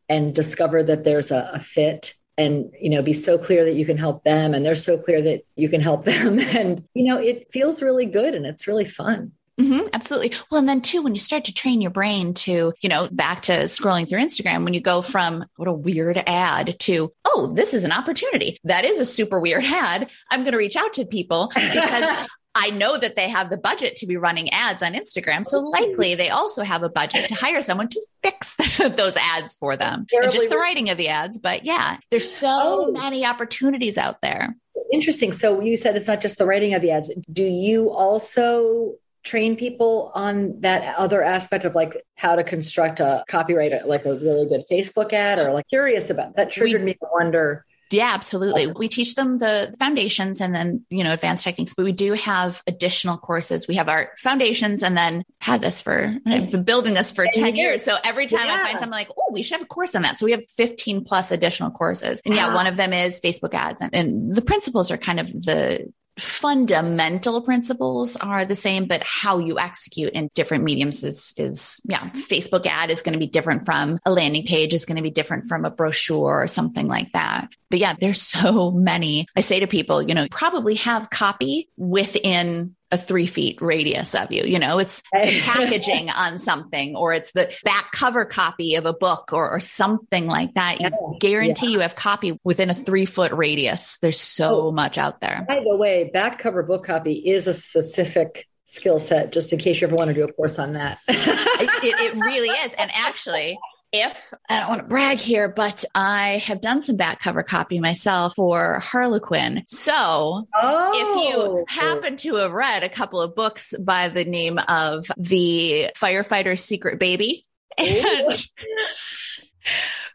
and 0.10 0.36
discover 0.36 0.84
that 0.84 1.04
there's 1.04 1.32
a, 1.32 1.52
a, 1.54 1.60
fit 1.60 2.14
and 2.38 2.72
you 2.80 2.90
know 2.90 3.02
be 3.02 3.14
so 3.14 3.38
clear 3.38 3.66
that 3.66 3.76
you 3.76 3.86
can 3.86 3.98
help 3.98 4.24
them 4.24 4.54
and 4.54 4.66
they're 4.66 4.76
so 4.76 4.98
clear 4.98 5.22
that 5.22 5.44
you 5.56 5.70
can 5.70 5.82
help 5.82 6.04
them 6.06 6.40
and 6.40 6.84
you 6.94 7.06
know 7.06 7.18
it 7.18 7.52
feels 7.52 7.82
really 7.82 8.06
good 8.06 8.36
and 8.36 8.46
it's 8.46 8.68
really 8.68 8.86
fun 8.86 9.32
Mm-hmm, 9.60 9.88
absolutely. 9.94 10.34
Well, 10.50 10.60
and 10.60 10.68
then 10.68 10.82
too, 10.82 11.04
when 11.04 11.14
you 11.14 11.20
start 11.20 11.46
to 11.46 11.54
train 11.54 11.80
your 11.80 11.92
brain 11.92 12.34
to, 12.34 12.74
you 12.82 12.90
know, 12.90 13.08
back 13.12 13.44
to 13.44 13.64
scrolling 13.64 14.10
through 14.10 14.20
Instagram, 14.20 14.64
when 14.64 14.74
you 14.74 14.82
go 14.82 15.02
from 15.02 15.46
what 15.58 15.68
a 15.68 15.74
weird 15.74 16.24
ad 16.26 16.80
to, 16.80 17.14
oh, 17.26 17.52
this 17.54 17.74
is 17.74 17.84
an 17.84 17.92
opportunity. 17.92 18.58
That 18.64 18.84
is 18.84 19.00
a 19.00 19.06
super 19.06 19.40
weird 19.40 19.64
ad. 19.68 20.10
I'm 20.32 20.42
going 20.42 20.54
to 20.54 20.58
reach 20.58 20.76
out 20.76 20.94
to 20.94 21.06
people 21.06 21.52
because 21.54 22.28
I 22.56 22.70
know 22.70 22.98
that 22.98 23.16
they 23.16 23.30
have 23.30 23.50
the 23.50 23.58
budget 23.58 23.96
to 23.98 24.06
be 24.06 24.16
running 24.16 24.52
ads 24.52 24.84
on 24.84 24.94
Instagram. 24.94 25.46
So 25.46 25.60
oh, 25.60 25.70
likely 25.70 26.14
they 26.16 26.30
also 26.30 26.64
have 26.64 26.84
a 26.84 26.90
budget 26.90 27.28
to 27.30 27.36
hire 27.36 27.62
someone 27.62 27.90
to 27.90 28.02
fix 28.22 28.56
those 28.78 29.18
ads 29.18 29.56
for 29.56 29.76
them 29.76 30.06
and 30.12 30.32
just 30.32 30.50
the 30.50 30.58
writing 30.58 30.90
of 30.90 30.98
the 30.98 31.10
ads. 31.10 31.40
But 31.40 31.66
yeah, 31.66 31.98
there's 32.12 32.32
so 32.32 32.88
oh. 32.90 32.92
many 32.92 33.26
opportunities 33.26 33.98
out 33.98 34.22
there. 34.22 34.56
Interesting. 34.92 35.32
So 35.32 35.62
you 35.62 35.78
said 35.78 35.96
it's 35.96 36.08
not 36.08 36.22
just 36.22 36.38
the 36.38 36.46
writing 36.46 36.76
of 36.76 36.82
the 36.82 36.92
ads. 36.92 37.12
Do 37.32 37.44
you 37.44 37.90
also 37.90 38.94
train 39.24 39.56
people 39.56 40.12
on 40.14 40.60
that 40.62 40.96
other 40.96 41.24
aspect 41.24 41.66
of 41.66 41.74
like 41.74 42.04
how 42.16 42.36
to 42.36 42.44
construct 42.44 43.00
a 43.00 43.24
copyright, 43.28 43.88
like 43.88 44.06
a 44.06 44.14
really 44.16 44.48
good 44.48 44.64
Facebook 44.70 45.14
ad 45.14 45.40
or 45.40 45.54
like 45.54 45.68
curious 45.70 46.10
about 46.10 46.36
that 46.36 46.52
triggered 46.52 46.82
we, 46.82 46.88
me 46.88 46.94
to 46.94 47.08
wonder 47.12 47.66
yeah, 47.94 48.12
absolutely. 48.14 48.68
We 48.68 48.88
teach 48.90 49.16
them 49.16 49.38
the 49.38 49.74
foundations 49.80 50.42
and 50.42 50.54
then, 50.54 50.86
you 50.90 51.04
know, 51.04 51.14
advanced 51.14 51.44
techniques, 51.44 51.74
but 51.74 51.86
we 51.86 51.92
do 51.92 52.14
have 52.14 52.62
additional 52.68 53.18
courses. 53.18 53.68
We 53.68 53.76
have 53.76 53.90
our 53.90 54.12
foundations 54.18 54.84
and 54.84 54.98
then 54.98 55.24
had 55.40 55.62
this 55.62 55.82
for, 55.82 56.16
I've 56.26 56.52
been 56.52 56.64
building 56.64 56.94
this 56.94 57.12
for 57.12 57.26
10 57.32 57.56
years. 57.56 57.84
So 57.84 57.96
every 58.04 58.28
time 58.28 58.48
yeah. 58.48 58.56
I 58.56 58.66
find 58.66 58.80
something 58.80 58.90
like, 58.90 59.10
oh, 59.18 59.32
we 59.32 59.44
should 59.44 59.60
have 59.60 59.64
a 59.64 59.68
course 59.68 59.96
on 59.96 60.02
that. 60.02 60.18
So 60.18 60.26
we 60.26 60.32
have 60.32 60.44
15 60.58 61.04
plus 61.04 61.32
additional 61.32 61.72
courses. 61.72 62.22
And 62.26 62.36
yeah, 62.36 62.54
one 62.54 62.68
of 62.68 62.78
them 62.78 62.94
is 62.94 63.22
Facebook 63.22 63.54
ads. 63.54 63.82
And, 63.82 63.96
and 63.96 64.36
the 64.36 64.42
principles 64.42 64.92
are 64.92 64.98
kind 64.98 65.20
of 65.20 65.28
the, 65.32 65.92
fundamental 66.18 67.42
principles 67.42 68.16
are 68.18 68.46
the 68.46 68.56
same, 68.56 68.86
but 68.88 69.02
how 69.04 69.40
you 69.40 69.60
execute 69.60 70.14
in 70.14 70.30
different 70.36 70.64
mediums 70.64 71.04
is, 71.04 71.34
is, 71.38 71.82
yeah, 71.86 72.10
Facebook 72.12 72.66
ad 72.66 72.92
is 72.92 73.02
going 73.02 73.14
to 73.14 73.20
be 73.20 73.28
different 73.28 73.66
from 73.66 74.00
a 74.06 74.12
landing 74.12 74.46
page 74.46 74.74
is 74.74 74.86
going 74.86 74.98
to 74.98 75.02
be 75.02 75.12
different 75.12 75.46
from 75.46 75.66
a 75.66 75.72
brochure 75.72 76.42
or 76.42 76.48
something 76.48 76.88
like 76.88 77.12
that. 77.14 77.50
But 77.70 77.80
yeah, 77.80 77.96
there's 78.00 78.22
so 78.44 78.72
many. 78.72 79.28
I 79.36 79.42
say 79.42 79.60
to 79.60 79.68
people, 79.68 80.02
you 80.02 80.14
know, 80.14 80.28
probably 80.30 80.76
have 80.76 81.10
copy 81.10 81.70
within 81.78 82.76
a 82.94 82.98
three 82.98 83.26
feet 83.26 83.60
radius 83.60 84.14
of 84.14 84.32
you. 84.32 84.44
You 84.44 84.60
know, 84.60 84.78
it's 84.78 85.02
packaging 85.14 86.12
on 86.12 86.38
something 86.38 86.96
or 86.96 87.12
it's 87.12 87.32
the 87.32 87.52
back 87.64 87.92
cover 87.92 88.24
copy 88.24 88.76
of 88.76 88.86
a 88.86 88.94
book 88.94 89.34
or, 89.34 89.50
or 89.50 89.60
something 89.60 90.28
like 90.28 90.54
that. 90.54 90.80
You 90.80 90.90
yeah. 90.92 91.18
guarantee 91.20 91.68
yeah. 91.68 91.72
you 91.72 91.80
have 91.80 91.96
copy 91.96 92.40
within 92.44 92.70
a 92.70 92.76
three 92.76 93.06
foot 93.06 93.34
radius. 93.34 93.98
There's 93.98 94.20
so 94.20 94.68
oh, 94.68 94.72
much 94.72 95.00
out 95.00 95.22
there. 95.22 95.44
By 95.48 95.64
the 95.68 95.76
way, 95.76 96.12
back 96.14 96.38
cover 96.38 96.62
book 96.62 96.86
copy 96.86 97.14
is 97.14 97.48
a 97.48 97.54
specific 97.54 98.48
skill 98.66 99.00
set, 99.00 99.32
just 99.32 99.52
in 99.52 99.60
case 99.60 99.82
you 99.82 99.88
ever 99.88 99.96
want 99.96 100.10
to 100.10 100.14
do 100.14 100.24
a 100.24 100.32
course 100.32 100.60
on 100.60 100.74
that. 100.74 101.00
it, 101.08 101.70
it 101.84 102.14
really 102.16 102.50
is. 102.50 102.74
And 102.74 102.92
actually, 102.94 103.58
if 103.94 104.34
I 104.50 104.60
don't 104.60 104.70
want 104.70 104.82
to 104.82 104.88
brag 104.88 105.20
here, 105.20 105.48
but 105.48 105.86
I 105.94 106.40
have 106.40 106.62
done 106.62 106.82
some 106.82 106.98
back 106.98 107.22
cover 107.22 107.44
copy 107.44 107.80
myself 107.80 108.34
for 108.36 108.80
Harlequin. 108.80 109.64
So 109.68 110.48
oh. 110.62 110.92
if 110.96 111.30
you 111.30 111.38
oh. 111.38 111.64
happen 111.68 112.18
to 112.18 112.36
have 112.38 112.52
read 112.52 112.84
a 112.84 112.90
couple 112.90 113.22
of 113.22 113.36
books 113.36 113.76
by 113.80 114.10
the 114.10 114.26
name 114.26 114.58
of 114.58 115.06
The 115.18 115.92
Firefighter's 115.96 116.64
Secret 116.64 117.00
Baby 117.00 117.46
and 117.78 118.48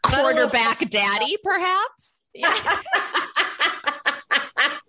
Quarterback 0.03 0.89
Daddy, 0.89 1.37
perhaps. 1.41 2.19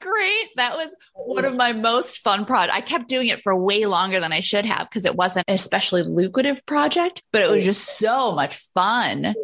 great. 0.00 0.48
That 0.56 0.76
was 0.76 0.94
one 1.14 1.44
of 1.44 1.56
my 1.56 1.72
most 1.72 2.18
fun 2.18 2.44
projects. 2.44 2.76
I 2.76 2.80
kept 2.80 3.08
doing 3.08 3.28
it 3.28 3.42
for 3.42 3.54
way 3.54 3.86
longer 3.86 4.20
than 4.20 4.32
I 4.32 4.40
should 4.40 4.64
have 4.64 4.88
because 4.88 5.04
it 5.04 5.14
wasn't 5.14 5.44
an 5.48 5.54
especially 5.54 6.02
lucrative 6.02 6.64
project, 6.66 7.22
but 7.32 7.42
it 7.42 7.50
was 7.50 7.64
just 7.64 7.98
so 7.98 8.32
much 8.32 8.56
fun. 8.74 9.34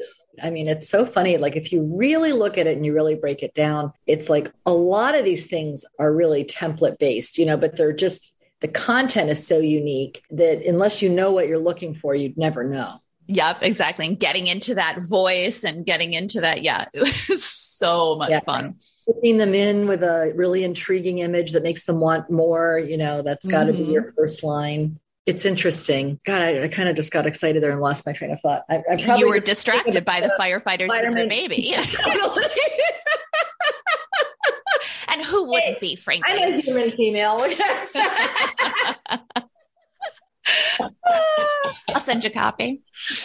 I 0.43 0.51
mean, 0.51 0.69
it's 0.69 0.89
so 0.89 1.05
funny. 1.05 1.37
Like, 1.37 1.57
if 1.57 1.73
you 1.73 1.97
really 1.99 2.33
look 2.33 2.57
at 2.57 2.67
it 2.67 2.77
and 2.77 2.87
you 2.87 2.95
really 2.95 3.15
break 3.15 3.43
it 3.43 3.55
down, 3.55 3.93
it's 4.07 4.31
like 4.31 4.51
a 4.65 4.73
lot 4.73 5.15
of 5.15 5.25
these 5.25 5.47
things 5.47 5.85
are 5.99 6.13
really 6.13 6.45
template 6.45 6.99
based, 6.99 7.39
you 7.39 7.47
know, 7.47 7.57
but 7.57 7.77
they're 7.77 7.93
just 7.93 8.35
the 8.61 8.69
content 8.69 9.29
is 9.29 9.45
so 9.45 9.59
unique 9.59 10.23
that 10.31 10.65
unless 10.65 11.03
you 11.03 11.11
know 11.11 11.33
what 11.33 11.49
you're 11.49 11.59
looking 11.59 11.95
for, 11.95 12.15
you'd 12.15 12.39
never 12.39 12.63
know. 12.63 13.01
Yep, 13.27 13.59
exactly. 13.63 14.07
And 14.07 14.19
getting 14.19 14.47
into 14.47 14.77
that 14.77 15.01
voice 15.03 15.65
and 15.65 15.85
getting 15.85 16.13
into 16.13 16.43
that, 16.43 16.63
yeah, 16.63 16.87
it 16.93 17.01
was 17.29 17.45
so 17.45 18.17
much 18.17 18.31
yeah. 18.31 18.41
fun 18.41 18.77
putting 19.07 19.39
them 19.39 19.55
in 19.55 19.87
with 19.89 20.03
a 20.03 20.33
really 20.35 20.65
intriguing 20.65 21.19
image 21.19 21.53
that 21.53 21.63
makes 21.63 21.85
them 21.85 22.01
want 22.01 22.31
more 22.31 22.79
you 22.79 22.97
know 22.97 23.23
that's 23.23 23.47
got 23.47 23.65
to 23.65 23.73
mm-hmm. 23.73 23.85
be 23.85 23.91
your 23.91 24.13
first 24.17 24.43
line. 24.43 24.99
It's 25.25 25.45
interesting. 25.45 26.19
God 26.25 26.43
i, 26.43 26.65
I 26.65 26.69
kind 26.69 26.89
of 26.89 26.97
just 26.97 27.13
got 27.13 27.27
excited 27.27 27.63
there 27.63 27.71
and 27.71 27.81
lost 27.81 28.07
my 28.07 28.13
train 28.13 28.33
of 28.33 28.41
thought. 28.41 28.65
I, 28.69 28.79
I 28.79 29.03
probably 29.03 29.21
you 29.21 29.29
were 29.29 29.39
distracted 29.39 30.05
by 30.05 30.21
the 30.21 30.35
firefighters 30.39 30.91
and 30.91 31.17
their 31.17 31.29
baby 31.29 31.75
and 35.09 35.23
who 35.23 35.45
wouldn't 35.45 35.81
be 35.81 35.97
frankly 35.97 36.33
i'm 36.33 36.55
a 36.55 36.61
human 36.61 36.91
female 36.93 37.47
i'll 41.89 42.01
send 42.01 42.25
you 42.25 42.31
a 42.31 42.33
copy 42.33 42.83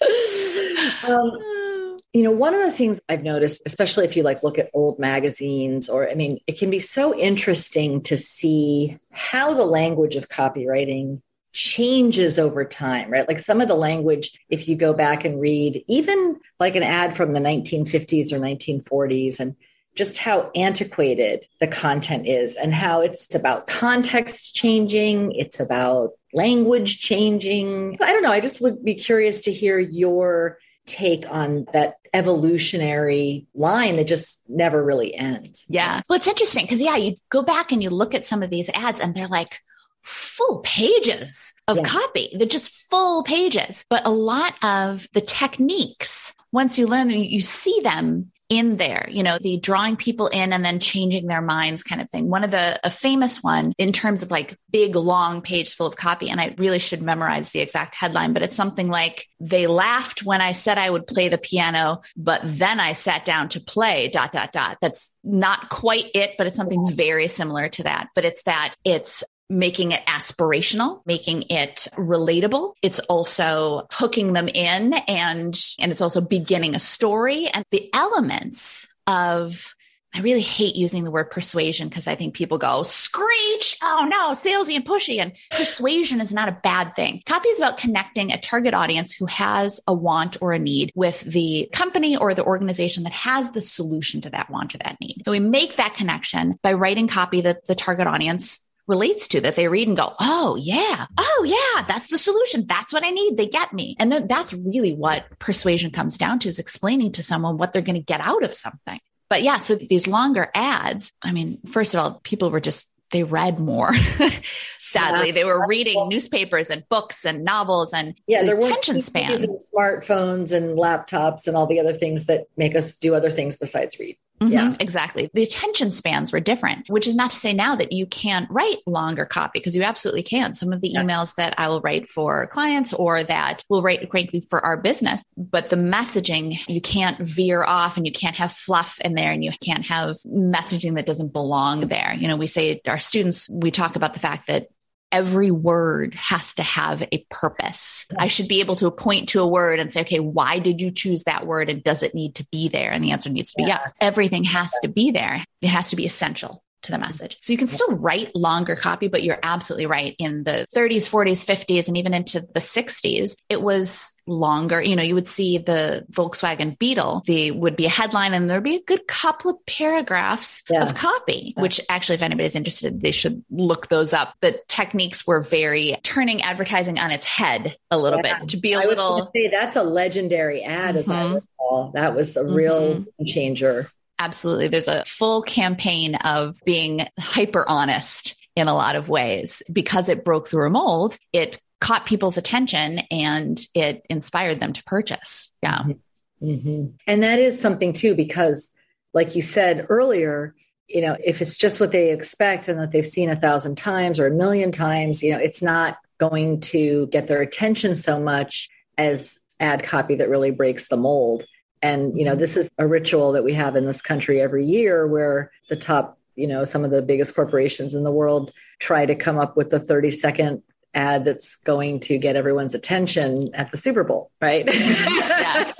um, 1.08 1.96
you 2.12 2.22
know, 2.22 2.30
one 2.30 2.54
of 2.54 2.62
the 2.62 2.72
things 2.72 3.00
I've 3.08 3.22
noticed, 3.22 3.62
especially 3.66 4.06
if 4.06 4.16
you 4.16 4.22
like 4.22 4.42
look 4.42 4.58
at 4.58 4.70
old 4.72 4.98
magazines, 4.98 5.88
or 5.88 6.08
I 6.08 6.14
mean, 6.14 6.38
it 6.46 6.58
can 6.58 6.70
be 6.70 6.78
so 6.78 7.14
interesting 7.14 8.02
to 8.04 8.16
see 8.16 8.98
how 9.10 9.52
the 9.54 9.66
language 9.66 10.16
of 10.16 10.28
copywriting 10.28 11.20
changes 11.52 12.38
over 12.38 12.64
time, 12.64 13.10
right? 13.10 13.26
Like 13.26 13.38
some 13.38 13.60
of 13.60 13.68
the 13.68 13.74
language, 13.74 14.38
if 14.50 14.68
you 14.68 14.76
go 14.76 14.92
back 14.92 15.24
and 15.24 15.40
read, 15.40 15.84
even 15.88 16.38
like 16.60 16.76
an 16.76 16.82
ad 16.82 17.14
from 17.14 17.32
the 17.32 17.40
1950s 17.40 18.32
or 18.32 18.38
1940s, 18.38 19.40
and 19.40 19.56
just 19.96 20.18
how 20.18 20.50
antiquated 20.54 21.46
the 21.58 21.66
content 21.66 22.26
is 22.26 22.54
and 22.54 22.74
how 22.74 23.00
it's 23.00 23.34
about 23.34 23.66
context 23.66 24.54
changing, 24.54 25.32
it's 25.32 25.58
about 25.58 26.10
language 26.32 27.00
changing. 27.00 27.98
I 28.00 28.12
don't 28.12 28.22
know. 28.22 28.30
I 28.30 28.40
just 28.40 28.60
would 28.60 28.84
be 28.84 28.94
curious 28.94 29.40
to 29.42 29.52
hear 29.52 29.78
your 29.78 30.58
take 30.84 31.24
on 31.28 31.66
that 31.72 31.96
evolutionary 32.14 33.46
line 33.54 33.96
that 33.96 34.06
just 34.06 34.42
never 34.48 34.82
really 34.82 35.14
ends. 35.14 35.64
Yeah. 35.68 36.02
Well, 36.08 36.16
it's 36.16 36.28
interesting 36.28 36.64
because, 36.64 36.80
yeah, 36.80 36.96
you 36.96 37.16
go 37.30 37.42
back 37.42 37.72
and 37.72 37.82
you 37.82 37.90
look 37.90 38.14
at 38.14 38.24
some 38.24 38.42
of 38.42 38.50
these 38.50 38.70
ads 38.74 39.00
and 39.00 39.14
they're 39.14 39.26
like, 39.28 39.60
full 40.02 40.60
pages 40.60 41.52
of 41.66 41.78
yeah. 41.78 41.82
copy. 41.82 42.30
They're 42.38 42.46
just 42.46 42.70
full 42.70 43.24
pages. 43.24 43.84
But 43.90 44.06
a 44.06 44.10
lot 44.10 44.54
of 44.62 45.08
the 45.14 45.20
techniques, 45.20 46.32
once 46.52 46.78
you 46.78 46.86
learn 46.86 47.08
them, 47.08 47.18
you 47.18 47.40
see 47.40 47.80
them 47.82 48.30
in 48.48 48.76
there, 48.76 49.08
you 49.10 49.22
know, 49.22 49.38
the 49.40 49.58
drawing 49.58 49.96
people 49.96 50.28
in 50.28 50.52
and 50.52 50.64
then 50.64 50.78
changing 50.78 51.26
their 51.26 51.42
minds 51.42 51.82
kind 51.82 52.00
of 52.00 52.08
thing. 52.10 52.28
One 52.28 52.44
of 52.44 52.50
the, 52.50 52.78
a 52.84 52.90
famous 52.90 53.42
one 53.42 53.72
in 53.76 53.92
terms 53.92 54.22
of 54.22 54.30
like 54.30 54.56
big, 54.70 54.94
long 54.94 55.42
page 55.42 55.74
full 55.74 55.86
of 55.86 55.96
copy. 55.96 56.30
And 56.30 56.40
I 56.40 56.54
really 56.56 56.78
should 56.78 57.02
memorize 57.02 57.50
the 57.50 57.60
exact 57.60 57.94
headline, 57.94 58.32
but 58.32 58.42
it's 58.42 58.54
something 58.54 58.88
like 58.88 59.26
they 59.40 59.66
laughed 59.66 60.24
when 60.24 60.40
I 60.40 60.52
said 60.52 60.78
I 60.78 60.90
would 60.90 61.06
play 61.06 61.28
the 61.28 61.38
piano, 61.38 62.02
but 62.16 62.40
then 62.44 62.78
I 62.78 62.92
sat 62.92 63.24
down 63.24 63.48
to 63.50 63.60
play 63.60 64.08
dot, 64.08 64.32
dot, 64.32 64.52
dot. 64.52 64.78
That's 64.80 65.12
not 65.24 65.68
quite 65.68 66.06
it, 66.14 66.34
but 66.38 66.46
it's 66.46 66.56
something 66.56 66.94
very 66.94 67.28
similar 67.28 67.68
to 67.70 67.82
that. 67.82 68.08
But 68.14 68.24
it's 68.24 68.42
that 68.44 68.74
it's 68.84 69.24
making 69.48 69.92
it 69.92 70.04
aspirational, 70.06 71.00
making 71.06 71.42
it 71.50 71.88
relatable. 71.96 72.74
It's 72.82 72.98
also 73.00 73.86
hooking 73.92 74.32
them 74.32 74.48
in 74.48 74.94
and, 74.94 75.58
and 75.78 75.92
it's 75.92 76.00
also 76.00 76.20
beginning 76.20 76.74
a 76.74 76.80
story 76.80 77.48
and 77.48 77.64
the 77.70 77.88
elements 77.92 78.86
of 79.06 79.74
I 80.16 80.20
really 80.20 80.40
hate 80.40 80.76
using 80.76 81.04
the 81.04 81.10
word 81.10 81.30
persuasion 81.30 81.88
because 81.88 82.06
I 82.06 82.14
think 82.14 82.34
people 82.34 82.56
go, 82.56 82.84
screech. 82.84 83.76
Oh 83.82 84.06
no, 84.08 84.30
salesy 84.30 84.74
and 84.74 84.84
pushy. 84.84 85.20
And 85.20 85.32
persuasion 85.50 86.22
is 86.22 86.32
not 86.32 86.48
a 86.48 86.58
bad 86.62 86.96
thing. 86.96 87.22
Copy 87.26 87.50
is 87.50 87.58
about 87.58 87.76
connecting 87.76 88.32
a 88.32 88.40
target 88.40 88.72
audience 88.72 89.12
who 89.12 89.26
has 89.26 89.78
a 89.86 89.92
want 89.92 90.38
or 90.40 90.54
a 90.54 90.58
need 90.58 90.90
with 90.94 91.20
the 91.20 91.68
company 91.72 92.16
or 92.16 92.32
the 92.32 92.44
organization 92.44 93.02
that 93.02 93.12
has 93.12 93.50
the 93.50 93.60
solution 93.60 94.22
to 94.22 94.30
that 94.30 94.48
want 94.48 94.74
or 94.74 94.78
that 94.78 94.96
need. 95.02 95.22
And 95.26 95.32
we 95.32 95.40
make 95.40 95.76
that 95.76 95.94
connection 95.94 96.58
by 96.62 96.72
writing 96.72 97.08
copy 97.08 97.42
that 97.42 97.66
the 97.66 97.74
target 97.74 98.06
audience 98.06 98.60
relates 98.86 99.28
to 99.28 99.40
that 99.40 99.56
they 99.56 99.68
read 99.68 99.88
and 99.88 99.96
go, 99.96 100.14
Oh 100.20 100.56
yeah. 100.56 101.06
Oh 101.18 101.44
yeah. 101.46 101.84
That's 101.86 102.08
the 102.08 102.18
solution. 102.18 102.66
That's 102.66 102.92
what 102.92 103.04
I 103.04 103.10
need. 103.10 103.36
They 103.36 103.48
get 103.48 103.72
me. 103.72 103.96
And 103.98 104.10
th- 104.10 104.24
that's 104.28 104.52
really 104.52 104.94
what 104.94 105.24
persuasion 105.38 105.90
comes 105.90 106.18
down 106.18 106.38
to 106.40 106.48
is 106.48 106.58
explaining 106.58 107.12
to 107.12 107.22
someone 107.22 107.58
what 107.58 107.72
they're 107.72 107.82
going 107.82 107.96
to 107.96 108.02
get 108.02 108.20
out 108.20 108.42
of 108.42 108.54
something. 108.54 109.00
But 109.28 109.42
yeah, 109.42 109.58
so 109.58 109.74
these 109.74 110.06
longer 110.06 110.50
ads, 110.54 111.12
I 111.20 111.32
mean, 111.32 111.58
first 111.66 111.94
of 111.94 112.00
all, 112.00 112.20
people 112.22 112.50
were 112.50 112.60
just 112.60 112.88
they 113.12 113.22
read 113.22 113.58
more. 113.58 113.94
Sadly, 114.78 115.28
yeah. 115.28 115.32
they 115.32 115.44
were 115.44 115.66
reading 115.66 116.08
newspapers 116.08 116.70
and 116.70 116.88
books 116.88 117.24
and 117.24 117.44
novels 117.44 117.92
and 117.92 118.18
yeah, 118.26 118.42
the 118.42 118.56
attention 118.56 119.00
span. 119.00 119.46
Smartphones 119.74 120.52
and 120.52 120.76
laptops 120.76 121.46
and 121.46 121.56
all 121.56 121.66
the 121.66 121.80
other 121.80 121.94
things 121.94 122.26
that 122.26 122.46
make 122.56 122.74
us 122.74 122.96
do 122.96 123.14
other 123.14 123.30
things 123.30 123.56
besides 123.56 123.98
read. 123.98 124.16
Mm-hmm, 124.40 124.52
yeah, 124.52 124.74
exactly. 124.80 125.30
The 125.32 125.42
attention 125.42 125.90
spans 125.90 126.30
were 126.30 126.40
different, 126.40 126.90
which 126.90 127.06
is 127.06 127.14
not 127.14 127.30
to 127.30 127.36
say 127.36 127.52
now 127.52 127.74
that 127.76 127.92
you 127.92 128.06
can't 128.06 128.50
write 128.50 128.78
longer 128.86 129.24
copy 129.24 129.58
because 129.58 129.74
you 129.74 129.82
absolutely 129.82 130.22
can. 130.22 130.54
Some 130.54 130.72
of 130.72 130.82
the 130.82 130.88
yeah. 130.88 131.02
emails 131.02 131.34
that 131.36 131.54
I 131.56 131.68
will 131.68 131.80
write 131.80 132.08
for 132.08 132.46
clients 132.48 132.92
or 132.92 133.24
that 133.24 133.64
will 133.70 133.82
write, 133.82 134.10
frankly, 134.10 134.40
for 134.40 134.64
our 134.64 134.76
business, 134.76 135.24
but 135.36 135.70
the 135.70 135.76
messaging, 135.76 136.58
you 136.68 136.80
can't 136.80 137.18
veer 137.18 137.64
off 137.64 137.96
and 137.96 138.06
you 138.06 138.12
can't 138.12 138.36
have 138.36 138.52
fluff 138.52 139.00
in 139.00 139.14
there 139.14 139.32
and 139.32 139.42
you 139.42 139.52
can't 139.62 139.86
have 139.86 140.16
messaging 140.26 140.96
that 140.96 141.06
doesn't 141.06 141.32
belong 141.32 141.88
there. 141.88 142.14
You 142.14 142.28
know, 142.28 142.36
we 142.36 142.46
say 142.46 142.80
our 142.86 142.98
students, 142.98 143.48
we 143.50 143.70
talk 143.70 143.96
about 143.96 144.12
the 144.12 144.20
fact 144.20 144.48
that 144.48 144.68
every 145.16 145.50
word 145.50 146.14
has 146.14 146.52
to 146.52 146.62
have 146.62 147.02
a 147.10 147.24
purpose. 147.30 148.04
I 148.18 148.28
should 148.28 148.48
be 148.48 148.60
able 148.60 148.76
to 148.76 148.90
point 148.90 149.30
to 149.30 149.40
a 149.40 149.46
word 149.46 149.80
and 149.80 149.90
say, 149.90 150.02
okay, 150.02 150.20
why 150.20 150.58
did 150.58 150.78
you 150.78 150.90
choose 150.90 151.24
that 151.24 151.46
word? 151.46 151.70
And 151.70 151.82
does 151.82 152.02
it 152.02 152.14
need 152.14 152.34
to 152.34 152.46
be 152.52 152.68
there? 152.68 152.92
And 152.92 153.02
the 153.02 153.12
answer 153.12 153.30
needs 153.30 153.52
to 153.52 153.56
be 153.56 153.66
yes. 153.66 153.90
Everything 153.98 154.44
has 154.44 154.70
to 154.82 154.88
be 154.88 155.10
there. 155.10 155.42
It 155.62 155.68
has 155.68 155.88
to 155.90 155.96
be 155.96 156.04
essential 156.04 156.62
to 156.82 156.92
the 156.92 156.98
message. 156.98 157.38
So 157.42 157.52
you 157.52 157.58
can 157.58 157.68
still 157.68 157.96
write 157.96 158.34
longer 158.34 158.76
copy, 158.76 159.08
but 159.08 159.22
you're 159.22 159.38
absolutely 159.42 159.86
right. 159.86 160.14
In 160.18 160.44
the 160.44 160.66
30s, 160.74 161.08
40s, 161.08 161.44
50s, 161.44 161.88
and 161.88 161.96
even 161.96 162.14
into 162.14 162.40
the 162.40 162.60
60s, 162.60 163.36
it 163.48 163.60
was 163.60 164.14
longer. 164.26 164.82
You 164.82 164.96
know, 164.96 165.02
you 165.02 165.14
would 165.14 165.28
see 165.28 165.58
the 165.58 166.04
Volkswagen 166.10 166.78
Beetle, 166.78 167.22
the 167.26 167.50
would 167.52 167.76
be 167.76 167.86
a 167.86 167.90
headline 167.90 168.34
and 168.34 168.48
there'd 168.48 168.62
be 168.62 168.76
a 168.76 168.82
good 168.82 169.06
couple 169.06 169.50
of 169.50 169.66
paragraphs 169.66 170.62
yeah. 170.68 170.82
of 170.82 170.94
copy, 170.94 171.54
yeah. 171.56 171.62
which 171.62 171.80
actually, 171.88 172.16
if 172.16 172.22
anybody's 172.22 172.56
interested, 172.56 173.00
they 173.00 173.12
should 173.12 173.44
look 173.50 173.88
those 173.88 174.12
up. 174.12 174.34
The 174.40 174.60
techniques 174.68 175.26
were 175.26 175.40
very 175.40 175.96
turning 176.02 176.42
advertising 176.42 176.98
on 176.98 177.10
its 177.10 177.24
head 177.24 177.76
a 177.90 177.98
little 177.98 178.20
yeah. 178.24 178.40
bit 178.40 178.48
to 178.50 178.56
be 178.56 178.72
a 178.72 178.80
I 178.80 178.84
little. 178.84 179.30
say 179.34 179.48
that's 179.48 179.76
a 179.76 179.82
legendary 179.82 180.62
ad, 180.62 180.90
mm-hmm. 180.90 180.98
as 180.98 181.08
I 181.08 181.22
mm-hmm. 181.22 181.34
recall. 181.34 181.92
That 181.94 182.14
was 182.14 182.36
a 182.36 182.44
real 182.44 182.96
mm-hmm. 182.96 183.24
changer. 183.24 183.90
Absolutely. 184.18 184.68
There's 184.68 184.88
a 184.88 185.04
full 185.04 185.42
campaign 185.42 186.14
of 186.16 186.58
being 186.64 187.06
hyper 187.18 187.64
honest 187.68 188.34
in 188.54 188.68
a 188.68 188.74
lot 188.74 188.96
of 188.96 189.08
ways 189.08 189.62
because 189.70 190.08
it 190.08 190.24
broke 190.24 190.48
through 190.48 190.66
a 190.66 190.70
mold. 190.70 191.18
It 191.32 191.60
caught 191.80 192.06
people's 192.06 192.38
attention 192.38 193.00
and 193.10 193.60
it 193.74 194.04
inspired 194.08 194.60
them 194.60 194.72
to 194.72 194.84
purchase. 194.84 195.52
Yeah. 195.62 195.78
Mm-hmm. 195.78 196.46
mm-hmm. 196.46 196.86
And 197.06 197.22
that 197.22 197.38
is 197.38 197.60
something 197.60 197.92
too, 197.92 198.14
because 198.14 198.72
like 199.12 199.34
you 199.34 199.42
said 199.42 199.86
earlier, 199.88 200.54
you 200.88 201.02
know, 201.02 201.16
if 201.22 201.42
it's 201.42 201.56
just 201.56 201.80
what 201.80 201.92
they 201.92 202.12
expect 202.12 202.68
and 202.68 202.78
that 202.78 202.92
they've 202.92 203.04
seen 203.04 203.28
a 203.28 203.38
thousand 203.38 203.76
times 203.76 204.18
or 204.18 204.26
a 204.26 204.30
million 204.30 204.72
times, 204.72 205.22
you 205.22 205.32
know, 205.32 205.38
it's 205.38 205.62
not 205.62 205.98
going 206.18 206.60
to 206.60 207.06
get 207.08 207.26
their 207.26 207.42
attention 207.42 207.94
so 207.94 208.20
much 208.20 208.70
as 208.96 209.38
ad 209.60 209.82
copy 209.82 210.16
that 210.16 210.28
really 210.30 210.50
breaks 210.50 210.88
the 210.88 210.96
mold. 210.96 211.44
And, 211.82 212.18
you 212.18 212.24
know, 212.24 212.34
this 212.34 212.56
is 212.56 212.70
a 212.78 212.86
ritual 212.86 213.32
that 213.32 213.44
we 213.44 213.52
have 213.54 213.76
in 213.76 213.86
this 213.86 214.02
country 214.02 214.40
every 214.40 214.64
year 214.64 215.06
where 215.06 215.52
the 215.68 215.76
top, 215.76 216.18
you 216.34 216.46
know, 216.46 216.64
some 216.64 216.84
of 216.84 216.90
the 216.90 217.02
biggest 217.02 217.34
corporations 217.34 217.94
in 217.94 218.04
the 218.04 218.12
world 218.12 218.52
try 218.78 219.06
to 219.06 219.14
come 219.14 219.38
up 219.38 219.56
with 219.56 219.70
the 219.70 219.80
30 219.80 220.10
second 220.10 220.62
ad 220.96 221.24
that's 221.24 221.56
going 221.56 222.00
to 222.00 222.18
get 222.18 222.34
everyone's 222.34 222.74
attention 222.74 223.54
at 223.54 223.70
the 223.70 223.76
Super 223.76 224.02
Bowl, 224.02 224.32
right? 224.40 224.64
yes. 224.66 225.78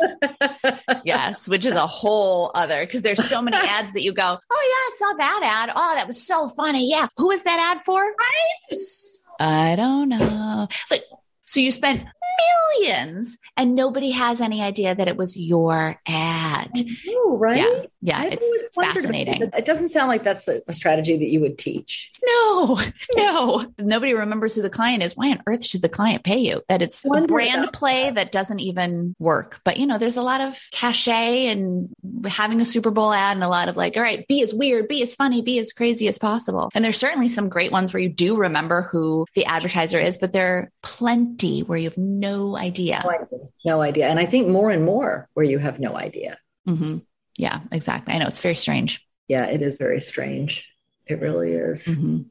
yes, 1.05 1.49
which 1.49 1.65
is 1.65 1.75
a 1.75 1.87
whole 1.87 2.51
other 2.55 2.85
because 2.85 3.03
there's 3.03 3.25
so 3.27 3.41
many 3.41 3.57
ads 3.69 3.93
that 3.95 4.03
you 4.03 4.13
go, 4.13 4.23
oh 4.25 4.29
yeah, 4.29 4.39
I 4.49 4.91
saw 4.99 5.17
that 5.17 5.41
ad. 5.43 5.73
Oh, 5.75 5.95
that 5.97 6.07
was 6.07 6.25
so 6.25 6.49
funny. 6.49 6.89
Yeah, 6.89 7.09
who 7.17 7.31
is 7.31 7.43
that 7.43 7.75
ad 7.75 7.83
for? 7.85 8.01
Right? 8.01 8.79
I 9.41 9.77
don't 9.77 10.11
know. 10.11 10.69
Like 10.91 11.05
so 11.47 11.61
you 11.61 11.71
spent 11.71 12.05
millions 12.79 13.39
and 13.57 13.75
nobody 13.75 14.11
has 14.11 14.41
any 14.41 14.63
idea 14.63 14.95
that 14.95 15.09
it 15.09 15.17
was 15.17 15.37
your 15.37 16.01
ad. 16.07 16.71
Know, 17.07 17.37
right? 17.37 17.59
Yeah, 17.59 17.83
yeah 18.03 18.25
it's 18.25 18.75
fascinating. 18.75 19.51
It 19.57 19.65
doesn't 19.65 19.89
sound 19.89 20.09
like 20.09 20.25
that's 20.25 20.47
a, 20.49 20.61
a, 20.67 20.73
strategy 20.73 21.17
that 21.17 21.29
you 21.29 21.41
would 21.41 21.57
teach. 21.57 22.13
No, 22.25 22.79
no. 23.17 23.73
nobody 23.79 24.13
remembers 24.13 24.55
who 24.55 24.63
the 24.63 24.71
client 24.71 25.03
is. 25.03 25.17
Why 25.17 25.31
on 25.31 25.43
earth 25.47 25.65
should 25.65 25.83
the 25.83 25.89
client 25.89 26.25
pay 26.25 26.39
you? 26.39 26.63
That 26.69 26.83
it's 26.83 27.05
a 27.05 27.23
brand 27.23 27.73
play 27.73 28.05
that. 28.05 28.15
that 28.15 28.33
doesn't 28.33 28.61
even 28.61 29.15
work. 29.19 29.61
But 29.65 29.79
you 29.79 29.87
know, 29.87 29.99
there's 29.99 30.17
a 30.17 30.23
lot 30.23 30.41
of 30.41 30.61
cachet 30.73 31.47
and 31.47 31.89
having 32.27 32.61
a 32.61 32.65
Super 32.65 32.91
Bowl 32.91 33.13
ad 33.13 33.37
and 33.37 33.45
a 33.45 33.49
lot 33.49 33.69
of 33.69 33.77
like, 33.77 33.97
all 33.97 34.03
right, 34.03 34.27
be 34.29 34.43
as 34.43 34.53
weird, 34.53 34.89
be 34.89 35.03
as 35.03 35.15
funny, 35.15 35.43
be 35.43 35.59
as 35.59 35.73
crazy 35.73 36.09
as 36.09 36.19
possible. 36.19 36.71
And 36.75 36.85
there's 36.85 36.99
certainly 36.99 37.29
some 37.29 37.49
great 37.49 37.73
ones 37.73 37.93
where 37.93 38.03
you 38.03 38.09
do 38.09 38.37
remember 38.37 38.83
who 38.83 39.27
the 39.35 39.47
advertiser 39.47 39.99
is, 39.99 40.19
but 40.19 40.33
there 40.33 40.59
are 40.59 40.71
plenty 40.83 41.37
where 41.67 41.79
you 41.79 41.89
have 41.89 41.99
no 41.99 42.57
idea. 42.57 43.03
No 43.05 43.11
idea. 43.11 43.39
No 43.65 43.83
idea. 43.83 44.09
And 44.09 44.19
I 44.19 44.27
think 44.27 44.49
more 44.49 44.71
and 44.71 44.85
more 44.85 45.29
where 45.35 45.47
you 45.47 45.59
have 45.59 45.81
no 45.81 45.97
idea. 45.97 46.39
Mm-hmm. 46.69 46.99
Yeah, 47.37 47.61
exactly. 47.73 48.15
I 48.15 48.19
know 48.19 48.27
it's 48.27 48.41
very 48.41 48.55
strange. 48.55 49.07
Yeah, 49.29 49.47
it 49.47 49.63
is 49.63 49.79
very 49.79 50.01
strange. 50.01 50.69
It 51.07 51.21
really 51.21 51.53
is. 51.53 51.87
Mm-hmm. 51.87 52.23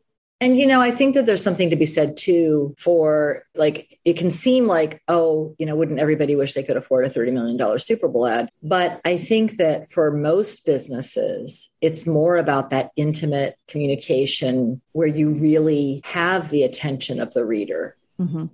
And, 0.42 0.60
you 0.60 0.68
know, 0.68 0.82
I 0.82 0.92
think 0.92 1.16
that 1.16 1.26
there's 1.26 1.42
something 1.42 1.70
to 1.70 1.78
be 1.78 1.86
said 1.86 2.18
too 2.18 2.76
for 2.78 3.46
like, 3.56 4.00
it 4.04 4.18
can 4.18 4.30
seem 4.30 4.68
like, 4.68 5.02
oh, 5.08 5.56
you 5.58 5.66
know, 5.66 5.78
wouldn't 5.78 6.00
everybody 6.00 6.36
wish 6.36 6.54
they 6.54 6.64
could 6.64 6.76
afford 6.76 7.06
a 7.06 7.10
$30 7.10 7.32
million 7.32 7.80
Super 7.80 8.10
Bowl 8.10 8.28
ad? 8.28 8.50
But 8.62 9.00
I 9.06 9.18
think 9.18 9.58
that 9.58 9.90
for 9.90 10.12
most 10.12 10.66
businesses, 10.66 11.70
it's 11.80 12.06
more 12.06 12.36
about 12.36 12.72
that 12.72 12.92
intimate 12.98 13.58
communication 13.70 14.82
where 14.92 15.08
you 15.08 15.30
really 15.30 16.02
have 16.04 16.50
the 16.50 16.64
attention 16.64 17.22
of 17.22 17.34
the 17.34 17.46
reader. 17.46 17.96
Mm-hmm. 18.20 18.48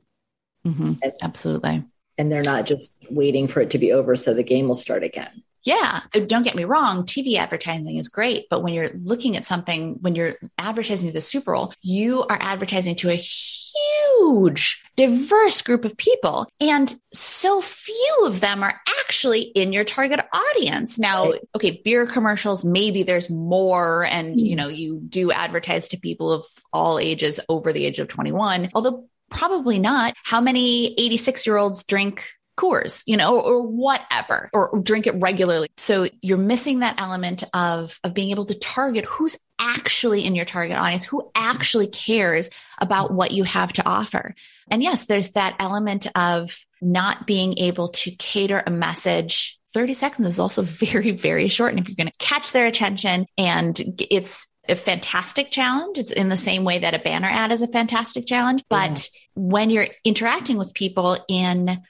Mm-hmm. 0.65 0.93
And, 1.01 1.13
Absolutely. 1.21 1.83
And 2.17 2.31
they're 2.31 2.43
not 2.43 2.65
just 2.65 3.05
waiting 3.09 3.47
for 3.47 3.61
it 3.61 3.71
to 3.71 3.77
be 3.77 3.91
over 3.91 4.15
so 4.15 4.33
the 4.33 4.43
game 4.43 4.67
will 4.67 4.75
start 4.75 5.03
again. 5.03 5.43
Yeah. 5.63 6.01
Don't 6.25 6.43
get 6.43 6.55
me 6.55 6.63
wrong. 6.63 7.03
TV 7.03 7.37
advertising 7.37 7.97
is 7.97 8.09
great. 8.09 8.47
But 8.49 8.63
when 8.63 8.73
you're 8.73 8.91
looking 8.95 9.37
at 9.37 9.45
something, 9.45 9.97
when 10.01 10.15
you're 10.15 10.35
advertising 10.57 11.09
to 11.09 11.13
the 11.13 11.21
Super 11.21 11.53
Bowl, 11.53 11.73
you 11.81 12.23
are 12.23 12.37
advertising 12.41 12.95
to 12.95 13.09
a 13.09 13.15
huge 13.15 14.83
diverse 14.95 15.61
group 15.61 15.85
of 15.85 15.95
people. 15.97 16.47
And 16.59 16.93
so 17.13 17.61
few 17.61 18.23
of 18.23 18.39
them 18.39 18.63
are 18.63 18.79
actually 19.01 19.41
in 19.41 19.71
your 19.71 19.83
target 19.83 20.19
audience. 20.33 20.97
Now, 20.97 21.33
okay, 21.55 21.81
beer 21.83 22.07
commercials, 22.07 22.65
maybe 22.65 23.03
there's 23.03 23.29
more. 23.29 24.03
And, 24.05 24.37
mm-hmm. 24.37 24.45
you 24.45 24.55
know, 24.55 24.67
you 24.67 24.99
do 25.07 25.31
advertise 25.31 25.89
to 25.89 25.97
people 25.97 26.31
of 26.31 26.45
all 26.73 26.97
ages 26.97 27.39
over 27.49 27.71
the 27.71 27.85
age 27.85 27.99
of 27.99 28.07
21, 28.07 28.71
although 28.73 29.07
probably 29.31 29.79
not. 29.79 30.15
How 30.23 30.41
many 30.41 30.93
86 30.99 31.47
year 31.47 31.57
olds 31.57 31.83
drink 31.83 32.25
Coors, 32.57 33.01
you 33.07 33.17
know, 33.17 33.35
or, 33.35 33.41
or, 33.41 33.61
whatever, 33.65 34.49
or 34.53 34.79
drink 34.83 35.07
it 35.07 35.15
regularly. 35.15 35.69
So 35.77 36.09
you're 36.21 36.37
missing 36.37 36.79
that 36.79 36.99
element 37.01 37.43
of, 37.53 37.97
of 38.03 38.13
being 38.13 38.29
able 38.29 38.45
to 38.45 38.59
target 38.59 39.05
who's 39.05 39.37
actually 39.57 40.25
in 40.25 40.35
your 40.35 40.45
target 40.45 40.77
audience, 40.77 41.05
who 41.05 41.31
actually 41.33 41.87
cares 41.87 42.49
about 42.79 43.13
what 43.13 43.31
you 43.31 43.45
have 43.45 43.73
to 43.73 43.87
offer. 43.87 44.35
And 44.69 44.83
yes, 44.83 45.05
there's 45.05 45.29
that 45.29 45.55
element 45.59 46.07
of 46.13 46.59
not 46.81 47.25
being 47.25 47.57
able 47.57 47.89
to 47.89 48.11
cater 48.11 48.61
a 48.67 48.69
message 48.69 49.57
30 49.73 49.93
seconds 49.93 50.27
is 50.27 50.39
also 50.39 50.61
very, 50.63 51.11
very 51.11 51.47
short. 51.47 51.71
And 51.71 51.79
if 51.79 51.87
you're 51.87 51.95
going 51.95 52.11
to 52.11 52.25
catch 52.25 52.51
their 52.51 52.65
attention 52.65 53.25
and 53.37 53.79
it's 54.09 54.47
a 54.69 54.75
fantastic 54.75 55.51
challenge. 55.51 55.97
It's 55.97 56.11
in 56.11 56.29
the 56.29 56.37
same 56.37 56.63
way 56.63 56.79
that 56.79 56.93
a 56.93 56.99
banner 56.99 57.29
ad 57.29 57.51
is 57.51 57.61
a 57.61 57.67
fantastic 57.67 58.25
challenge. 58.25 58.63
But 58.69 59.09
yeah. 59.13 59.19
when 59.35 59.69
you're 59.69 59.87
interacting 60.03 60.57
with 60.57 60.73
people 60.73 61.17
in 61.27 61.81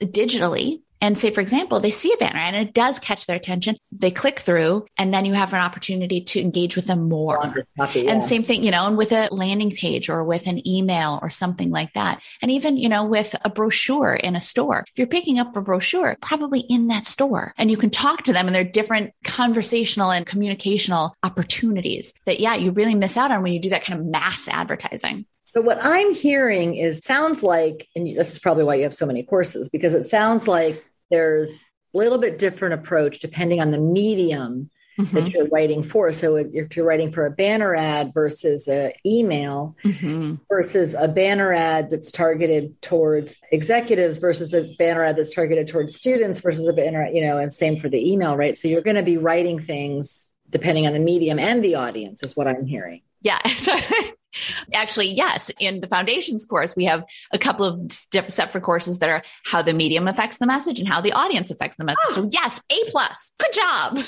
digitally, 0.00 0.82
and 1.00 1.16
say, 1.16 1.30
for 1.30 1.40
example, 1.40 1.80
they 1.80 1.90
see 1.90 2.12
a 2.12 2.16
banner 2.16 2.38
and 2.38 2.56
it 2.56 2.74
does 2.74 2.98
catch 2.98 3.26
their 3.26 3.36
attention. 3.36 3.76
They 3.90 4.10
click 4.10 4.40
through 4.40 4.86
and 4.98 5.12
then 5.12 5.24
you 5.24 5.34
have 5.34 5.52
an 5.52 5.60
opportunity 5.60 6.20
to 6.22 6.40
engage 6.40 6.76
with 6.76 6.86
them 6.86 7.08
more. 7.08 7.64
Copy, 7.78 8.00
yeah. 8.00 8.12
And 8.12 8.24
same 8.24 8.42
thing, 8.42 8.62
you 8.62 8.70
know, 8.70 8.86
and 8.86 8.96
with 8.96 9.12
a 9.12 9.28
landing 9.30 9.70
page 9.70 10.08
or 10.08 10.24
with 10.24 10.46
an 10.46 10.66
email 10.66 11.18
or 11.22 11.30
something 11.30 11.70
like 11.70 11.92
that. 11.94 12.22
And 12.42 12.50
even, 12.50 12.76
you 12.76 12.88
know, 12.88 13.04
with 13.04 13.34
a 13.44 13.50
brochure 13.50 14.14
in 14.14 14.36
a 14.36 14.40
store, 14.40 14.84
if 14.88 14.98
you're 14.98 15.06
picking 15.06 15.38
up 15.38 15.56
a 15.56 15.60
brochure, 15.60 16.16
probably 16.20 16.60
in 16.60 16.88
that 16.88 17.06
store 17.06 17.54
and 17.56 17.70
you 17.70 17.76
can 17.76 17.90
talk 17.90 18.22
to 18.24 18.32
them 18.32 18.46
and 18.46 18.54
there 18.54 18.62
are 18.62 18.68
different 18.68 19.12
conversational 19.24 20.10
and 20.10 20.26
communicational 20.26 21.12
opportunities 21.22 22.12
that, 22.26 22.40
yeah, 22.40 22.54
you 22.54 22.72
really 22.72 22.94
miss 22.94 23.16
out 23.16 23.30
on 23.30 23.42
when 23.42 23.52
you 23.52 23.60
do 23.60 23.70
that 23.70 23.84
kind 23.84 23.98
of 23.98 24.06
mass 24.06 24.48
advertising. 24.48 25.26
So 25.44 25.60
what 25.60 25.78
I'm 25.82 26.14
hearing 26.14 26.76
is 26.76 26.98
sounds 26.98 27.42
like, 27.42 27.88
and 27.96 28.06
this 28.06 28.34
is 28.34 28.38
probably 28.38 28.62
why 28.62 28.76
you 28.76 28.84
have 28.84 28.94
so 28.94 29.06
many 29.06 29.24
courses, 29.24 29.68
because 29.68 29.94
it 29.94 30.04
sounds 30.04 30.46
like 30.46 30.84
there's 31.10 31.66
a 31.94 31.98
little 31.98 32.18
bit 32.18 32.38
different 32.38 32.74
approach 32.74 33.20
depending 33.20 33.60
on 33.60 33.70
the 33.70 33.78
medium 33.78 34.70
mm-hmm. 34.98 35.14
that 35.14 35.30
you're 35.30 35.48
writing 35.48 35.82
for. 35.82 36.12
So 36.12 36.36
if 36.36 36.76
you're 36.76 36.84
writing 36.84 37.12
for 37.12 37.26
a 37.26 37.30
banner 37.30 37.74
ad 37.74 38.12
versus 38.14 38.68
an 38.68 38.92
email 39.04 39.76
mm-hmm. 39.84 40.36
versus 40.48 40.94
a 40.94 41.08
banner 41.08 41.52
ad 41.52 41.90
that's 41.90 42.12
targeted 42.12 42.80
towards 42.82 43.38
executives 43.52 44.18
versus 44.18 44.54
a 44.54 44.72
banner 44.78 45.04
ad 45.04 45.16
that's 45.16 45.34
targeted 45.34 45.68
towards 45.68 45.94
students 45.94 46.40
versus 46.40 46.66
a 46.66 46.72
banner, 46.72 47.08
you 47.12 47.26
know, 47.26 47.38
and 47.38 47.52
same 47.52 47.76
for 47.76 47.88
the 47.88 48.12
email, 48.12 48.36
right? 48.36 48.56
So 48.56 48.68
you're 48.68 48.82
going 48.82 48.96
to 48.96 49.02
be 49.02 49.16
writing 49.16 49.58
things 49.58 50.32
depending 50.48 50.86
on 50.86 50.92
the 50.92 50.98
medium 50.98 51.38
and 51.38 51.62
the 51.62 51.76
audience 51.76 52.22
is 52.22 52.36
what 52.36 52.46
I'm 52.46 52.66
hearing. 52.66 53.02
Yeah. 53.22 53.38
Actually, 54.74 55.12
yes. 55.12 55.50
In 55.58 55.80
the 55.80 55.86
foundations 55.86 56.44
course, 56.44 56.74
we 56.76 56.84
have 56.84 57.04
a 57.32 57.38
couple 57.38 57.66
of 57.66 57.92
separate 58.28 58.62
courses 58.62 58.98
that 58.98 59.10
are 59.10 59.22
how 59.44 59.62
the 59.62 59.72
medium 59.72 60.08
affects 60.08 60.38
the 60.38 60.46
message 60.46 60.78
and 60.78 60.88
how 60.88 61.00
the 61.00 61.12
audience 61.12 61.50
affects 61.50 61.76
the 61.76 61.84
message. 61.84 61.98
Oh. 62.08 62.14
So 62.14 62.28
yes, 62.30 62.60
A 62.70 62.90
plus. 62.90 63.32
Good 63.38 63.52
job. 63.52 63.98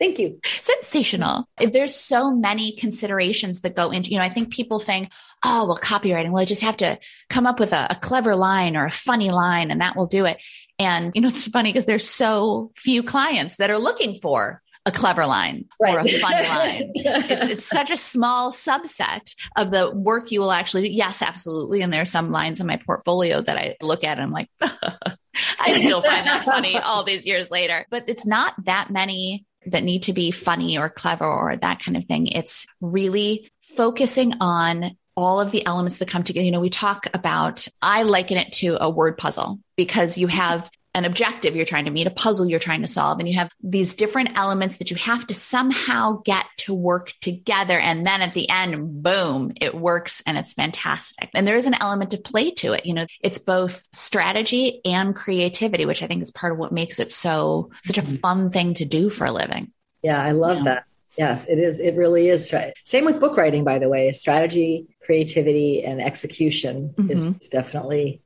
Thank 0.00 0.18
you. 0.18 0.40
Sensational. 0.62 1.46
There's 1.58 1.94
so 1.94 2.34
many 2.34 2.72
considerations 2.72 3.60
that 3.60 3.76
go 3.76 3.90
into, 3.90 4.10
you 4.10 4.16
know, 4.16 4.24
I 4.24 4.30
think 4.30 4.50
people 4.50 4.78
think, 4.78 5.10
oh, 5.44 5.66
well, 5.66 5.76
copywriting, 5.76 6.30
well, 6.30 6.40
I 6.40 6.46
just 6.46 6.62
have 6.62 6.78
to 6.78 6.98
come 7.28 7.46
up 7.46 7.60
with 7.60 7.74
a, 7.74 7.86
a 7.90 7.96
clever 7.96 8.34
line 8.34 8.78
or 8.78 8.86
a 8.86 8.90
funny 8.90 9.30
line 9.30 9.70
and 9.70 9.82
that 9.82 9.96
will 9.96 10.06
do 10.06 10.24
it. 10.24 10.42
And, 10.78 11.12
you 11.14 11.20
know, 11.20 11.28
it's 11.28 11.46
funny 11.48 11.70
because 11.70 11.84
there's 11.84 12.08
so 12.08 12.72
few 12.76 13.02
clients 13.02 13.56
that 13.56 13.70
are 13.70 13.78
looking 13.78 14.14
for 14.14 14.62
a 14.86 14.92
clever 14.92 15.26
line 15.26 15.66
right. 15.80 15.94
or 15.94 16.00
a 16.00 16.20
fun 16.20 16.32
line. 16.32 16.92
It's, 16.94 17.50
it's, 17.50 17.64
such 17.64 17.90
a 17.90 17.96
small 17.96 18.52
subset 18.52 19.34
of 19.56 19.70
the 19.70 19.94
work 19.94 20.32
you 20.32 20.40
will 20.40 20.52
actually 20.52 20.88
do. 20.88 20.94
Yes, 20.94 21.22
absolutely. 21.22 21.82
And 21.82 21.92
there 21.92 22.02
are 22.02 22.06
some 22.06 22.30
lines 22.32 22.60
in 22.60 22.66
my 22.66 22.78
portfolio 22.78 23.42
that 23.42 23.56
I 23.56 23.76
look 23.82 24.04
at 24.04 24.18
and 24.18 24.22
I'm 24.22 24.32
like, 24.32 24.48
I 24.60 25.78
still 25.80 26.02
find 26.02 26.26
that 26.26 26.44
funny 26.44 26.78
all 26.78 27.04
these 27.04 27.26
years 27.26 27.50
later. 27.50 27.86
But 27.90 28.04
it's 28.08 28.26
not 28.26 28.54
that 28.64 28.90
many 28.90 29.44
that 29.66 29.84
need 29.84 30.04
to 30.04 30.12
be 30.12 30.30
funny 30.30 30.78
or 30.78 30.88
clever 30.88 31.26
or 31.26 31.54
that 31.56 31.80
kind 31.80 31.96
of 31.96 32.06
thing. 32.06 32.28
It's 32.28 32.66
really 32.80 33.50
focusing 33.76 34.34
on 34.40 34.96
all 35.16 35.40
of 35.40 35.50
the 35.50 35.66
elements 35.66 35.98
that 35.98 36.08
come 36.08 36.24
together. 36.24 36.44
You 36.44 36.50
know, 36.50 36.60
we 36.60 36.70
talk 36.70 37.06
about, 37.12 37.68
I 37.82 38.04
liken 38.04 38.38
it 38.38 38.52
to 38.54 38.82
a 38.82 38.88
word 38.88 39.18
puzzle 39.18 39.60
because 39.76 40.16
you 40.16 40.28
have 40.28 40.70
an 40.94 41.04
objective 41.04 41.54
you're 41.54 41.64
trying 41.64 41.84
to 41.84 41.90
meet, 41.90 42.06
a 42.06 42.10
puzzle 42.10 42.48
you're 42.48 42.58
trying 42.58 42.80
to 42.80 42.86
solve, 42.88 43.18
and 43.18 43.28
you 43.28 43.38
have 43.38 43.50
these 43.62 43.94
different 43.94 44.30
elements 44.36 44.78
that 44.78 44.90
you 44.90 44.96
have 44.96 45.26
to 45.28 45.34
somehow 45.34 46.20
get 46.24 46.46
to 46.56 46.74
work 46.74 47.12
together. 47.20 47.78
And 47.78 48.06
then 48.06 48.22
at 48.22 48.34
the 48.34 48.48
end, 48.50 49.02
boom, 49.02 49.52
it 49.60 49.74
works 49.74 50.22
and 50.26 50.36
it's 50.36 50.54
fantastic. 50.54 51.30
And 51.34 51.46
there 51.46 51.56
is 51.56 51.66
an 51.66 51.76
element 51.80 52.12
of 52.14 52.24
play 52.24 52.50
to 52.52 52.72
it. 52.72 52.86
You 52.86 52.94
know, 52.94 53.06
it's 53.20 53.38
both 53.38 53.86
strategy 53.92 54.80
and 54.84 55.14
creativity, 55.14 55.86
which 55.86 56.02
I 56.02 56.06
think 56.06 56.22
is 56.22 56.32
part 56.32 56.52
of 56.52 56.58
what 56.58 56.72
makes 56.72 56.98
it 56.98 57.12
so 57.12 57.70
such 57.84 57.98
a 57.98 58.02
mm-hmm. 58.02 58.16
fun 58.16 58.50
thing 58.50 58.74
to 58.74 58.84
do 58.84 59.10
for 59.10 59.26
a 59.26 59.32
living. 59.32 59.72
Yeah, 60.02 60.20
I 60.20 60.32
love 60.32 60.64
that. 60.64 60.84
Yes, 61.16 61.44
it 61.48 61.58
is. 61.58 61.80
It 61.80 61.96
really 61.96 62.28
is. 62.28 62.52
Same 62.84 63.04
with 63.04 63.20
book 63.20 63.36
writing, 63.36 63.62
by 63.62 63.78
the 63.78 63.88
way. 63.88 64.10
Strategy, 64.12 64.86
creativity, 65.02 65.84
and 65.84 66.00
execution 66.00 66.94
mm-hmm. 66.96 67.10
is 67.10 67.48
definitely 67.48 68.22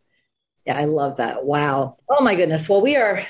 yeah, 0.66 0.78
I 0.78 0.84
love 0.84 1.18
that. 1.18 1.44
Wow. 1.44 1.96
Oh 2.08 2.22
my 2.22 2.34
goodness. 2.34 2.68
Well, 2.68 2.80
we 2.80 2.96
are 2.96 3.22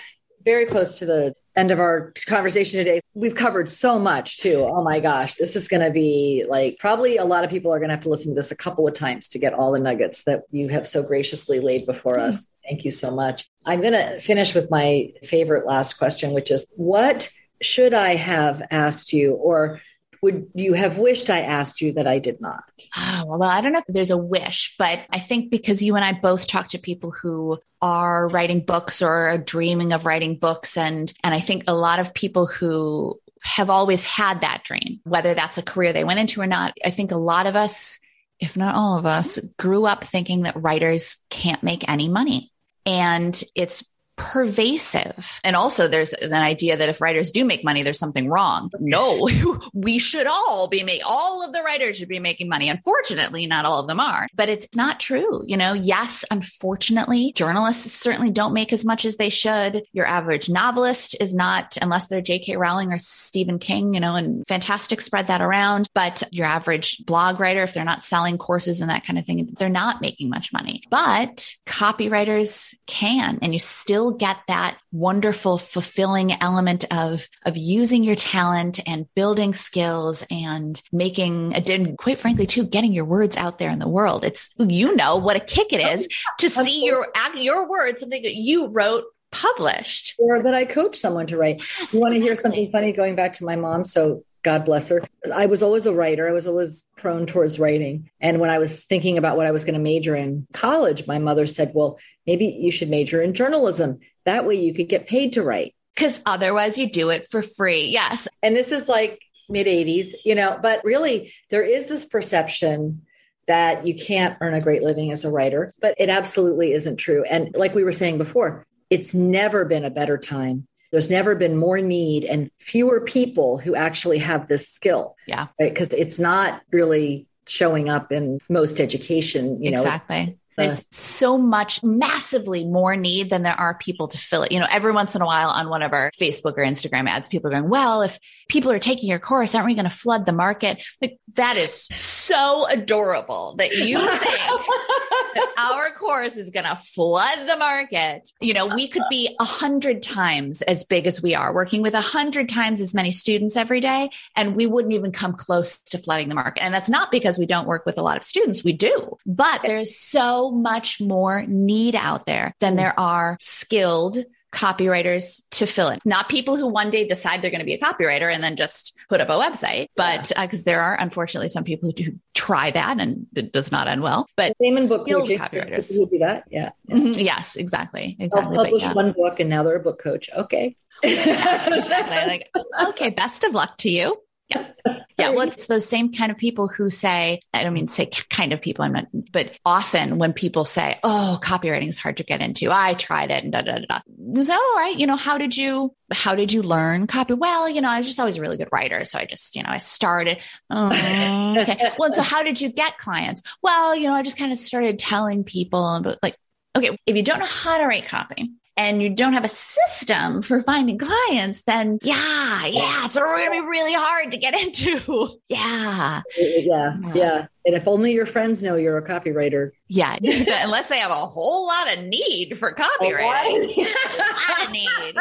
very 0.44 0.66
close 0.66 0.98
to 0.98 1.06
the 1.06 1.34
end 1.56 1.70
of 1.70 1.78
our 1.78 2.12
conversation 2.26 2.78
today. 2.78 3.00
We've 3.14 3.34
covered 3.34 3.70
so 3.70 3.98
much 3.98 4.38
too. 4.38 4.66
Oh 4.68 4.82
my 4.82 5.00
gosh, 5.00 5.34
this 5.34 5.56
is 5.56 5.68
going 5.68 5.82
to 5.82 5.90
be 5.90 6.44
like 6.48 6.78
probably 6.78 7.16
a 7.16 7.24
lot 7.24 7.44
of 7.44 7.50
people 7.50 7.72
are 7.72 7.78
going 7.78 7.88
to 7.88 7.94
have 7.94 8.04
to 8.04 8.08
listen 8.08 8.32
to 8.32 8.34
this 8.34 8.50
a 8.50 8.56
couple 8.56 8.86
of 8.86 8.94
times 8.94 9.28
to 9.28 9.38
get 9.38 9.54
all 9.54 9.72
the 9.72 9.78
nuggets 9.78 10.24
that 10.24 10.42
you 10.50 10.68
have 10.68 10.86
so 10.86 11.02
graciously 11.02 11.60
laid 11.60 11.86
before 11.86 12.14
mm-hmm. 12.14 12.28
us. 12.28 12.46
Thank 12.68 12.84
you 12.84 12.90
so 12.90 13.14
much. 13.14 13.48
I'm 13.64 13.80
going 13.80 13.92
to 13.92 14.18
finish 14.20 14.54
with 14.54 14.70
my 14.70 15.12
favorite 15.22 15.66
last 15.66 15.94
question, 15.94 16.32
which 16.32 16.50
is 16.50 16.66
what 16.70 17.28
should 17.62 17.94
I 17.94 18.16
have 18.16 18.62
asked 18.70 19.12
you 19.12 19.34
or 19.34 19.80
would 20.24 20.50
you 20.54 20.72
have 20.72 20.96
wished 20.96 21.28
I 21.28 21.42
asked 21.42 21.82
you 21.82 21.92
that 21.92 22.06
I 22.06 22.18
did 22.18 22.40
not? 22.40 22.64
Oh, 22.96 23.24
well, 23.26 23.42
I 23.42 23.60
don't 23.60 23.72
know 23.72 23.82
if 23.86 23.94
there's 23.94 24.10
a 24.10 24.16
wish, 24.16 24.74
but 24.78 25.00
I 25.10 25.18
think 25.18 25.50
because 25.50 25.82
you 25.82 25.96
and 25.96 26.04
I 26.04 26.12
both 26.12 26.46
talk 26.46 26.68
to 26.68 26.78
people 26.78 27.10
who 27.10 27.58
are 27.82 28.28
writing 28.28 28.60
books 28.60 29.02
or 29.02 29.10
are 29.10 29.36
dreaming 29.36 29.92
of 29.92 30.06
writing 30.06 30.38
books 30.38 30.78
and 30.78 31.12
and 31.22 31.34
I 31.34 31.40
think 31.40 31.64
a 31.66 31.74
lot 31.74 31.98
of 31.98 32.14
people 32.14 32.46
who 32.46 33.20
have 33.42 33.68
always 33.68 34.02
had 34.02 34.40
that 34.40 34.64
dream, 34.64 35.00
whether 35.04 35.34
that's 35.34 35.58
a 35.58 35.62
career 35.62 35.92
they 35.92 36.04
went 36.04 36.20
into 36.20 36.40
or 36.40 36.46
not. 36.46 36.74
I 36.82 36.88
think 36.88 37.12
a 37.12 37.16
lot 37.16 37.46
of 37.46 37.54
us, 37.54 37.98
if 38.40 38.56
not 38.56 38.74
all 38.74 38.98
of 38.98 39.04
us, 39.04 39.38
grew 39.58 39.84
up 39.84 40.04
thinking 40.04 40.44
that 40.44 40.56
writers 40.56 41.18
can't 41.28 41.62
make 41.62 41.86
any 41.86 42.08
money. 42.08 42.50
And 42.86 43.38
it's 43.54 43.84
pervasive. 44.16 45.40
And 45.42 45.56
also 45.56 45.88
there's 45.88 46.12
an 46.12 46.32
idea 46.32 46.76
that 46.76 46.88
if 46.88 47.00
writers 47.00 47.30
do 47.30 47.44
make 47.44 47.64
money, 47.64 47.82
there's 47.82 47.98
something 47.98 48.28
wrong. 48.28 48.70
No, 48.78 49.28
we 49.74 49.98
should 49.98 50.26
all 50.26 50.68
be 50.68 50.82
making, 50.82 51.04
all 51.08 51.44
of 51.44 51.52
the 51.52 51.62
writers 51.62 51.96
should 51.96 52.08
be 52.08 52.18
making 52.18 52.48
money. 52.48 52.68
Unfortunately, 52.68 53.46
not 53.46 53.64
all 53.64 53.80
of 53.80 53.88
them 53.88 54.00
are, 54.00 54.28
but 54.34 54.48
it's 54.48 54.68
not 54.74 55.00
true. 55.00 55.42
You 55.46 55.56
know, 55.56 55.72
yes, 55.72 56.24
unfortunately, 56.30 57.32
journalists 57.34 57.92
certainly 57.92 58.30
don't 58.30 58.54
make 58.54 58.72
as 58.72 58.84
much 58.84 59.04
as 59.04 59.16
they 59.16 59.28
should. 59.28 59.84
Your 59.92 60.06
average 60.06 60.48
novelist 60.48 61.16
is 61.20 61.34
not, 61.34 61.76
unless 61.82 62.06
they're 62.06 62.20
J.K. 62.20 62.56
Rowling 62.56 62.92
or 62.92 62.98
Stephen 62.98 63.58
King, 63.58 63.94
you 63.94 64.00
know, 64.00 64.14
and 64.14 64.46
fantastic 64.46 65.00
spread 65.00 65.26
that 65.26 65.42
around. 65.42 65.88
But 65.94 66.22
your 66.30 66.46
average 66.46 67.04
blog 67.04 67.40
writer, 67.40 67.62
if 67.62 67.74
they're 67.74 67.84
not 67.84 68.04
selling 68.04 68.38
courses 68.38 68.80
and 68.80 68.90
that 68.90 69.04
kind 69.04 69.18
of 69.18 69.26
thing, 69.26 69.54
they're 69.58 69.68
not 69.68 70.00
making 70.00 70.28
much 70.28 70.52
money. 70.52 70.82
But 70.90 71.54
copywriters 71.66 72.74
can, 72.86 73.38
and 73.42 73.52
you 73.52 73.58
still 73.58 74.03
still 74.04 74.16
get 74.18 74.38
that 74.48 74.78
wonderful, 74.92 75.56
fulfilling 75.58 76.32
element 76.32 76.84
of, 76.90 77.26
of 77.44 77.56
using 77.56 78.04
your 78.04 78.16
talent 78.16 78.80
and 78.86 79.06
building 79.14 79.54
skills 79.54 80.24
and 80.30 80.82
making, 80.92 81.54
and 81.54 81.96
quite 81.96 82.20
frankly, 82.20 82.46
too, 82.46 82.64
getting 82.64 82.92
your 82.92 83.04
words 83.04 83.36
out 83.36 83.58
there 83.58 83.70
in 83.70 83.78
the 83.78 83.88
world. 83.88 84.24
It's, 84.24 84.50
you 84.58 84.94
know, 84.94 85.16
what 85.16 85.36
a 85.36 85.40
kick 85.40 85.72
it 85.72 85.80
is 85.80 86.06
to 86.38 86.50
see 86.50 86.84
your, 86.84 87.06
your 87.36 87.68
words, 87.68 88.00
something 88.00 88.22
that 88.22 88.34
you 88.34 88.66
wrote 88.66 89.04
published 89.30 90.14
or 90.18 90.42
that 90.42 90.54
I 90.54 90.64
coach 90.64 90.96
someone 90.96 91.26
to 91.28 91.36
write. 91.36 91.62
Yes, 91.80 91.94
you 91.94 92.00
want 92.00 92.14
to 92.14 92.20
hear 92.20 92.36
something 92.36 92.70
funny 92.70 92.92
going 92.92 93.16
back 93.16 93.32
to 93.34 93.44
my 93.44 93.56
mom? 93.56 93.84
So 93.84 94.22
God 94.44 94.66
bless 94.66 94.90
her. 94.90 95.02
I 95.34 95.46
was 95.46 95.62
always 95.62 95.86
a 95.86 95.94
writer. 95.94 96.28
I 96.28 96.32
was 96.32 96.46
always 96.46 96.84
prone 96.98 97.26
towards 97.26 97.58
writing. 97.58 98.10
And 98.20 98.38
when 98.40 98.50
I 98.50 98.58
was 98.58 98.84
thinking 98.84 99.18
about 99.18 99.36
what 99.38 99.46
I 99.46 99.50
was 99.50 99.64
going 99.64 99.74
to 99.74 99.80
major 99.80 100.14
in 100.14 100.46
college, 100.52 101.06
my 101.06 101.18
mother 101.18 101.46
said, 101.46 101.72
Well, 101.74 101.98
maybe 102.26 102.46
you 102.46 102.70
should 102.70 102.90
major 102.90 103.22
in 103.22 103.34
journalism. 103.34 104.00
That 104.26 104.46
way 104.46 104.56
you 104.56 104.74
could 104.74 104.88
get 104.88 105.08
paid 105.08 105.32
to 105.32 105.42
write. 105.42 105.74
Because 105.94 106.20
otherwise 106.26 106.76
you 106.76 106.90
do 106.90 107.10
it 107.10 107.26
for 107.30 107.40
free. 107.40 107.86
Yes. 107.86 108.28
And 108.42 108.54
this 108.54 108.70
is 108.70 108.88
like 108.88 109.20
mid 109.48 109.66
80s, 109.66 110.12
you 110.24 110.34
know, 110.34 110.58
but 110.60 110.84
really 110.84 111.32
there 111.50 111.62
is 111.62 111.86
this 111.86 112.04
perception 112.04 113.02
that 113.46 113.86
you 113.86 113.94
can't 113.94 114.36
earn 114.40 114.54
a 114.54 114.60
great 114.60 114.82
living 114.82 115.10
as 115.10 115.24
a 115.24 115.30
writer, 115.30 115.74
but 115.80 115.94
it 115.98 116.08
absolutely 116.08 116.72
isn't 116.72 116.96
true. 116.96 117.24
And 117.24 117.54
like 117.54 117.74
we 117.74 117.84
were 117.84 117.92
saying 117.92 118.18
before, 118.18 118.66
it's 118.90 119.14
never 119.14 119.64
been 119.64 119.84
a 119.84 119.90
better 119.90 120.18
time. 120.18 120.66
There's 120.94 121.10
never 121.10 121.34
been 121.34 121.56
more 121.56 121.80
need 121.80 122.24
and 122.24 122.52
fewer 122.60 123.00
people 123.00 123.58
who 123.58 123.74
actually 123.74 124.18
have 124.18 124.46
this 124.46 124.68
skill. 124.68 125.16
Yeah. 125.26 125.48
Because 125.58 125.90
right? 125.90 125.98
it's 125.98 126.20
not 126.20 126.62
really 126.70 127.26
showing 127.48 127.88
up 127.88 128.12
in 128.12 128.38
most 128.48 128.78
education, 128.78 129.60
you 129.60 129.72
know. 129.72 129.78
Exactly. 129.78 130.38
There's 130.56 130.80
uh. 130.80 130.84
so 130.90 131.38
much 131.38 131.82
massively 131.82 132.64
more 132.64 132.96
need 132.96 133.30
than 133.30 133.42
there 133.42 133.58
are 133.58 133.76
people 133.76 134.08
to 134.08 134.18
fill 134.18 134.42
it. 134.42 134.52
You 134.52 134.60
know, 134.60 134.66
every 134.70 134.92
once 134.92 135.14
in 135.14 135.22
a 135.22 135.26
while 135.26 135.50
on 135.50 135.68
one 135.68 135.82
of 135.82 135.92
our 135.92 136.10
Facebook 136.12 136.54
or 136.56 136.64
Instagram 136.64 137.08
ads, 137.08 137.28
people 137.28 137.48
are 137.48 137.54
going, 137.54 137.68
well, 137.68 138.02
if 138.02 138.18
people 138.48 138.70
are 138.70 138.78
taking 138.78 139.08
your 139.08 139.18
course, 139.18 139.54
aren't 139.54 139.66
we 139.66 139.74
going 139.74 139.84
to 139.84 139.90
flood 139.90 140.26
the 140.26 140.32
market? 140.32 140.84
Like 141.00 141.18
that 141.34 141.56
is 141.56 141.86
so 141.92 142.66
adorable 142.68 143.56
that 143.58 143.76
you 143.76 143.98
think 144.18 144.20
that 144.20 145.54
our 145.58 145.90
course 145.92 146.36
is 146.36 146.50
going 146.50 146.66
to 146.66 146.76
flood 146.76 147.48
the 147.48 147.56
market. 147.56 148.30
You 148.40 148.54
know, 148.54 148.66
we 148.66 148.88
could 148.88 149.02
be 149.10 149.34
a 149.40 149.44
hundred 149.44 150.02
times 150.02 150.62
as 150.62 150.84
big 150.84 151.06
as 151.06 151.22
we 151.22 151.34
are 151.34 151.52
working 151.52 151.82
with 151.82 151.94
a 151.94 152.00
hundred 152.00 152.48
times 152.48 152.80
as 152.80 152.94
many 152.94 153.12
students 153.12 153.56
every 153.56 153.80
day. 153.80 154.10
And 154.36 154.54
we 154.54 154.66
wouldn't 154.66 154.94
even 154.94 155.12
come 155.12 155.34
close 155.34 155.78
to 155.80 155.98
flooding 155.98 156.28
the 156.28 156.34
market. 156.34 156.62
And 156.62 156.72
that's 156.72 156.88
not 156.88 157.10
because 157.10 157.38
we 157.38 157.46
don't 157.46 157.66
work 157.66 157.84
with 157.86 157.98
a 157.98 158.02
lot 158.02 158.16
of 158.16 158.24
students. 158.24 158.62
We 158.62 158.72
do, 158.72 159.18
but 159.26 159.62
there's 159.64 159.98
so 159.98 160.43
much 160.52 161.00
more 161.00 161.44
need 161.46 161.94
out 161.94 162.26
there 162.26 162.54
than 162.60 162.76
there 162.76 162.98
are 162.98 163.36
skilled 163.40 164.18
copywriters 164.54 165.42
to 165.50 165.66
fill 165.66 165.88
in. 165.88 165.98
Not 166.04 166.28
people 166.28 166.56
who 166.56 166.68
one 166.68 166.90
day 166.90 167.06
decide 167.06 167.42
they're 167.42 167.50
going 167.50 167.60
to 167.60 167.66
be 167.66 167.74
a 167.74 167.78
copywriter 167.78 168.32
and 168.32 168.42
then 168.42 168.56
just 168.56 168.96
put 169.08 169.20
up 169.20 169.28
a 169.28 169.32
website, 169.32 169.88
but 169.96 170.28
because 170.28 170.36
yeah. 170.36 170.44
uh, 170.44 170.62
there 170.64 170.80
are 170.80 170.94
unfortunately 170.98 171.48
some 171.48 171.64
people 171.64 171.88
who 171.88 171.92
do 171.92 172.18
try 172.34 172.70
that 172.70 173.00
and 173.00 173.26
it 173.34 173.52
does 173.52 173.72
not 173.72 173.88
end 173.88 174.02
well. 174.02 174.26
But 174.36 174.54
same 174.62 174.78
in 174.78 174.88
book 174.88 175.08
coaching. 175.08 175.38
Copywriters 175.38 175.94
who 175.94 176.08
do 176.08 176.18
that. 176.18 176.44
Yeah. 176.50 176.70
yeah. 176.86 176.96
Mm-hmm. 176.96 177.20
Yes, 177.20 177.56
exactly. 177.56 178.16
Exactly. 178.18 178.56
I'll 178.56 178.64
publish 178.64 178.82
yeah. 178.82 178.92
one 178.92 179.12
book 179.12 179.40
and 179.40 179.50
now 179.50 179.64
they're 179.64 179.76
a 179.76 179.80
book 179.80 180.00
coach. 180.00 180.30
Okay. 180.34 180.76
exactly. 181.02 182.16
Like, 182.16 182.50
okay, 182.88 183.10
best 183.10 183.42
of 183.42 183.52
luck 183.52 183.76
to 183.78 183.90
you. 183.90 184.16
Yeah. 185.16 185.30
Well, 185.30 185.46
it's 185.46 185.66
those 185.66 185.86
same 185.86 186.12
kind 186.12 186.32
of 186.32 186.38
people 186.38 186.66
who 186.66 186.90
say, 186.90 187.40
I 187.52 187.62
don't 187.62 187.72
mean 187.72 187.86
say 187.86 188.06
kind 188.30 188.52
of 188.52 188.60
people, 188.60 188.84
I'm 188.84 188.92
not, 188.92 189.06
but 189.32 189.56
often 189.64 190.18
when 190.18 190.32
people 190.32 190.64
say, 190.64 190.98
Oh, 191.04 191.38
copywriting 191.40 191.88
is 191.88 191.98
hard 191.98 192.16
to 192.16 192.24
get 192.24 192.40
into. 192.40 192.72
I 192.72 192.94
tried 192.94 193.30
it 193.30 193.44
and 193.44 193.52
da, 193.52 193.62
da, 193.62 193.78
da, 193.78 194.00
da. 194.00 194.42
So, 194.42 194.52
all 194.52 194.74
right. 194.76 194.96
You 194.98 195.06
know, 195.06 195.14
how 195.16 195.38
did 195.38 195.56
you, 195.56 195.94
how 196.10 196.34
did 196.34 196.52
you 196.52 196.62
learn 196.62 197.06
copy? 197.06 197.34
Well, 197.34 197.68
you 197.68 197.80
know, 197.80 197.90
I 197.90 197.98
was 197.98 198.06
just 198.06 198.18
always 198.18 198.38
a 198.38 198.40
really 198.40 198.56
good 198.56 198.70
writer. 198.72 199.04
So 199.04 199.18
I 199.18 199.24
just, 199.24 199.54
you 199.54 199.62
know, 199.62 199.68
I 199.70 199.78
started. 199.78 200.42
Oh, 200.68 200.86
okay. 200.88 201.92
well, 201.98 202.12
so 202.12 202.22
how 202.22 202.42
did 202.42 202.60
you 202.60 202.68
get 202.70 202.98
clients? 202.98 203.42
Well, 203.62 203.94
you 203.94 204.08
know, 204.08 204.14
I 204.14 204.22
just 204.22 204.36
kind 204.36 204.52
of 204.52 204.58
started 204.58 204.98
telling 204.98 205.44
people, 205.44 206.00
but 206.02 206.18
like, 206.24 206.36
okay, 206.76 206.98
if 207.06 207.14
you 207.14 207.22
don't 207.22 207.38
know 207.38 207.46
how 207.46 207.78
to 207.78 207.84
write 207.86 208.06
copy, 208.06 208.50
and 208.76 209.02
you 209.02 209.10
don't 209.10 209.32
have 209.34 209.44
a 209.44 209.48
system 209.48 210.42
for 210.42 210.60
finding 210.60 210.98
clients, 210.98 211.62
then 211.62 211.98
yeah, 212.02 212.66
yeah, 212.66 213.04
it's 213.06 213.14
going 213.16 213.44
to 213.46 213.50
be 213.50 213.60
really 213.60 213.94
hard 213.94 214.30
to 214.32 214.36
get 214.36 214.54
into. 214.60 215.28
yeah. 215.48 216.22
Yeah. 216.36 216.96
Yeah. 217.14 217.46
And 217.66 217.74
if 217.74 217.86
only 217.88 218.12
your 218.12 218.26
friends 218.26 218.62
know 218.62 218.76
you're 218.76 218.98
a 218.98 219.06
copywriter. 219.06 219.70
Yeah. 219.88 220.16
Unless 220.22 220.88
they 220.88 220.98
have 220.98 221.10
a 221.10 221.14
whole 221.14 221.66
lot 221.66 221.96
of 221.96 222.04
need 222.04 222.58
for 222.58 222.74
copywriting. 222.74 223.74
a 223.76 223.86
lot 224.18 224.64
of 224.64 224.70
need. 224.70 225.14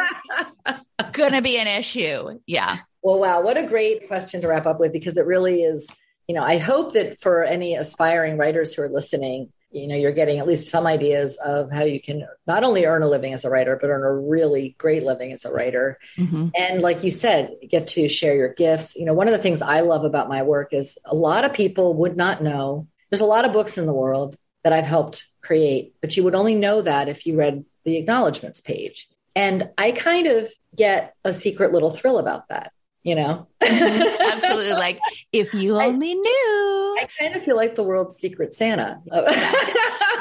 Gonna 1.12 1.40
be 1.42 1.56
an 1.56 1.68
issue. 1.68 2.40
Yeah. 2.46 2.78
Well, 3.02 3.20
wow. 3.20 3.40
What 3.40 3.56
a 3.56 3.66
great 3.66 4.08
question 4.08 4.40
to 4.40 4.48
wrap 4.48 4.66
up 4.66 4.80
with 4.80 4.92
because 4.92 5.16
it 5.16 5.26
really 5.26 5.62
is, 5.62 5.86
you 6.26 6.34
know, 6.34 6.42
I 6.42 6.58
hope 6.58 6.94
that 6.94 7.20
for 7.20 7.44
any 7.44 7.76
aspiring 7.76 8.36
writers 8.36 8.74
who 8.74 8.82
are 8.82 8.88
listening, 8.88 9.52
you 9.74 9.88
know 9.88 9.96
you're 9.96 10.12
getting 10.12 10.38
at 10.38 10.46
least 10.46 10.68
some 10.68 10.86
ideas 10.86 11.36
of 11.44 11.70
how 11.70 11.82
you 11.82 12.00
can 12.00 12.26
not 12.46 12.64
only 12.64 12.86
earn 12.86 13.02
a 13.02 13.08
living 13.08 13.32
as 13.32 13.44
a 13.44 13.50
writer 13.50 13.76
but 13.80 13.90
earn 13.90 14.02
a 14.02 14.12
really 14.12 14.74
great 14.78 15.02
living 15.02 15.32
as 15.32 15.44
a 15.44 15.52
writer. 15.52 15.98
Mm-hmm. 16.16 16.48
and 16.56 16.80
like 16.80 17.02
you 17.02 17.10
said 17.10 17.54
get 17.68 17.88
to 17.88 18.08
share 18.08 18.36
your 18.36 18.54
gifts. 18.54 18.94
You 18.94 19.04
know 19.04 19.14
one 19.14 19.28
of 19.28 19.32
the 19.32 19.42
things 19.42 19.60
i 19.60 19.80
love 19.80 20.04
about 20.04 20.28
my 20.28 20.42
work 20.42 20.72
is 20.72 20.96
a 21.04 21.14
lot 21.14 21.44
of 21.44 21.52
people 21.52 21.94
would 21.94 22.16
not 22.16 22.42
know. 22.42 22.86
There's 23.10 23.20
a 23.20 23.26
lot 23.26 23.44
of 23.44 23.52
books 23.52 23.76
in 23.76 23.86
the 23.86 23.92
world 23.92 24.36
that 24.62 24.72
i've 24.72 24.84
helped 24.84 25.26
create 25.42 25.94
but 26.00 26.16
you 26.16 26.24
would 26.24 26.34
only 26.34 26.54
know 26.54 26.80
that 26.80 27.08
if 27.08 27.26
you 27.26 27.36
read 27.36 27.64
the 27.84 27.96
acknowledgments 27.96 28.60
page. 28.60 29.08
And 29.36 29.70
i 29.76 29.90
kind 29.92 30.26
of 30.26 30.50
get 30.76 31.14
a 31.24 31.34
secret 31.34 31.72
little 31.72 31.90
thrill 31.90 32.18
about 32.18 32.48
that 32.48 32.72
you 33.04 33.14
know? 33.14 33.46
Mm-hmm. 33.64 34.22
absolutely. 34.32 34.72
Like 34.72 35.00
if 35.32 35.54
you 35.54 35.76
only 35.78 36.10
I, 36.10 36.14
knew. 36.14 36.98
I 37.00 37.08
kind 37.18 37.36
of 37.36 37.42
feel 37.42 37.56
like 37.56 37.74
the 37.74 37.82
world's 37.82 38.16
secret 38.16 38.54
santa. 38.54 39.00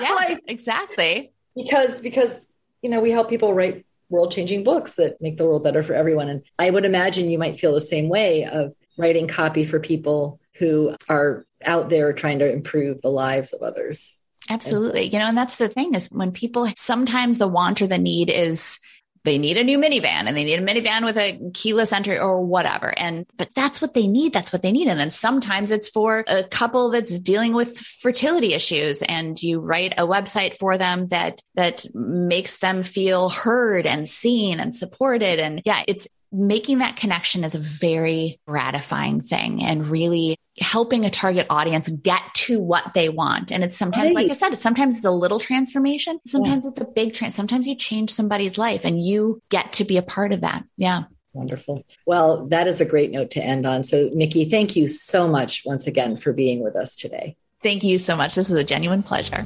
Yeah 0.02 0.14
like, 0.16 0.40
exactly. 0.48 1.32
Because 1.56 2.02
because 2.02 2.50
you 2.82 2.90
know 2.90 3.00
we 3.00 3.12
help 3.12 3.30
people 3.30 3.54
write 3.54 3.86
world 4.10 4.32
changing 4.32 4.64
books 4.64 4.96
that 4.96 5.22
make 5.22 5.38
the 5.38 5.46
world 5.46 5.64
better 5.64 5.84
for 5.84 5.94
everyone. 5.94 6.30
And 6.30 6.44
i 6.60 6.70
would 6.70 6.86
imagine 6.86 7.30
you 7.30 7.38
might 7.38 7.60
feel 7.60 7.74
the 7.74 7.82
same 7.82 8.10
way 8.10 8.46
of 8.46 8.74
writing 8.98 9.28
copy 9.28 9.66
for 9.66 9.80
people 9.80 10.40
who 10.56 10.96
are 11.10 11.46
out 11.64 11.90
there 11.90 12.12
trying 12.14 12.40
to 12.40 12.52
improve 12.52 13.02
the 13.02 13.10
lives 13.10 13.54
of 13.54 13.62
others. 13.62 14.16
Absolutely. 14.50 15.06
You 15.06 15.20
know, 15.20 15.26
and 15.26 15.38
that's 15.38 15.58
the 15.58 15.70
thing 15.70 15.96
is 15.96 16.12
when 16.12 16.32
people 16.32 16.70
sometimes 16.76 17.38
the 17.38 17.48
want 17.48 17.82
or 17.82 17.88
the 17.88 17.98
need 17.98 18.30
is 18.30 18.80
they 19.24 19.38
need 19.38 19.58
a 19.58 19.64
new 19.64 19.78
minivan 19.78 20.28
and 20.28 20.36
they 20.36 20.44
need 20.44 20.60
a 20.60 20.62
minivan 20.62 21.06
with 21.06 21.18
a 21.18 21.40
keyless 21.54 21.94
entry 21.94 22.20
or 22.20 22.42
whatever. 22.42 22.94
And, 22.98 23.26
but 23.38 23.50
that's 23.56 23.82
what 23.82 23.94
they 23.94 24.08
need. 24.08 24.34
That's 24.34 24.52
what 24.52 24.62
they 24.62 24.72
need. 24.72 24.88
And 24.88 25.00
then 25.00 25.12
sometimes 25.12 25.72
it's 25.72 25.90
for 25.90 26.24
a 26.28 26.44
couple 26.44 26.90
that's 26.90 27.20
dealing 27.20 27.54
with 27.54 27.78
fertility 27.78 28.54
issues 28.54 29.02
and 29.02 29.42
you 29.42 29.60
write 29.60 29.94
a 29.98 30.06
website 30.06 30.58
for 30.58 30.78
them 30.78 31.08
that, 31.08 31.42
that 31.56 31.86
makes 31.94 32.58
them 32.58 32.84
feel 32.84 33.30
heard 33.30 33.86
and 33.86 34.10
seen 34.10 34.60
and 34.60 34.76
supported. 34.76 35.40
And 35.40 35.62
yeah, 35.66 35.84
it's, 35.88 36.08
making 36.34 36.80
that 36.80 36.98
connection 36.98 37.44
is 37.44 37.56
a 37.56 37.60
very 37.60 38.40
gratifying 38.48 39.22
thing 39.22 39.64
and 39.64 39.88
really 39.88 40.38
helping 40.60 41.06
a 41.06 41.10
target 41.10 41.48
audience 41.50 41.90
get 41.90 42.22
to 42.34 42.60
what 42.60 42.94
they 42.94 43.10
want. 43.10 43.52
And 43.52 43.64
it's 43.64 43.78
sometimes, 43.78 44.16
right. 44.16 44.28
like 44.28 44.32
I 44.32 44.36
said, 44.36 44.56
sometimes 44.58 44.98
it's 44.98 45.06
a 45.06 45.12
little 45.12 45.40
transformation. 45.40 46.20
Sometimes 46.28 46.66
yeah. 46.66 46.72
it's 46.72 46.82
a 46.82 46.86
big 46.86 47.14
trans. 47.14 47.36
Sometimes 47.36 47.68
you 47.68 47.76
change 47.76 48.12
somebody's 48.12 48.58
life 48.58 48.84
and 48.84 49.02
you 49.02 49.42
get 49.50 49.74
to 49.74 49.84
be 49.84 49.98
a 49.98 50.04
part 50.04 50.34
of 50.34 50.42
that. 50.42 50.66
Yeah. 50.78 51.04
Wonderful. 51.34 51.84
Well, 52.06 52.46
that 52.48 52.68
is 52.68 52.82
a 52.82 52.86
great 52.86 53.12
note 53.12 53.32
to 53.32 53.44
end 53.44 53.66
on. 53.66 53.84
So, 53.84 54.10
Nicki, 54.14 54.46
thank 54.46 54.76
you 54.76 54.88
so 54.88 55.28
much 55.28 55.64
once 55.66 55.88
again 55.88 56.18
for 56.18 56.32
being 56.32 56.64
with 56.64 56.76
us 56.76 56.96
today. 56.96 57.36
Thank 57.64 57.84
you 57.84 57.98
so 57.98 58.16
much. 58.16 58.36
This 58.36 58.52
is 58.52 58.56
a 58.56 58.64
genuine 58.64 59.02
pleasure. 59.02 59.46